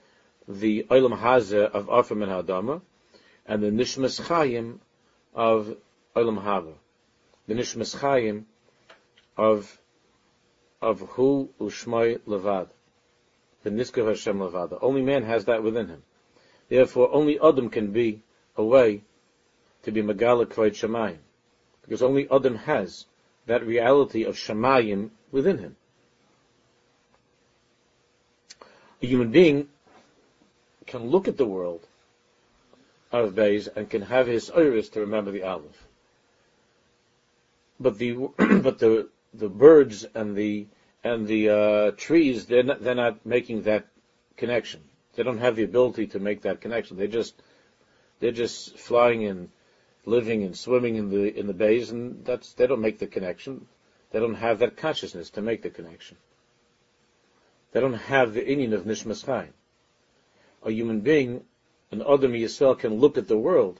the 0.47 0.83
olam 0.89 1.19
hazeh 1.19 1.69
of 1.71 1.87
Arfim 1.87 2.23
and 2.23 2.31
Hadama, 2.31 2.81
and 3.45 3.61
the 3.61 3.69
nishmas 3.69 4.21
chayim 4.21 4.79
of 5.35 5.75
Olam 6.15 6.41
Haba, 6.41 6.73
the 7.47 7.53
Nishmas 7.53 7.99
Chaim 7.99 8.47
of 9.37 9.77
of 10.81 11.01
Hu 11.01 11.49
Ushmai 11.59 12.19
Levad, 12.21 12.69
the 13.63 13.69
Niskav 13.69 14.07
Hashem 14.07 14.39
Levad. 14.39 14.77
Only 14.81 15.01
man 15.01 15.23
has 15.23 15.45
that 15.45 15.61
within 15.61 15.87
him. 15.87 16.03
Therefore, 16.69 17.13
only 17.13 17.39
Adam 17.39 17.69
can 17.69 17.91
be 17.91 18.21
a 18.55 18.63
way 18.63 19.01
to 19.83 19.91
be 19.91 20.01
Megala 20.01 20.45
Kvayt 20.45 20.71
Shemayim, 20.71 21.17
because 21.81 22.01
only 22.01 22.27
Adam 22.31 22.55
has 22.55 23.05
that 23.45 23.65
reality 23.65 24.23
of 24.23 24.35
Shemayim 24.35 25.09
within 25.31 25.57
him. 25.57 25.75
A 29.01 29.05
human 29.05 29.31
being 29.31 29.67
can 30.87 31.09
look 31.09 31.27
at 31.27 31.37
the 31.37 31.45
world 31.45 31.85
of 33.23 33.35
Beis 33.35 33.67
and 33.75 33.89
can 33.89 34.01
have 34.01 34.27
his 34.27 34.49
iris 34.49 34.89
to 34.89 35.01
remember 35.01 35.31
the 35.31 35.43
Aleph. 35.43 35.87
But 37.79 37.97
the 37.97 38.13
but 38.37 38.79
the 38.79 39.09
the 39.33 39.49
birds 39.49 40.05
and 40.13 40.35
the 40.35 40.67
and 41.03 41.27
the 41.27 41.49
uh, 41.49 41.91
trees, 41.91 42.47
they're 42.47 42.63
not, 42.63 42.81
they're 42.81 42.95
not 42.95 43.25
making 43.25 43.63
that 43.63 43.85
connection. 44.37 44.81
They 45.15 45.23
don't 45.23 45.37
have 45.37 45.55
the 45.55 45.63
ability 45.63 46.07
to 46.07 46.19
make 46.19 46.41
that 46.41 46.61
connection. 46.61 46.97
They 46.97 47.07
just 47.07 47.35
they're 48.19 48.31
just 48.31 48.77
flying 48.77 49.25
and 49.25 49.49
living 50.05 50.43
and 50.43 50.57
swimming 50.57 50.95
in 50.95 51.09
the 51.09 51.37
in 51.37 51.47
the 51.47 51.53
bays, 51.53 51.91
and 51.91 52.25
that's 52.25 52.53
they 52.53 52.67
don't 52.67 52.81
make 52.81 52.99
the 52.99 53.07
connection. 53.07 53.67
They 54.11 54.19
don't 54.19 54.35
have 54.35 54.59
that 54.59 54.77
consciousness 54.77 55.29
to 55.31 55.41
make 55.41 55.61
the 55.61 55.69
connection. 55.69 56.17
They 57.71 57.81
don't 57.81 57.93
have 57.93 58.33
the 58.33 58.41
inyan 58.41 58.73
of 58.73 58.85
nishmas 58.85 59.25
chaim. 59.25 59.53
A 60.63 60.71
human 60.71 61.01
being, 61.01 61.43
an 61.95 62.01
Adam 62.01 62.33
Yisrael, 62.33 62.77
can 62.77 62.95
look 62.95 63.17
at 63.17 63.27
the 63.27 63.37
world, 63.37 63.79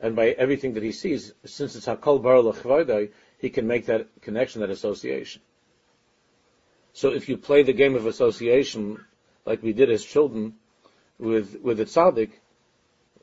and 0.00 0.14
by 0.14 0.30
everything 0.30 0.74
that 0.74 0.82
he 0.82 0.92
sees, 0.92 1.32
since 1.44 1.74
it's 1.76 1.86
hakol 1.86 2.22
bar 2.22 2.36
lechvadai, 2.36 3.10
he 3.38 3.50
can 3.50 3.66
make 3.66 3.86
that 3.86 4.06
connection, 4.20 4.60
that 4.60 4.70
association. 4.70 5.42
So 6.92 7.12
if 7.12 7.28
you 7.28 7.36
play 7.36 7.62
the 7.62 7.72
game 7.72 7.94
of 7.94 8.06
association 8.06 9.04
like 9.44 9.62
we 9.62 9.72
did 9.72 9.90
as 9.90 10.04
children 10.04 10.54
with 11.18 11.56
with 11.62 11.78
the 11.78 11.84
tzaddik, 11.84 12.30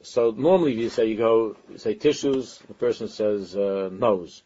so 0.02 0.32
normally 0.32 0.74
you 0.74 0.90
say 0.90 1.08
you 1.08 1.18
go 1.18 1.58
you 1.70 1.78
say 1.78 1.94
tissues, 1.94 2.60
the 2.68 2.74
person 2.74 3.08
says 3.08 3.56
uh, 3.56 3.90
nose, 3.92 4.44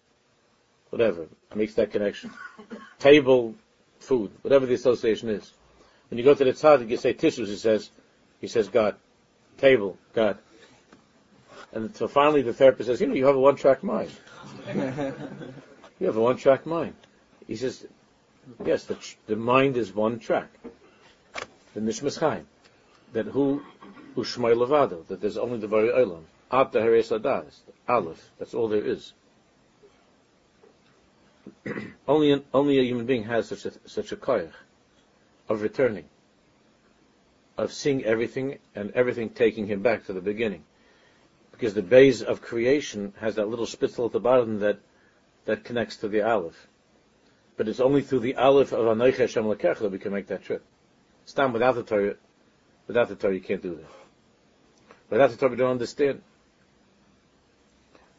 whatever 0.89 1.27
makes 1.55 1.73
that 1.75 1.91
connection. 1.91 2.31
Table, 2.99 3.55
food, 3.99 4.31
whatever 4.41 4.65
the 4.65 4.73
association 4.73 5.29
is. 5.29 5.51
When 6.09 6.17
you 6.17 6.23
go 6.23 6.33
to 6.33 6.43
the 6.43 6.53
tzaddik, 6.53 6.89
you 6.89 6.97
say 6.97 7.13
tissues. 7.13 7.49
He 7.49 7.57
says 7.57 7.91
he 8.41 8.47
says 8.47 8.67
God, 8.67 8.95
table, 9.59 9.97
God. 10.13 10.37
And 11.71 11.95
so 11.95 12.07
finally 12.07 12.41
the 12.41 12.53
therapist 12.53 12.87
says, 12.87 13.01
you 13.01 13.07
know, 13.07 13.13
you 13.13 13.25
have 13.25 13.35
a 13.35 13.39
one-track 13.39 13.83
mind. 13.83 14.11
you 14.67 16.05
have 16.07 16.17
a 16.17 16.21
one-track 16.21 16.65
mind. 16.65 16.95
He 17.47 17.55
says, 17.55 17.85
yes, 18.65 18.85
the, 18.85 18.97
the 19.27 19.35
mind 19.35 19.77
is 19.77 19.93
one 19.93 20.19
track 20.19 20.49
the 21.73 21.81
Nishmas 21.81 22.19
Chaim, 22.19 22.47
that 23.13 23.27
who 23.27 23.61
who 24.15 24.23
Shmai 24.23 24.55
Levado, 24.55 25.05
that 25.07 25.21
there's 25.21 25.37
only 25.37 25.59
the 25.59 25.67
very 25.67 25.89
Olam, 25.89 26.23
Ab 26.51 26.71
the 26.71 26.81
Heres 26.81 27.09
Adas, 27.09 27.59
Aleph, 27.87 28.31
that's 28.39 28.53
all 28.53 28.67
there 28.67 28.83
is. 28.83 29.13
only 32.07 32.43
only 32.53 32.79
a 32.79 32.83
human 32.83 33.05
being 33.05 33.23
has 33.23 33.47
such 33.47 33.65
a 33.65 33.71
such 33.87 34.11
a 34.11 34.15
koyach 34.15 34.51
of 35.47 35.61
returning, 35.61 36.05
of 37.59 37.73
seeing 37.73 38.03
everything 38.03 38.59
and 38.75 38.91
everything 38.91 39.29
taking 39.29 39.67
him 39.67 39.81
back 39.81 40.05
to 40.05 40.13
the 40.13 40.21
beginning, 40.21 40.63
because 41.51 41.73
the 41.73 41.81
base 41.81 42.21
of 42.21 42.41
creation 42.41 43.13
has 43.19 43.35
that 43.35 43.49
little 43.49 43.65
spitzel 43.65 44.05
at 44.05 44.11
the 44.11 44.19
bottom 44.19 44.59
that 44.59 44.79
that 45.45 45.63
connects 45.63 45.97
to 45.97 46.07
the 46.07 46.21
Aleph. 46.21 46.67
But 47.57 47.67
it's 47.67 47.79
only 47.79 48.01
through 48.01 48.19
the 48.19 48.35
Aleph 48.35 48.71
of 48.71 48.85
Anoich 48.85 49.17
Hashem 49.17 49.43
Lekech 49.43 49.79
that 49.79 49.91
we 49.91 49.99
can 49.99 50.13
make 50.13 50.27
that 50.27 50.43
trip. 50.43 50.63
Stand 51.25 51.53
without 51.53 51.75
the 51.75 51.83
Torah, 51.83 52.15
without 52.87 53.09
the 53.09 53.15
Torah 53.15 53.33
you 53.33 53.41
can't 53.41 53.61
do 53.61 53.75
that. 53.75 54.95
Without 55.09 55.31
the 55.31 55.37
Torah 55.37 55.51
we 55.51 55.57
don't 55.57 55.71
understand 55.71 56.21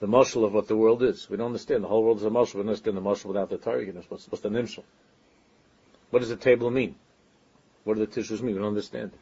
the 0.01 0.07
mashal 0.07 0.45
of 0.45 0.53
what 0.53 0.67
the 0.67 0.77
world 0.77 1.03
is. 1.03 1.29
We 1.31 1.37
don't 1.37 1.47
understand. 1.47 1.85
The 1.85 1.89
whole 1.89 2.03
world 2.03 2.19
is 2.19 2.25
a 2.25 2.31
mashal. 2.31 2.55
We 2.55 2.61
don't 2.63 2.69
understand 2.69 2.97
the 2.97 3.03
mashal 3.03 3.27
without 3.27 3.51
the 3.51 3.59
Torah. 3.59 3.85
You 3.85 3.93
know, 3.93 4.03
what's, 4.09 4.27
what's 4.29 4.43
the 4.43 4.49
nimshal? 4.49 4.83
What 6.11 6.21
does 6.21 6.31
the 6.31 6.37
table 6.37 6.71
mean? 6.71 6.97
What 7.85 7.95
do 7.95 8.01
the 8.01 8.07
tissues 8.07 8.43
mean? 8.43 8.55
We 8.55 8.59
don't 8.59 8.69
understand. 8.69 9.13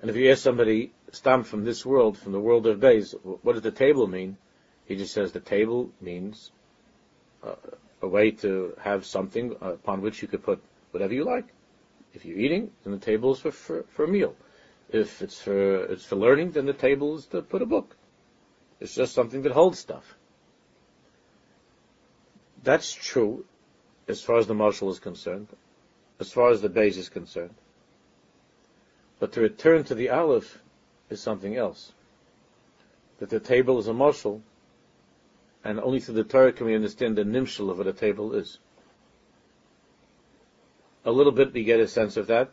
And 0.00 0.10
if 0.10 0.16
you 0.16 0.30
ask 0.30 0.42
somebody, 0.42 0.92
stam 1.12 1.42
from 1.42 1.64
this 1.64 1.84
world, 1.84 2.16
from 2.18 2.32
the 2.32 2.40
world 2.40 2.66
of 2.66 2.80
Bays, 2.80 3.14
what 3.22 3.54
does 3.54 3.62
the 3.62 3.70
table 3.70 4.06
mean? 4.06 4.36
He 4.86 4.96
just 4.96 5.12
says 5.12 5.32
the 5.32 5.40
table 5.40 5.90
means 6.00 6.50
uh, 7.42 7.56
a 8.00 8.08
way 8.08 8.30
to 8.30 8.74
have 8.80 9.04
something 9.04 9.56
upon 9.60 10.00
which 10.00 10.22
you 10.22 10.28
could 10.28 10.42
put 10.42 10.62
whatever 10.92 11.12
you 11.12 11.24
like. 11.24 11.46
If 12.14 12.24
you're 12.24 12.38
eating, 12.38 12.70
then 12.84 12.92
the 12.92 12.98
table 12.98 13.32
is 13.32 13.40
for, 13.40 13.50
for, 13.50 13.82
for 13.94 14.04
a 14.04 14.08
meal. 14.08 14.34
If 14.90 15.20
it's 15.20 15.40
for 15.40 15.84
it's 15.84 16.04
for 16.04 16.16
learning, 16.16 16.52
then 16.52 16.64
the 16.64 16.72
table 16.72 17.16
is 17.16 17.26
to 17.26 17.42
put 17.42 17.60
a 17.60 17.66
book. 17.66 17.96
It's 18.80 18.94
just 18.94 19.14
something 19.14 19.42
that 19.42 19.52
holds 19.52 19.78
stuff. 19.78 20.16
That's 22.62 22.92
true 22.92 23.44
as 24.06 24.22
far 24.22 24.38
as 24.38 24.46
the 24.46 24.54
mashal 24.54 24.90
is 24.90 24.98
concerned, 24.98 25.48
as 26.18 26.32
far 26.32 26.50
as 26.50 26.62
the 26.62 26.70
base 26.70 26.96
is 26.96 27.08
concerned. 27.08 27.54
But 29.18 29.32
to 29.32 29.40
return 29.40 29.84
to 29.84 29.94
the 29.94 30.10
aleph 30.10 30.58
is 31.10 31.20
something 31.20 31.56
else. 31.56 31.92
That 33.18 33.30
the 33.30 33.40
table 33.40 33.78
is 33.78 33.88
a 33.88 33.92
mashal, 33.92 34.42
and 35.64 35.80
only 35.80 36.00
through 36.00 36.14
the 36.14 36.24
Torah 36.24 36.52
can 36.52 36.66
we 36.66 36.74
understand 36.74 37.16
the 37.16 37.24
nimshal 37.24 37.70
of 37.70 37.78
what 37.78 37.86
a 37.86 37.92
table 37.92 38.34
is 38.34 38.58
a 41.08 41.12
little 41.12 41.32
bit 41.32 41.54
we 41.54 41.64
get 41.64 41.80
a 41.80 41.88
sense 41.88 42.18
of 42.18 42.26
that. 42.26 42.50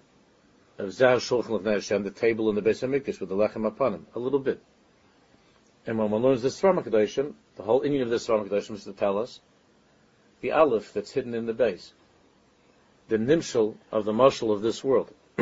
Of 0.78 0.94
Zah 0.94 1.18
Shulchan 1.18 1.56
of 1.56 1.66
Hashem, 1.66 2.04
the 2.04 2.12
table 2.12 2.50
in 2.50 2.56
the 2.56 2.62
Beis 2.62 2.82
Hamikdash 2.82 3.20
with 3.20 3.30
the 3.30 3.36
lechem 3.36 3.66
upon 3.66 3.94
him, 3.94 4.08
a 4.16 4.20
little 4.20 4.40
bit. 4.40 4.62
And 5.86 5.98
when 5.98 6.10
one 6.10 6.22
learns 6.22 6.42
the 6.42 6.50
Svar 6.50 6.78
Makdashim, 6.78 7.34
the 7.56 7.64
whole 7.64 7.82
inyan 7.82 8.04
of 8.04 8.10
the 8.10 8.16
Svar 8.16 8.46
Makdashim 8.46 8.76
is 8.76 8.86
to 8.86 8.94
tell 8.94 9.18
us 9.18 9.40
the 10.42 10.52
Aleph 10.52 10.94
that's 10.94 11.12
hidden 11.12 11.34
in 11.34 11.46
the 11.46 11.54
base, 11.54 11.94
the 13.10 13.18
Nimshal 13.18 13.76
of 13.92 14.06
the 14.06 14.14
Mashal 14.14 14.54
of 14.54 14.62
this 14.62 14.84
world. 14.84 15.14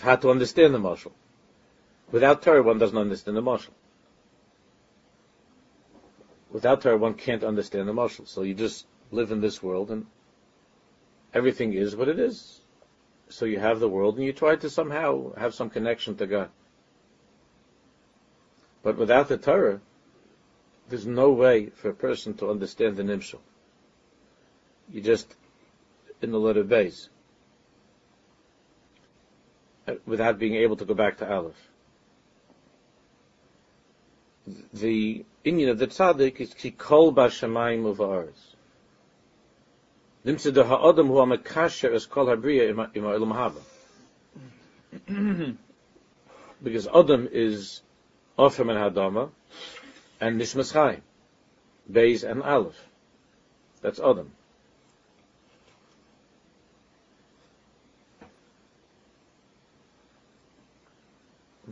I've 0.00 0.04
had 0.04 0.22
to 0.22 0.30
understand 0.30 0.72
the 0.72 0.78
Mashal. 0.78 1.12
Without 2.10 2.40
Torah, 2.40 2.62
one 2.62 2.78
doesn't 2.78 2.96
understand 2.96 3.36
the 3.36 3.42
Mashal. 3.42 3.74
Without 6.50 6.80
Torah, 6.80 6.96
one 6.96 7.12
can't 7.12 7.44
understand 7.44 7.86
the 7.86 7.92
Mashal. 7.92 8.26
So 8.26 8.40
you 8.40 8.54
just 8.54 8.86
live 9.10 9.30
in 9.30 9.42
this 9.42 9.62
world 9.62 9.90
and 9.90 10.06
everything 11.34 11.74
is 11.74 11.94
what 11.94 12.08
it 12.08 12.18
is. 12.18 12.62
So 13.28 13.44
you 13.44 13.58
have 13.58 13.78
the 13.78 13.90
world 13.90 14.16
and 14.16 14.24
you 14.24 14.32
try 14.32 14.56
to 14.56 14.70
somehow 14.70 15.34
have 15.34 15.52
some 15.52 15.68
connection 15.68 16.16
to 16.16 16.26
God. 16.26 16.48
But 18.82 18.96
without 18.96 19.28
the 19.28 19.36
Torah, 19.36 19.82
there's 20.88 21.06
no 21.06 21.30
way 21.30 21.66
for 21.66 21.90
a 21.90 21.94
person 21.94 22.32
to 22.38 22.48
understand 22.48 22.96
the 22.96 23.02
Nimshal. 23.02 23.40
You 24.90 25.02
just, 25.02 25.36
in 26.22 26.30
the 26.30 26.40
letter 26.40 26.64
base, 26.64 27.10
without 30.06 30.38
being 30.38 30.54
able 30.54 30.76
to 30.76 30.84
go 30.84 30.94
back 30.94 31.18
to 31.18 31.30
Aleph. 31.30 31.68
The 34.72 35.24
inyan 35.44 35.70
of 35.70 35.78
the 35.78 35.86
tzaddik 35.86 36.40
is 36.40 36.54
kikol 36.54 37.14
b'shamayim 37.14 37.94
uvaris. 37.94 38.32
Nimtze 40.24 40.52
der 40.52 40.64
ha'adam 40.64 41.06
hu 41.06 41.18
ha'mekasher 41.18 41.94
es 41.94 42.06
kol 42.06 42.26
ha'briya 42.26 42.68
im 42.70 43.04
ha'ilum 43.04 43.32
haba. 43.32 43.60
Because 46.62 46.86
Adam 46.88 47.28
is 47.30 47.80
Ofem 48.38 48.70
and 48.70 48.96
Hadama, 48.96 49.30
and 50.20 50.40
Nishmas 50.40 50.72
Chaim, 50.72 51.02
Beis 51.90 52.22
and 52.28 52.42
Aleph. 52.42 52.76
That's 53.80 53.98
Adam. 53.98 54.32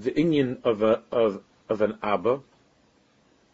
The 0.01 0.13
inyan 0.13 0.63
of 0.63 0.83
a, 0.83 1.03
of 1.11 1.43
of 1.69 1.83
an 1.83 1.99
Abba 2.05 2.41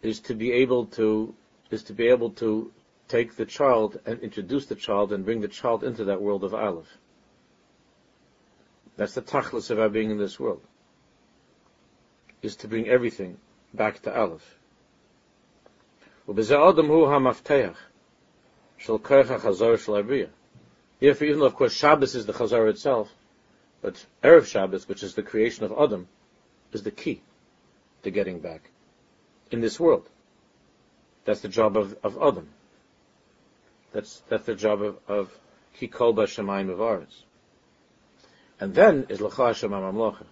is 0.02 0.20
to 0.20 0.34
be 0.34 0.52
able 0.52 0.84
to 0.86 1.34
is 1.70 1.82
to 1.84 1.94
be 1.94 2.08
able 2.08 2.30
to 2.32 2.70
take 3.08 3.36
the 3.36 3.46
child 3.46 3.98
and 4.04 4.20
introduce 4.20 4.66
the 4.66 4.74
child 4.74 5.14
and 5.14 5.24
bring 5.24 5.40
the 5.40 5.48
child 5.48 5.82
into 5.82 6.04
that 6.04 6.20
world 6.20 6.44
of 6.44 6.52
Aleph. 6.52 6.98
That's 8.96 9.14
the 9.14 9.22
tachlis 9.22 9.70
of 9.70 9.78
our 9.78 9.88
being 9.88 10.10
in 10.10 10.18
this 10.18 10.38
world. 10.38 10.60
Is 12.42 12.56
to 12.56 12.68
bring 12.68 12.88
everything 12.88 13.38
back 13.72 14.02
to 14.02 14.14
Aleph. 14.14 14.58
Therefore, 16.26 16.76
even 21.26 21.40
though 21.40 21.46
of 21.46 21.54
course 21.54 21.72
Shabbos 21.72 22.14
is 22.14 22.26
the 22.26 22.34
Chazar 22.34 22.68
itself, 22.68 23.10
but 23.80 24.04
Erev 24.22 24.46
Shabbos, 24.46 24.86
which 24.86 25.02
is 25.02 25.14
the 25.14 25.22
creation 25.22 25.64
of 25.64 25.72
Adam, 25.72 26.06
is 26.74 26.82
the 26.82 26.90
key 26.90 27.20
to 28.02 28.10
getting 28.10 28.40
back 28.40 28.70
in 29.50 29.60
this 29.60 29.78
world. 29.80 30.06
That's 31.24 31.40
the 31.40 31.48
job 31.48 31.76
of, 31.76 31.96
of 32.02 32.18
Adam. 32.20 32.48
That's 33.92 34.22
that's 34.28 34.44
the 34.44 34.54
job 34.54 34.82
of, 34.82 34.98
of 35.08 35.38
Shemayim 35.80 36.70
of 36.70 36.80
ours. 36.80 37.24
And 38.60 38.74
then 38.74 39.06
is 39.08 39.20
L'cha 39.20 39.46
Hashem 39.48 39.70
HaMamlocha. 39.70 40.24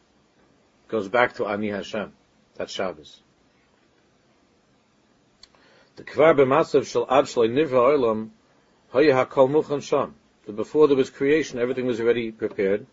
Goes 0.89 1.09
back 1.09 1.35
to 1.37 1.47
Ani 1.47 1.69
Hashem. 1.69 2.13
That's 2.57 2.73
Shabbos. 2.73 3.21
The 5.97 6.05
Kvar 6.05 6.35
B'Masav 6.35 6.87
Shal 6.87 7.07
Ad 7.09 7.25
Shalei 7.27 7.51
Nivra 7.51 7.97
Olam 7.97 8.31
Hoya 8.91 9.27
HaKol 9.27 9.51
Muchan 9.51 9.83
Sham. 9.83 10.15
Before 10.55 10.89
there 10.89 10.97
was 10.97 11.11
creation, 11.11 11.59
everything 11.59 11.87
was 11.87 12.01
already 12.01 12.33
prepared. 12.33 12.87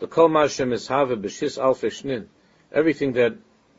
The 0.00 0.06
Kol 0.06 0.28
Mashem 0.28 0.72
is 0.72 0.88
Have 0.88 1.08
B'Shis 1.08 1.58
Alfei 1.58 1.90
Shnin. 1.90 2.26
Everything 2.70 3.14
that 3.14 3.34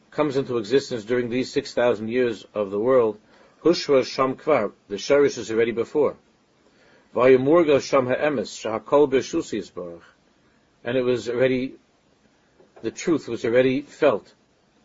comes 0.10 0.36
into 0.36 0.58
existence 0.58 1.04
during 1.04 1.30
these 1.30 1.52
6,000 1.52 2.08
years 2.08 2.46
of 2.56 2.72
the 2.72 2.80
world, 2.80 3.20
Hushra 3.64 4.04
Sham 4.04 4.36
Kvar, 4.36 4.72
the 4.88 4.98
Sherish 4.98 5.38
is 5.38 5.52
already 5.52 5.72
before. 5.72 6.16
Vayamurga 7.14 7.82
Sham 7.82 8.08
Ha'emes, 8.08 8.50
Shahakol 8.50 9.08
Beshusi 9.12 9.60
Yisbarach. 9.60 10.02
And 10.84 10.98
it 10.98 11.04
was 11.04 11.30
already, 11.30 11.76
the 12.82 12.90
truth 12.90 13.28
was 13.28 13.46
already 13.46 13.82
felt. 13.82 14.34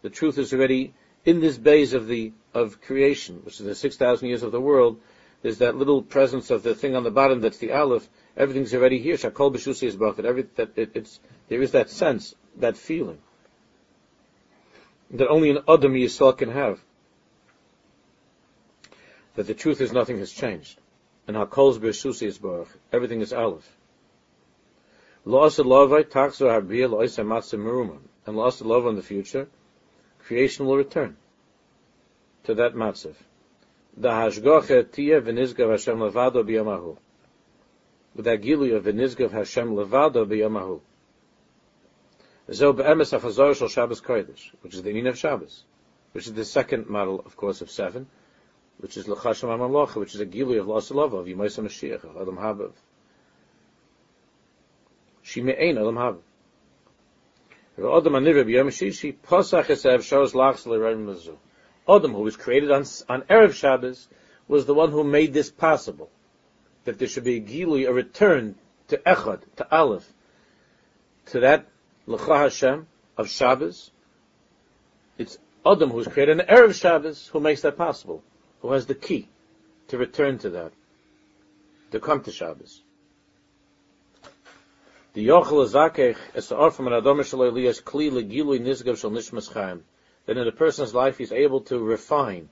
The 0.03 0.11
truth 0.11 0.37
is 0.37 0.53
already 0.53 0.93
in 1.25 1.41
this 1.41 1.57
base 1.57 1.95
of 1.95 2.07
the, 2.07 2.33
of 2.53 2.83
creation, 2.83 3.41
which 3.45 3.59
is 3.59 3.67
the 3.67 3.75
6,000 3.75 4.29
years 4.29 4.43
of 4.43 4.53
the 4.53 4.61
world, 4.61 5.01
there's 5.41 5.59
that 5.59 5.77
little 5.77 6.03
presence 6.03 6.51
of 6.51 6.63
the 6.63 6.75
thing 6.75 6.95
on 6.95 7.05
the 7.05 7.11
bottom 7.11 7.41
that's 7.41 7.59
the 7.59 7.73
Aleph, 7.73 8.07
everything's 8.37 8.75
already 8.75 8.99
here. 8.99 9.17
Shakol 9.17 9.55
Beshusi 9.55 9.91
Yisbarach, 9.91 10.17
that 10.17 10.27
every, 10.27 10.43
that 10.57 10.77
it, 10.77 10.91
it's, 10.95 11.21
there 11.49 11.63
is 11.63 11.73
that 11.73 11.89
sense, 11.89 12.35
that 12.57 12.77
feeling 12.77 13.19
that 15.15 15.29
only 15.29 15.51
an 15.51 15.59
Adam 15.69 15.95
Yisrael 15.95 16.37
can 16.37 16.51
have. 16.51 16.81
That 19.37 19.47
the 19.47 19.55
truth 19.55 19.81
is 19.81 19.93
nothing 19.93 20.19
has 20.19 20.33
changed. 20.33 20.79
And 21.27 21.37
Hakol's 21.37 21.79
Beshusi 21.79 22.27
is 22.27 22.37
Baruch. 22.39 22.69
Everything 22.93 23.21
is 23.21 23.33
Aleph. 23.33 23.77
Matzah. 25.25 25.59
And 28.27 28.37
La'asad 28.37 28.65
Lava 28.65 28.89
in 28.89 28.97
the 28.97 29.03
future, 29.03 29.49
creation 30.25 30.67
will 30.67 30.77
return 30.77 31.17
to 32.45 32.55
that 32.55 32.75
Matzav. 32.75 33.15
The 33.97 34.11
Hashgoche 34.11 34.91
Tia 34.91 35.21
V'nizgav 35.23 35.71
Hashem 35.71 36.01
Levado. 36.01 36.97
With 38.15 38.25
that 38.25 38.43
Gili 38.43 38.73
of 38.73 38.85
V'nizgav 38.85 39.31
Hashem 39.31 39.75
Levado 39.75 40.27
B'yamahu. 40.27 40.81
Zo 42.53 42.73
be'emes 42.75 43.19
hafazor 43.19 43.57
shel 43.57 43.69
Shabbos 43.69 44.03
Kodesh, 44.03 44.51
which 44.61 44.75
is 44.75 44.83
the 44.83 44.91
meaning 44.91 45.07
of 45.07 45.19
Shabbos, 45.19 45.65
which 46.13 46.27
is 46.27 46.35
the 46.35 46.45
second 46.45 46.89
model, 46.89 47.23
of 47.25 47.37
course, 47.37 47.63
of 47.63 47.71
seven, 47.71 48.07
which 48.79 48.97
is 48.99 49.09
L'chashem 49.09 49.49
HaMamlocha, 49.49 49.97
which 49.97 50.15
is 50.15 50.21
a 50.21 50.27
gilui 50.27 50.61
of 50.61 50.67
Lasalava, 50.67 51.21
of 51.21 51.27
Yemaisa 51.27 51.65
Mashiach, 51.65 52.05
of 52.05 52.21
Adam 52.21 52.37
Habav. 52.37 52.73
Shime'ein 55.25 55.79
Adam 55.79 55.95
Habav. 55.95 56.21
Adam 57.79 58.13
Anirib 58.13 58.51
Yom 58.51 58.69
Shishi, 58.69 59.15
Posach 59.27 59.67
Esev 59.67 60.01
Shos 60.01 60.35
Lachs 60.35 60.67
L'Reim 60.67 61.07
Mazu. 61.07 61.37
Adam, 61.89 62.13
who 62.13 62.23
was 62.23 62.37
created 62.37 62.71
on, 62.71 62.85
on 63.09 63.23
Erev 63.23 63.55
Shabbos, 63.55 64.07
was 64.49 64.67
the 64.67 64.75
one 64.75 64.91
who 64.91 65.03
made 65.03 65.33
this 65.33 65.51
possible. 65.51 66.11
That 66.85 66.99
there 66.99 67.09
should 67.09 67.25
be 67.25 67.37
a 67.37 67.41
gilui, 67.41 67.89
a 67.89 67.93
return 67.93 68.57
to 68.89 68.99
Echad, 68.99 69.41
to 69.57 69.75
Aleph, 69.75 70.13
to 71.27 71.41
that 71.41 71.67
L'cha 72.07 72.39
Hashem 72.39 72.87
of 73.17 73.29
Shabbos. 73.29 73.91
It's 75.17 75.39
Adam 75.65 75.91
who's 75.91 76.07
created 76.07 76.41
an 76.41 76.47
Erev 76.47 76.75
Shabbos 76.75 77.29
who 77.29 77.41
makes 77.41 77.63
that 77.63 77.77
possible, 77.77 78.23
who 78.61 78.73
has 78.73 78.87
the 78.87 78.95
key 78.95 79.29
to 79.89 79.99
return 79.99 80.39
to 80.39 80.51
that, 80.51 80.73
to 81.93 82.01
come 82.01 82.23
to 82.23 82.33
Shabbos. 82.33 82.83
The 85.15 85.29
Yochel 85.29 85.67
Zakech 85.69 86.17
is 86.35 86.49
the 86.49 86.71
from 86.71 86.89
an 86.89 86.93
Adam 86.93 87.19
Shaloi 87.19 87.53
Liyas 87.53 87.83
Kli 87.83 88.11
Legilui 88.11 88.61
Nizgav 88.61 88.99
Shal 88.99 89.11
Nishmas 89.13 89.53
Chaim. 89.53 89.85
That 90.27 90.37
in 90.37 90.49
a 90.49 90.53
person's 90.53 90.95
life 90.95 91.19
he's 91.19 91.33
able 91.33 91.61
to 91.63 91.79
refine, 91.79 92.49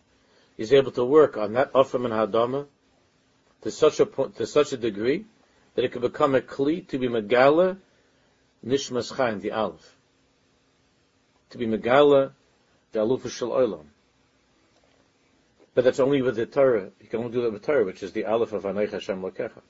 he's 0.56 0.72
able 0.72 0.92
to 0.92 1.04
work 1.04 1.36
on 1.36 1.54
that 1.54 1.72
Ofram 1.72 2.04
and 2.04 2.14
Hadama 2.14 2.66
to 3.62 3.70
such 3.70 3.98
a 3.98 4.06
point, 4.06 4.36
to 4.36 4.46
such 4.46 4.72
a 4.72 4.76
degree 4.76 5.24
that 5.74 5.84
it 5.84 5.92
can 5.92 6.02
become 6.02 6.34
a 6.34 6.40
Kli 6.40 6.86
to 6.88 6.98
be 6.98 7.08
Megala 7.08 7.78
Nishmas 8.64 9.14
Chaim, 9.16 9.40
the 9.40 9.52
Aleph. 9.52 9.96
To 11.50 11.58
be 11.58 11.66
Megala, 11.66 12.32
the 12.92 13.00
Alufa 13.00 13.30
Shel 13.30 13.50
Olam. 13.50 13.86
But 15.74 15.84
that's 15.84 16.00
only 16.00 16.22
with 16.22 16.36
the 16.36 16.46
Torah. 16.46 16.90
You 17.00 17.08
can 17.08 17.20
only 17.20 17.32
do 17.32 17.42
that 17.42 17.52
with 17.52 17.64
Torah, 17.64 17.84
which 17.84 18.02
is 18.02 18.12
the 18.12 18.26
Aleph 18.26 18.52
of 18.52 18.64
Anoich 18.64 18.92
Hashem 18.92 19.22
Lokecha. 19.22 19.60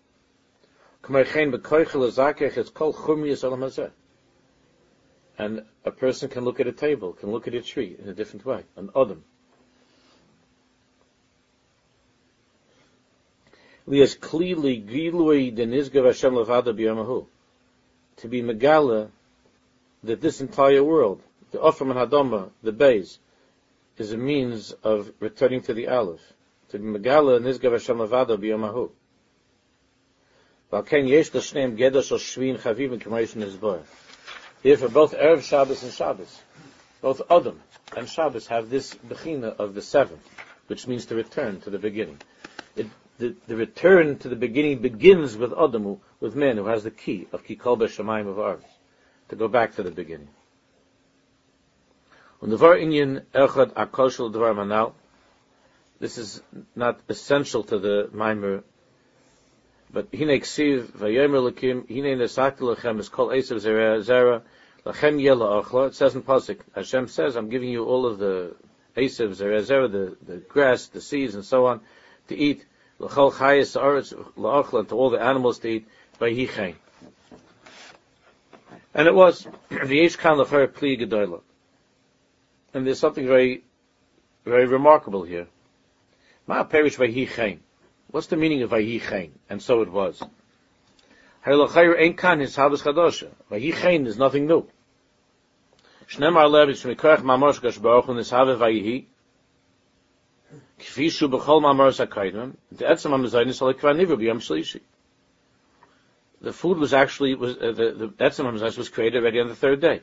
And 5.39 5.63
a 5.85 5.91
person 5.91 6.29
can 6.29 6.45
look 6.45 6.61
at 6.61 6.67
a 6.67 6.73
table, 6.73 7.13
can 7.13 7.31
look 7.31 7.49
at 7.49 7.55
a 7.55 7.63
tree 7.63 7.97
in 7.99 8.09
a 8.09 8.15
different 8.15 8.45
way, 8.45 8.65
an 8.77 8.91
Adam. 8.95 9.25
Lias 13.87 14.17
gilui 14.17 15.57
denizgav 15.57 16.05
Hashem 16.07 16.35
levada 16.35 16.73
to 18.23 18.29
be 18.29 18.41
Megala 18.41 19.11
that 20.05 20.21
this 20.21 20.41
entire 20.41 20.83
world, 20.83 21.21
the 21.51 21.59
Ofram 21.59 21.91
and 21.91 22.11
Hadoma, 22.11 22.51
the 22.63 22.73
Beis, 22.73 23.19
is 23.99 24.13
a 24.13 24.17
means 24.17 24.73
of 24.85 25.13
returning 25.21 25.61
to 25.63 25.75
the 25.75 25.89
Aleph. 25.89 26.21
To 26.71 26.79
be 26.79 26.85
Megala 26.85 27.41
Nizgav 27.41 27.73
Hashem 27.73 27.99
Levado 27.99 28.37
B'yomahu. 28.39 28.91
Therefore, 34.63 34.89
both 34.89 35.15
Erev 35.15 35.43
Shabbos 35.43 35.83
and 35.83 35.93
Shabbos, 35.93 36.41
both 37.01 37.23
Adam 37.29 37.61
and 37.97 38.09
Shabbos 38.09 38.47
have 38.47 38.71
this 38.71 38.95
bechina 38.95 39.57
of 39.59 39.75
the 39.75 39.83
seventh, 39.83 40.27
which 40.69 40.87
means 40.87 41.07
to 41.07 41.17
return 41.17 41.61
to 41.63 41.71
the 41.71 41.79
beginning. 41.79 42.19
It, 42.77 42.87
the, 43.19 43.35
the 43.49 43.57
return 43.57 44.19
to 44.19 44.29
the 44.29 44.37
beginning 44.37 44.79
begins 44.79 45.37
with 45.37 45.51
Adamu, 45.51 45.99
with 46.23 46.37
man 46.37 46.57
who 46.57 46.67
has 46.67 46.85
the 46.85 46.91
key 46.91 47.27
of 47.33 47.45
Kikol 47.45 47.77
Shemayim 47.79 48.29
of 48.29 48.39
ours, 48.39 48.63
to 49.29 49.35
go 49.35 49.49
back 49.49 49.75
to 49.75 49.83
the 49.83 49.91
beginning. 49.91 50.29
Manal. 52.41 54.93
This 55.99 56.19
is 56.19 56.41
not 56.77 57.01
essential 57.09 57.65
to 57.65 57.79
the 57.79 58.11
Maimer, 58.15 58.63
but 59.93 60.09
Hine 60.13 60.41
Ksiv 60.41 60.93
Vayomer 60.93 61.51
Lakim 61.51 61.89
Hine 61.89 62.19
Nesakti 62.19 62.61
Lachem 62.61 63.01
is 63.01 63.09
called 63.09 63.33
Esav 63.33 63.57
Zera 63.57 64.01
Zera 64.01 64.43
Lachem 64.87 65.21
Yela 65.21 65.65
Ochla. 65.65 65.89
It 65.89 65.97
says 65.97 66.15
in 66.15 66.23
Pasuk, 66.23 66.61
Hashem 66.75 67.09
says, 67.09 67.35
I'm 67.35 67.49
giving 67.49 67.69
you 67.69 67.85
all 67.85 68.07
of 68.07 68.19
the 68.19 68.55
Esav 68.97 69.31
Zera 69.31 69.61
Zera, 69.61 69.91
the, 69.91 70.17
the 70.25 70.37
grass, 70.39 70.87
the 70.87 71.01
seeds, 71.01 71.35
and 71.35 71.45
so 71.45 71.67
on, 71.67 71.81
to 72.29 72.37
eat 72.37 72.65
l'chol 73.01 73.33
chayis 73.33 73.81
aretz 73.81 74.15
la'achla 74.37 74.89
to 74.89 74.95
all 74.95 75.11
the 75.11 75.21
animals 75.21 75.59
to 75.59 75.69
eat 75.69 75.89
vayhichein. 76.23 76.75
And 78.95 79.09
it 79.09 79.15
was 79.15 79.47
v'yesh 79.71 80.17
kan 80.19 80.39
l'cher 80.39 80.69
pli 80.69 80.97
gedoyla. 80.97 81.41
And 82.75 82.87
there's 82.87 83.01
something 83.01 83.27
very, 83.27 83.65
very 84.45 84.67
remarkable 84.67 85.25
here. 85.25 85.49
Ma 86.47 86.65
perish 86.65 86.97
vayhichein. 86.97 87.59
What's 88.11 88.29
the 88.29 88.37
meaning 88.37 88.63
of 88.63 88.71
vayhichein? 88.71 89.31
And 89.51 89.63
so 89.63 89.83
it 89.83 89.91
was. 89.91 90.23
Haylachayer 91.47 92.01
ein 92.01 92.15
kan 92.15 92.41
his 92.41 92.57
habas 92.57 92.83
chadosha. 92.83 93.29
Vayhichein 93.51 94.07
is 94.07 94.17
nothing 94.17 94.47
new. 94.47 94.67
Shnemar 96.09 96.51
lev 96.51 96.69
is 96.69 96.83
shmikorach 96.83 97.23
mamosh 97.23 97.61
gash 97.61 97.79
baruch 97.79 98.09
un 98.09 98.19
is 98.19 98.31
have 98.31 98.49
vayhi. 98.59 99.07
Kfishu 100.79 101.31
b'chol 101.31 101.63
ma'amaros 101.63 101.99
ha'kaidim, 101.99 102.57
the 102.73 102.85
etzem 102.85 103.11
ha'mezaynis 103.11 103.61
ha'lekvar 103.61 103.97
nivra 103.97 104.17
b'yam 104.17 104.39
shlishi. 104.39 104.81
The 106.43 106.53
food 106.53 106.79
was 106.79 106.93
actually, 106.93 107.37
was, 107.37 107.57
uh, 107.57 107.71
the, 107.71 107.93
the 107.93 108.09
etzem 108.09 108.77
was 108.77 108.89
created 108.89 109.23
already 109.23 109.39
on 109.39 109.47
the 109.47 109.55
third 109.55 109.81
day. 109.81 110.03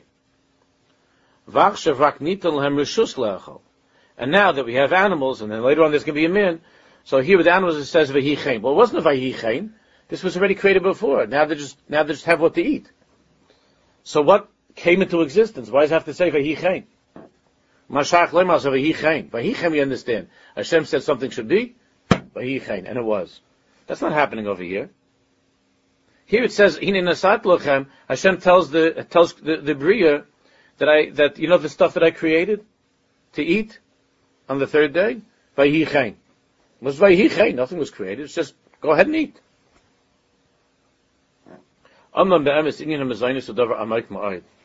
And 4.18 4.32
now 4.32 4.52
that 4.52 4.64
we 4.64 4.74
have 4.74 4.92
animals, 4.94 5.42
and 5.42 5.52
then 5.52 5.62
later 5.62 5.84
on 5.84 5.90
there's 5.90 6.04
going 6.04 6.14
to 6.14 6.20
be 6.20 6.24
a 6.24 6.30
man, 6.30 6.62
so 7.04 7.20
here 7.20 7.36
with 7.36 7.46
animals 7.46 7.76
it 7.76 7.84
says 7.84 8.10
v'hichein. 8.10 8.62
Well, 8.62 8.72
it 8.72 8.76
wasn't 8.76 9.06
a 9.06 9.08
v'hichein. 9.08 9.72
This 10.08 10.22
was 10.22 10.38
already 10.38 10.54
created 10.54 10.82
before. 10.82 11.26
Now 11.26 11.44
they 11.44 11.56
just, 11.56 11.76
now 11.90 12.04
they 12.04 12.14
just 12.14 12.24
have 12.24 12.40
what 12.40 12.54
to 12.54 12.62
eat. 12.62 12.90
So 14.02 14.22
what 14.22 14.48
came 14.74 15.02
into 15.02 15.20
existence? 15.20 15.68
Why 15.68 15.82
does 15.82 15.90
it 15.90 15.94
have 15.94 16.04
to 16.06 16.14
say 16.14 16.30
v'hichein? 16.30 16.84
Mashach 17.90 18.30
lemas 18.30 18.64
v'hichein. 18.64 19.28
V'hichein 19.28 19.72
we 19.72 19.80
understand. 19.80 20.28
Hashem 20.56 20.86
said 20.86 21.02
something 21.02 21.28
should 21.28 21.48
be, 21.48 21.76
v'hichein, 22.10 22.88
and 22.88 22.96
it 22.96 23.04
was. 23.04 23.40
That's 23.86 24.00
not 24.00 24.12
happening 24.12 24.46
over 24.46 24.62
here. 24.62 24.88
Here 26.30 26.44
it 26.44 26.52
says, 26.52 26.76
Hine 26.76 26.94
nasat 26.94 27.42
lochem, 27.42 27.88
Hashem 28.08 28.38
tells 28.38 28.70
the, 28.70 29.04
tells 29.10 29.34
the, 29.34 29.56
the 29.56 29.74
Bria 29.74 30.22
that 30.78 30.88
I, 30.88 31.10
that, 31.10 31.40
you 31.40 31.48
know 31.48 31.58
the 31.58 31.68
stuff 31.68 31.94
that 31.94 32.04
I 32.04 32.12
created 32.12 32.64
to 33.32 33.42
eat 33.42 33.80
on 34.48 34.60
the 34.60 34.68
third 34.68 34.92
day? 34.92 35.22
Vayhichein. 35.58 36.14
was 36.80 37.00
Vayhichein, 37.00 37.56
nothing 37.56 37.78
was 37.78 37.90
created, 37.90 38.26
it's 38.26 38.34
just, 38.34 38.54
go 38.80 38.92
ahead 38.92 39.08
and 39.08 39.16
eat. 39.16 39.40
The 42.14 42.20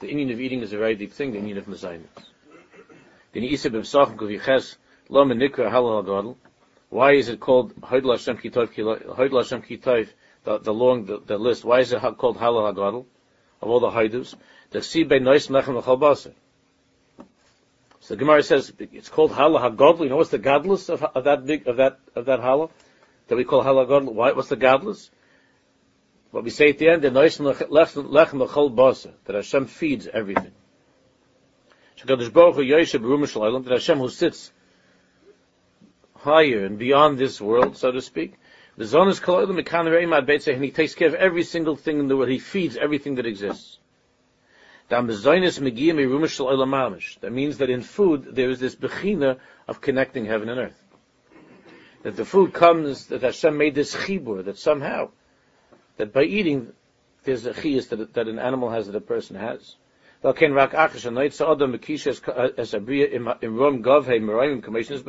inyan 0.07 0.33
of 0.33 0.39
eating 0.39 0.61
is 0.61 0.71
a 0.71 0.77
very 0.77 0.93
deep 0.93 1.13
thing, 1.13 1.31
the 1.31 1.39
inyan 1.39 1.57
of 1.57 1.65
mezaynis. 1.65 2.05
Why 6.89 7.13
is 7.13 7.29
it 7.29 7.39
called 7.39 7.75
Hodel 7.81 8.11
Hashem 8.11 8.37
Kitov, 8.37 10.09
the, 10.45 10.59
the 10.59 10.73
long, 10.73 11.05
the, 11.05 11.19
the 11.19 11.37
list, 11.37 11.65
why 11.65 11.79
is 11.81 11.91
it 11.91 11.99
called 12.17 12.37
Halal 12.37 12.73
HaGadol, 12.73 13.05
of 13.61 13.69
all 13.69 13.79
the 13.79 13.89
Haidus? 13.89 14.35
The 14.69 14.81
Si 14.81 15.03
Nois 15.03 15.47
Mechem 15.49 15.75
L'chal 15.75 16.33
So 17.99 18.13
the 18.13 18.15
Gemara 18.15 18.43
says 18.43 18.71
it's 18.79 19.09
called 19.09 19.31
Hala 19.31 19.59
Hagodl. 19.59 20.03
You 20.03 20.09
know 20.09 20.17
what's 20.17 20.29
the 20.29 20.37
godless 20.37 20.89
of, 20.89 21.03
of 21.03 21.23
that 21.23 21.45
big 21.45 21.67
of 21.67 21.77
that 21.77 21.99
of 22.15 22.25
that 22.25 22.39
Hala 22.39 22.69
that 23.27 23.35
we 23.35 23.43
call 23.43 23.63
Hala 23.63 23.85
Godl? 23.85 24.13
Why? 24.13 24.31
What's 24.31 24.49
the 24.49 24.55
godless? 24.55 25.09
What 26.31 26.43
we 26.43 26.49
say 26.49 26.69
at 26.69 26.77
the 26.77 26.89
end, 26.89 27.01
the 27.01 27.09
Nois 27.09 27.39
lechem 27.39 28.39
l'chol 28.39 28.75
basa, 28.75 29.11
that 29.25 29.35
Hashem 29.35 29.67
feeds 29.67 30.07
everything. 30.07 30.51
Shekadosh 31.99 32.33
Baruch 32.33 32.55
Hu 32.55 32.63
B'rum 32.63 33.63
that 33.63 33.71
Hashem 33.71 33.99
who 33.99 34.09
sits 34.09 34.51
higher 36.15 36.65
and 36.65 36.77
beyond 36.77 37.17
this 37.17 37.39
world, 37.39 37.77
so 37.77 37.91
to 37.91 38.01
speak, 38.01 38.33
the 38.77 38.85
zon 38.85 39.07
is 39.07 39.19
and 39.19 40.63
he 40.63 40.71
takes 40.71 40.95
care 40.95 41.07
of 41.07 41.15
every 41.15 41.43
single 41.43 41.75
thing 41.75 41.99
in 41.99 42.07
the 42.07 42.17
world. 42.17 42.29
He 42.29 42.39
feeds 42.39 42.75
everything 42.75 43.15
that 43.15 43.25
exists. 43.25 43.79
That 44.89 45.03
means 47.31 47.57
that 47.57 47.69
in 47.69 47.81
food 47.81 48.35
there 48.35 48.49
is 48.49 48.59
this 48.59 48.75
bechina 48.75 49.39
of 49.67 49.81
connecting 49.81 50.25
heaven 50.25 50.49
and 50.49 50.59
earth. 50.59 50.83
That 52.03 52.15
the 52.15 52.25
food 52.25 52.53
comes, 52.53 53.07
that 53.07 53.23
Hashem 53.23 53.57
made 53.57 53.73
this 53.73 53.95
chibur, 53.95 54.45
that 54.45 54.59
somehow, 54.59 55.09
that 55.97 56.13
by 56.13 56.23
eating, 56.23 56.71
there's 57.23 57.47
a 57.47 57.53
chiyas 57.53 57.89
that, 57.89 58.13
that 58.13 58.27
an 58.27 58.37
animal 58.37 58.69
has 58.69 58.85
that 58.85 58.95
a 58.95 59.01
person 59.01 59.37
has. 59.37 59.75
But 60.21 60.37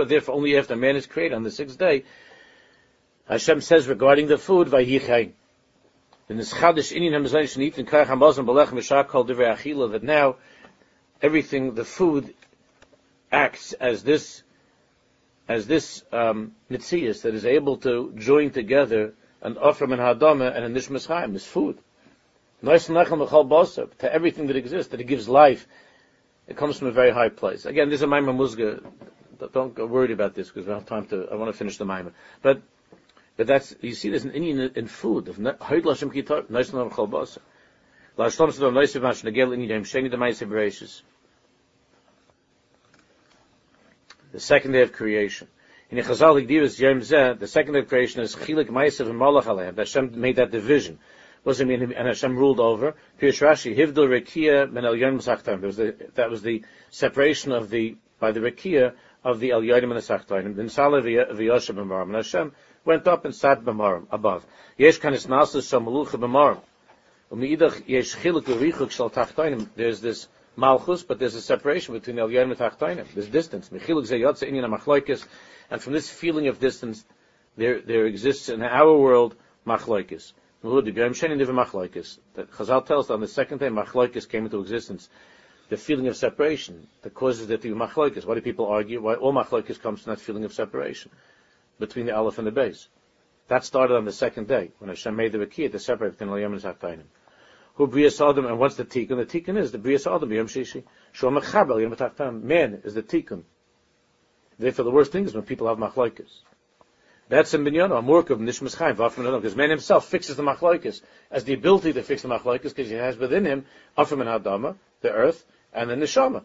therefore 0.08 0.34
only 0.34 0.56
after 0.56 0.76
man 0.76 0.96
is 0.96 1.06
created 1.06 1.34
on 1.34 1.42
the 1.42 1.50
sixth 1.50 1.78
day, 1.78 2.04
Hashem 3.28 3.60
says 3.60 3.88
regarding 3.88 4.28
the 4.28 4.38
food, 4.38 4.68
Vayichai. 4.68 5.32
In 6.28 6.36
this 6.36 6.52
Chadish 6.52 6.96
Inyan 6.96 7.12
HaMizayim 7.20 7.44
Shanit 7.44 7.78
and 7.78 7.88
Kach 7.88 8.06
HaMazon 8.06 8.46
Balech 8.46 8.68
Mishak 8.68 9.08
called 9.08 9.28
Divrei 9.28 9.56
Achila, 9.56 9.92
that 9.92 10.02
now 10.02 10.36
everything, 11.20 11.74
the 11.74 11.84
food 11.84 12.34
acts 13.32 13.72
as 13.74 14.04
this, 14.04 14.42
as 15.48 15.66
this, 15.66 16.04
um, 16.12 16.52
that 16.68 16.92
is 16.92 17.46
able 17.46 17.76
to 17.78 18.12
join 18.16 18.50
together 18.50 19.14
an 19.42 19.54
Ofram 19.54 19.92
and 19.92 20.00
Hadama 20.00 20.54
and 20.54 20.64
a 20.64 20.80
Nishmas 20.80 21.06
Chaim, 21.06 21.32
this 21.32 21.46
food. 21.46 21.78
To 22.62 24.12
everything 24.12 24.46
that 24.46 24.56
exists, 24.56 24.90
that 24.92 25.00
it 25.00 25.04
gives 25.04 25.28
life. 25.28 25.66
It 26.48 26.56
comes 26.56 26.78
from 26.78 26.88
a 26.88 26.92
very 26.92 27.10
high 27.10 27.28
place. 27.28 27.66
Again, 27.66 27.90
this 27.90 27.98
is 27.98 28.02
a 28.02 28.06
Maimah 28.06 28.34
Musga. 28.36 28.80
Don't 29.52 29.76
worried 29.76 30.12
about 30.12 30.34
this 30.34 30.48
because 30.48 30.64
we 30.64 30.70
don't 30.70 30.80
have 30.80 30.88
time 30.88 31.06
to, 31.06 31.28
I 31.30 31.34
want 31.34 31.52
to 31.52 31.58
finish 31.58 31.76
the 31.76 31.84
Maimah. 31.84 32.12
But 32.40 32.62
but 33.36 33.46
that's 33.46 33.74
you 33.80 33.94
see 33.94 34.08
there's 34.08 34.24
an 34.24 34.32
inyan 34.32 34.76
in 34.76 34.86
food 34.86 35.28
oh, 35.28 35.30
of 35.30 35.36
Hoyd 35.58 35.82
Lashem 35.82 36.10
Mash 39.02 39.22
Nagel 39.22 39.52
the. 39.52 41.02
The 44.32 44.40
second 44.40 44.72
day 44.72 44.82
of 44.82 44.92
creation. 44.92 45.48
In 45.90 45.98
Yom 45.98 47.00
Zeh, 47.00 47.38
the 47.38 47.46
second 47.46 47.74
day 47.74 47.78
of 47.80 47.88
creation 47.88 48.20
is 48.22 48.34
Chilik 48.34 48.68
and 48.68 49.20
Malach. 49.20 49.76
Hashem 49.76 50.20
made 50.20 50.36
that 50.36 50.50
division. 50.50 50.98
Was 51.44 51.60
it 51.60 51.66
mean 51.66 51.92
and 51.92 52.08
Hashem 52.08 52.36
ruled 52.36 52.58
over? 52.58 52.94
Pirush 53.20 53.40
Rashi 53.40 53.76
Hivdil 53.76 54.08
Rekia 54.08 54.70
Men 54.72 54.84
El 54.84 54.96
Yom 54.96 55.18
the 55.18 55.94
that 56.14 56.28
was 56.28 56.42
the 56.42 56.64
separation 56.90 57.52
of 57.52 57.70
the 57.70 57.96
by 58.18 58.32
the 58.32 58.40
Rekia 58.40 58.94
of 59.26 59.40
the 59.40 59.50
El 59.50 59.62
Yodim 59.62 59.90
and 59.90 59.96
the 59.96 59.96
Sachtam. 59.96 60.54
Then 60.54 60.68
Salah 60.68 61.02
v'Yoshem 61.02 62.02
and 62.02 62.14
Hashem 62.14 62.52
went 62.84 63.08
up 63.08 63.24
and 63.24 63.34
sat 63.34 63.64
b'marim, 63.64 64.06
above. 64.12 64.46
Yesh 64.78 65.00
kanis 65.00 65.26
nasus 65.26 65.68
shal 65.68 65.80
malucha 65.80 66.12
b'marim. 66.12 66.60
U'mi'idach 67.32 67.88
yesh 67.88 68.14
chiluk 68.14 68.44
urichuk 68.44 68.92
shal 68.92 69.10
tachtoinim. 69.10 69.68
There's 69.74 70.00
this 70.00 70.28
malchus, 70.54 71.02
but 71.02 71.18
there's 71.18 71.34
a 71.34 71.42
separation 71.42 71.94
between 71.94 72.20
el 72.20 72.28
and 72.28 72.56
tachtoinim. 72.56 73.12
There's 73.14 73.28
distance. 73.28 73.68
Mechiluk 73.70 74.06
ze 74.06 74.20
yotze 74.20 74.48
inyan 74.48 74.72
machloikis. 74.72 75.26
And 75.72 75.82
from 75.82 75.92
this 75.92 76.08
feeling 76.08 76.46
of 76.46 76.60
distance, 76.60 77.04
there, 77.56 77.80
there 77.80 78.06
exists 78.06 78.48
in 78.48 78.62
our 78.62 78.96
world 78.96 79.34
machloikis. 79.66 80.34
That 80.62 82.50
Chazal 82.52 82.86
tells 82.86 83.06
us 83.06 83.10
on 83.10 83.20
the 83.20 83.28
second 83.28 83.58
day 83.58 83.68
machloikis 83.70 84.28
came 84.28 84.44
into 84.44 84.60
existence. 84.60 85.08
The 85.68 85.76
feeling 85.76 86.06
of 86.06 86.16
separation 86.16 86.86
that 87.02 87.14
causes 87.14 87.48
there 87.48 87.56
to 87.56 87.74
be 87.74 87.78
machloikis. 87.78 88.24
Why 88.24 88.34
do 88.34 88.40
people 88.40 88.66
argue? 88.66 89.00
Why 89.00 89.14
all 89.14 89.32
machloikis 89.32 89.80
comes 89.80 90.02
from 90.02 90.12
that 90.12 90.20
feeling 90.20 90.44
of 90.44 90.52
separation 90.52 91.10
between 91.78 92.06
the 92.06 92.16
Aleph 92.16 92.38
and 92.38 92.46
the 92.46 92.52
base. 92.52 92.88
That 93.48 93.64
started 93.64 93.96
on 93.96 94.04
the 94.04 94.12
second 94.12 94.48
day, 94.48 94.70
when 94.78 94.88
Hashem 94.88 95.14
made 95.14 95.32
the 95.32 95.38
Rakiyah 95.38 95.72
to 95.72 95.78
separate 95.78 96.12
between 96.12 96.30
Al-Yam 96.30 96.52
and 96.52 96.62
Zachtainim. 96.62 97.04
Who 97.74 97.86
Bria 97.86 98.08
Adam, 98.08 98.46
and 98.46 98.58
what's 98.58 98.76
the 98.76 98.84
Tikkun? 98.84 99.16
The 99.16 99.26
Tikkun 99.26 99.58
is 99.58 99.70
the 99.70 99.78
Bria 99.78 99.98
Adam, 99.98 100.32
Yom 100.32 100.46
Shishi. 100.46 100.82
Shom 101.14 101.40
Mechab 101.40 101.68
Yom. 102.18 102.46
Man 102.46 102.80
is 102.84 102.94
the 102.94 103.02
Tikkun. 103.02 103.42
Therefore, 104.58 104.84
the 104.84 104.90
worst 104.90 105.12
thing 105.12 105.26
is 105.26 105.34
when 105.34 105.44
people 105.44 105.68
have 105.68 105.78
machlokes. 105.78 106.40
That's 107.28 107.52
in 107.54 107.64
Binyan, 107.64 107.96
a 107.96 108.00
work 108.00 108.30
of 108.30 108.38
Nishmas 108.38 108.76
Chaim, 108.76 108.96
because 108.96 109.56
man 109.56 109.70
himself 109.70 110.06
fixes 110.06 110.36
the 110.36 110.42
machlokes 110.42 111.02
as 111.30 111.44
the 111.44 111.54
ability 111.54 111.92
to 111.92 112.02
fix 112.02 112.22
the 112.22 112.28
machlokes, 112.28 112.62
because 112.62 112.88
he 112.88 112.94
has 112.94 113.16
within 113.16 113.44
him 113.44 113.66
Afram 113.98 114.20
and 114.20 114.44
Adama, 114.44 114.76
the 115.02 115.10
earth, 115.10 115.44
and 115.76 115.90
the 115.90 115.94
Neshama. 115.94 116.42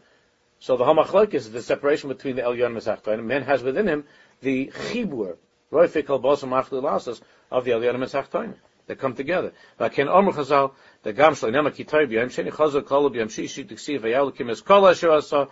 So 0.60 0.78
the 0.78 0.84
Hamachlokes 0.84 1.34
is 1.34 1.52
the 1.52 1.62
separation 1.62 2.10
between 2.10 2.36
the 2.36 2.44
Elyon 2.44 2.68
and 2.68 2.78
Zachtainim. 2.78 3.24
Man 3.24 3.42
has 3.44 3.64
within 3.64 3.88
him 3.88 4.04
the 4.42 4.68
chibur, 4.68 5.38
roifik 5.72 6.22
bosom 6.22 6.52
lasas 6.52 7.22
of 7.50 7.66
the 7.66 7.72
aliyah 7.72 8.36
and 8.44 8.56
They 8.88 8.96
come 8.96 9.16
together. 9.16 9.54
Lakin 9.80 10.08
omer 10.08 10.34
chazal, 10.34 10.74
the 11.04 11.14
gam 11.14 11.34
shloi 11.34 11.52
nema 11.52 11.74
ki 11.74 11.86
toiv 11.86 12.12
yom 12.12 12.30
sheni 12.30 12.52
chazal 12.52 12.86
kol 12.86 13.10
b'yom 13.10 13.28
shishi 13.28 13.68
t'ksi 13.68 14.00
v'yalikim 14.00 14.52
es 14.52 14.62
kol 14.62 14.88
asher 14.88 15.12
asa 15.12 15.48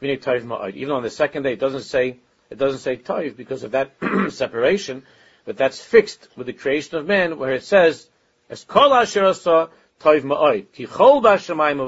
v'ni 0.00 0.22
toiv 0.22 0.44
ma'od. 0.44 0.74
Even 0.74 0.92
on 0.92 1.02
the 1.02 1.10
second 1.10 1.42
day, 1.42 1.54
it 1.54 1.60
doesn't 1.60 1.82
say, 1.82 2.18
it 2.50 2.58
doesn't 2.58 2.80
say 2.80 2.96
toiv 2.96 3.36
because 3.36 3.64
of 3.64 3.72
that 3.72 3.92
separation, 4.30 5.04
but 5.44 5.56
that's 5.56 5.80
fixed 5.80 6.28
with 6.36 6.46
the 6.46 6.52
creation 6.52 6.98
of 6.98 7.06
man, 7.06 7.38
where 7.38 7.52
it 7.52 7.64
says, 7.64 8.08
es 8.48 8.62
kol 8.64 8.94
asher 8.94 9.24
asa 9.24 9.70
toiv 10.00 10.22
ma'od. 10.22 10.66
Ki 10.72 10.86
chol 10.86 11.22
b'ashamayim 11.22 11.80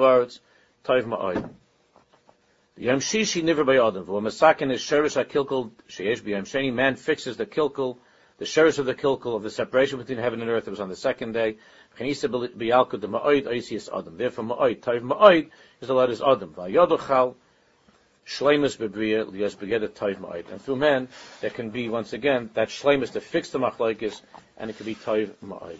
toiv 0.84 1.04
ma'od. 1.04 1.50
Yom 2.76 3.00
Shishi 3.00 3.42
niver 3.42 3.64
by 3.64 3.76
Adam. 3.76 4.04
V'o 4.04 4.20
masakin 4.20 4.72
is 4.72 4.80
sherish 4.80 5.14
ha-kilkul 5.14 5.70
sheyesh 5.88 6.22
b'yom 6.22 6.42
sheni. 6.42 6.72
Man 6.72 6.96
fixes 6.96 7.36
the 7.36 7.46
kilkul, 7.46 7.96
the 8.38 8.44
sherish 8.44 8.78
of 8.78 8.86
the 8.86 8.94
kilkul 8.94 9.36
of 9.36 9.42
the 9.42 9.50
separation 9.50 9.98
between 9.98 10.18
heaven 10.18 10.42
and 10.42 10.50
earth. 10.50 10.66
It 10.66 10.70
was 10.70 10.80
on 10.80 10.90
the 10.90 10.96
second 10.96 11.32
day. 11.32 11.56
Chenisa 11.98 12.28
b'yalkud 12.28 13.00
the 13.00 13.08
ma'oid 13.08 13.46
oisius 13.46 13.88
Adam. 13.96 14.18
Therefore 14.18 14.44
ma'oid, 14.44 14.80
taiv 14.80 15.02
ma'oid 15.02 15.50
is 15.80 15.88
the 15.88 15.94
letters 15.94 16.20
Adam. 16.20 16.52
V'ayodochal 16.52 17.34
shleimus 18.26 18.76
bebriya 18.76 19.24
liyos 19.24 19.56
begeda 19.56 19.88
taiv 19.88 20.18
ma'oid. 20.18 20.50
And 20.50 20.60
through 20.60 20.76
man, 20.76 21.08
there 21.40 21.50
can 21.50 21.70
be, 21.70 21.88
once 21.88 22.12
again, 22.12 22.50
that 22.54 22.68
shleimus 22.68 23.12
to 23.12 23.22
fix 23.22 23.50
the 23.50 23.58
machlaikis, 23.58 24.20
and 24.58 24.68
it 24.68 24.76
can 24.76 24.84
be 24.84 24.96
taiv 24.96 25.30
ma'oid. 25.42 25.78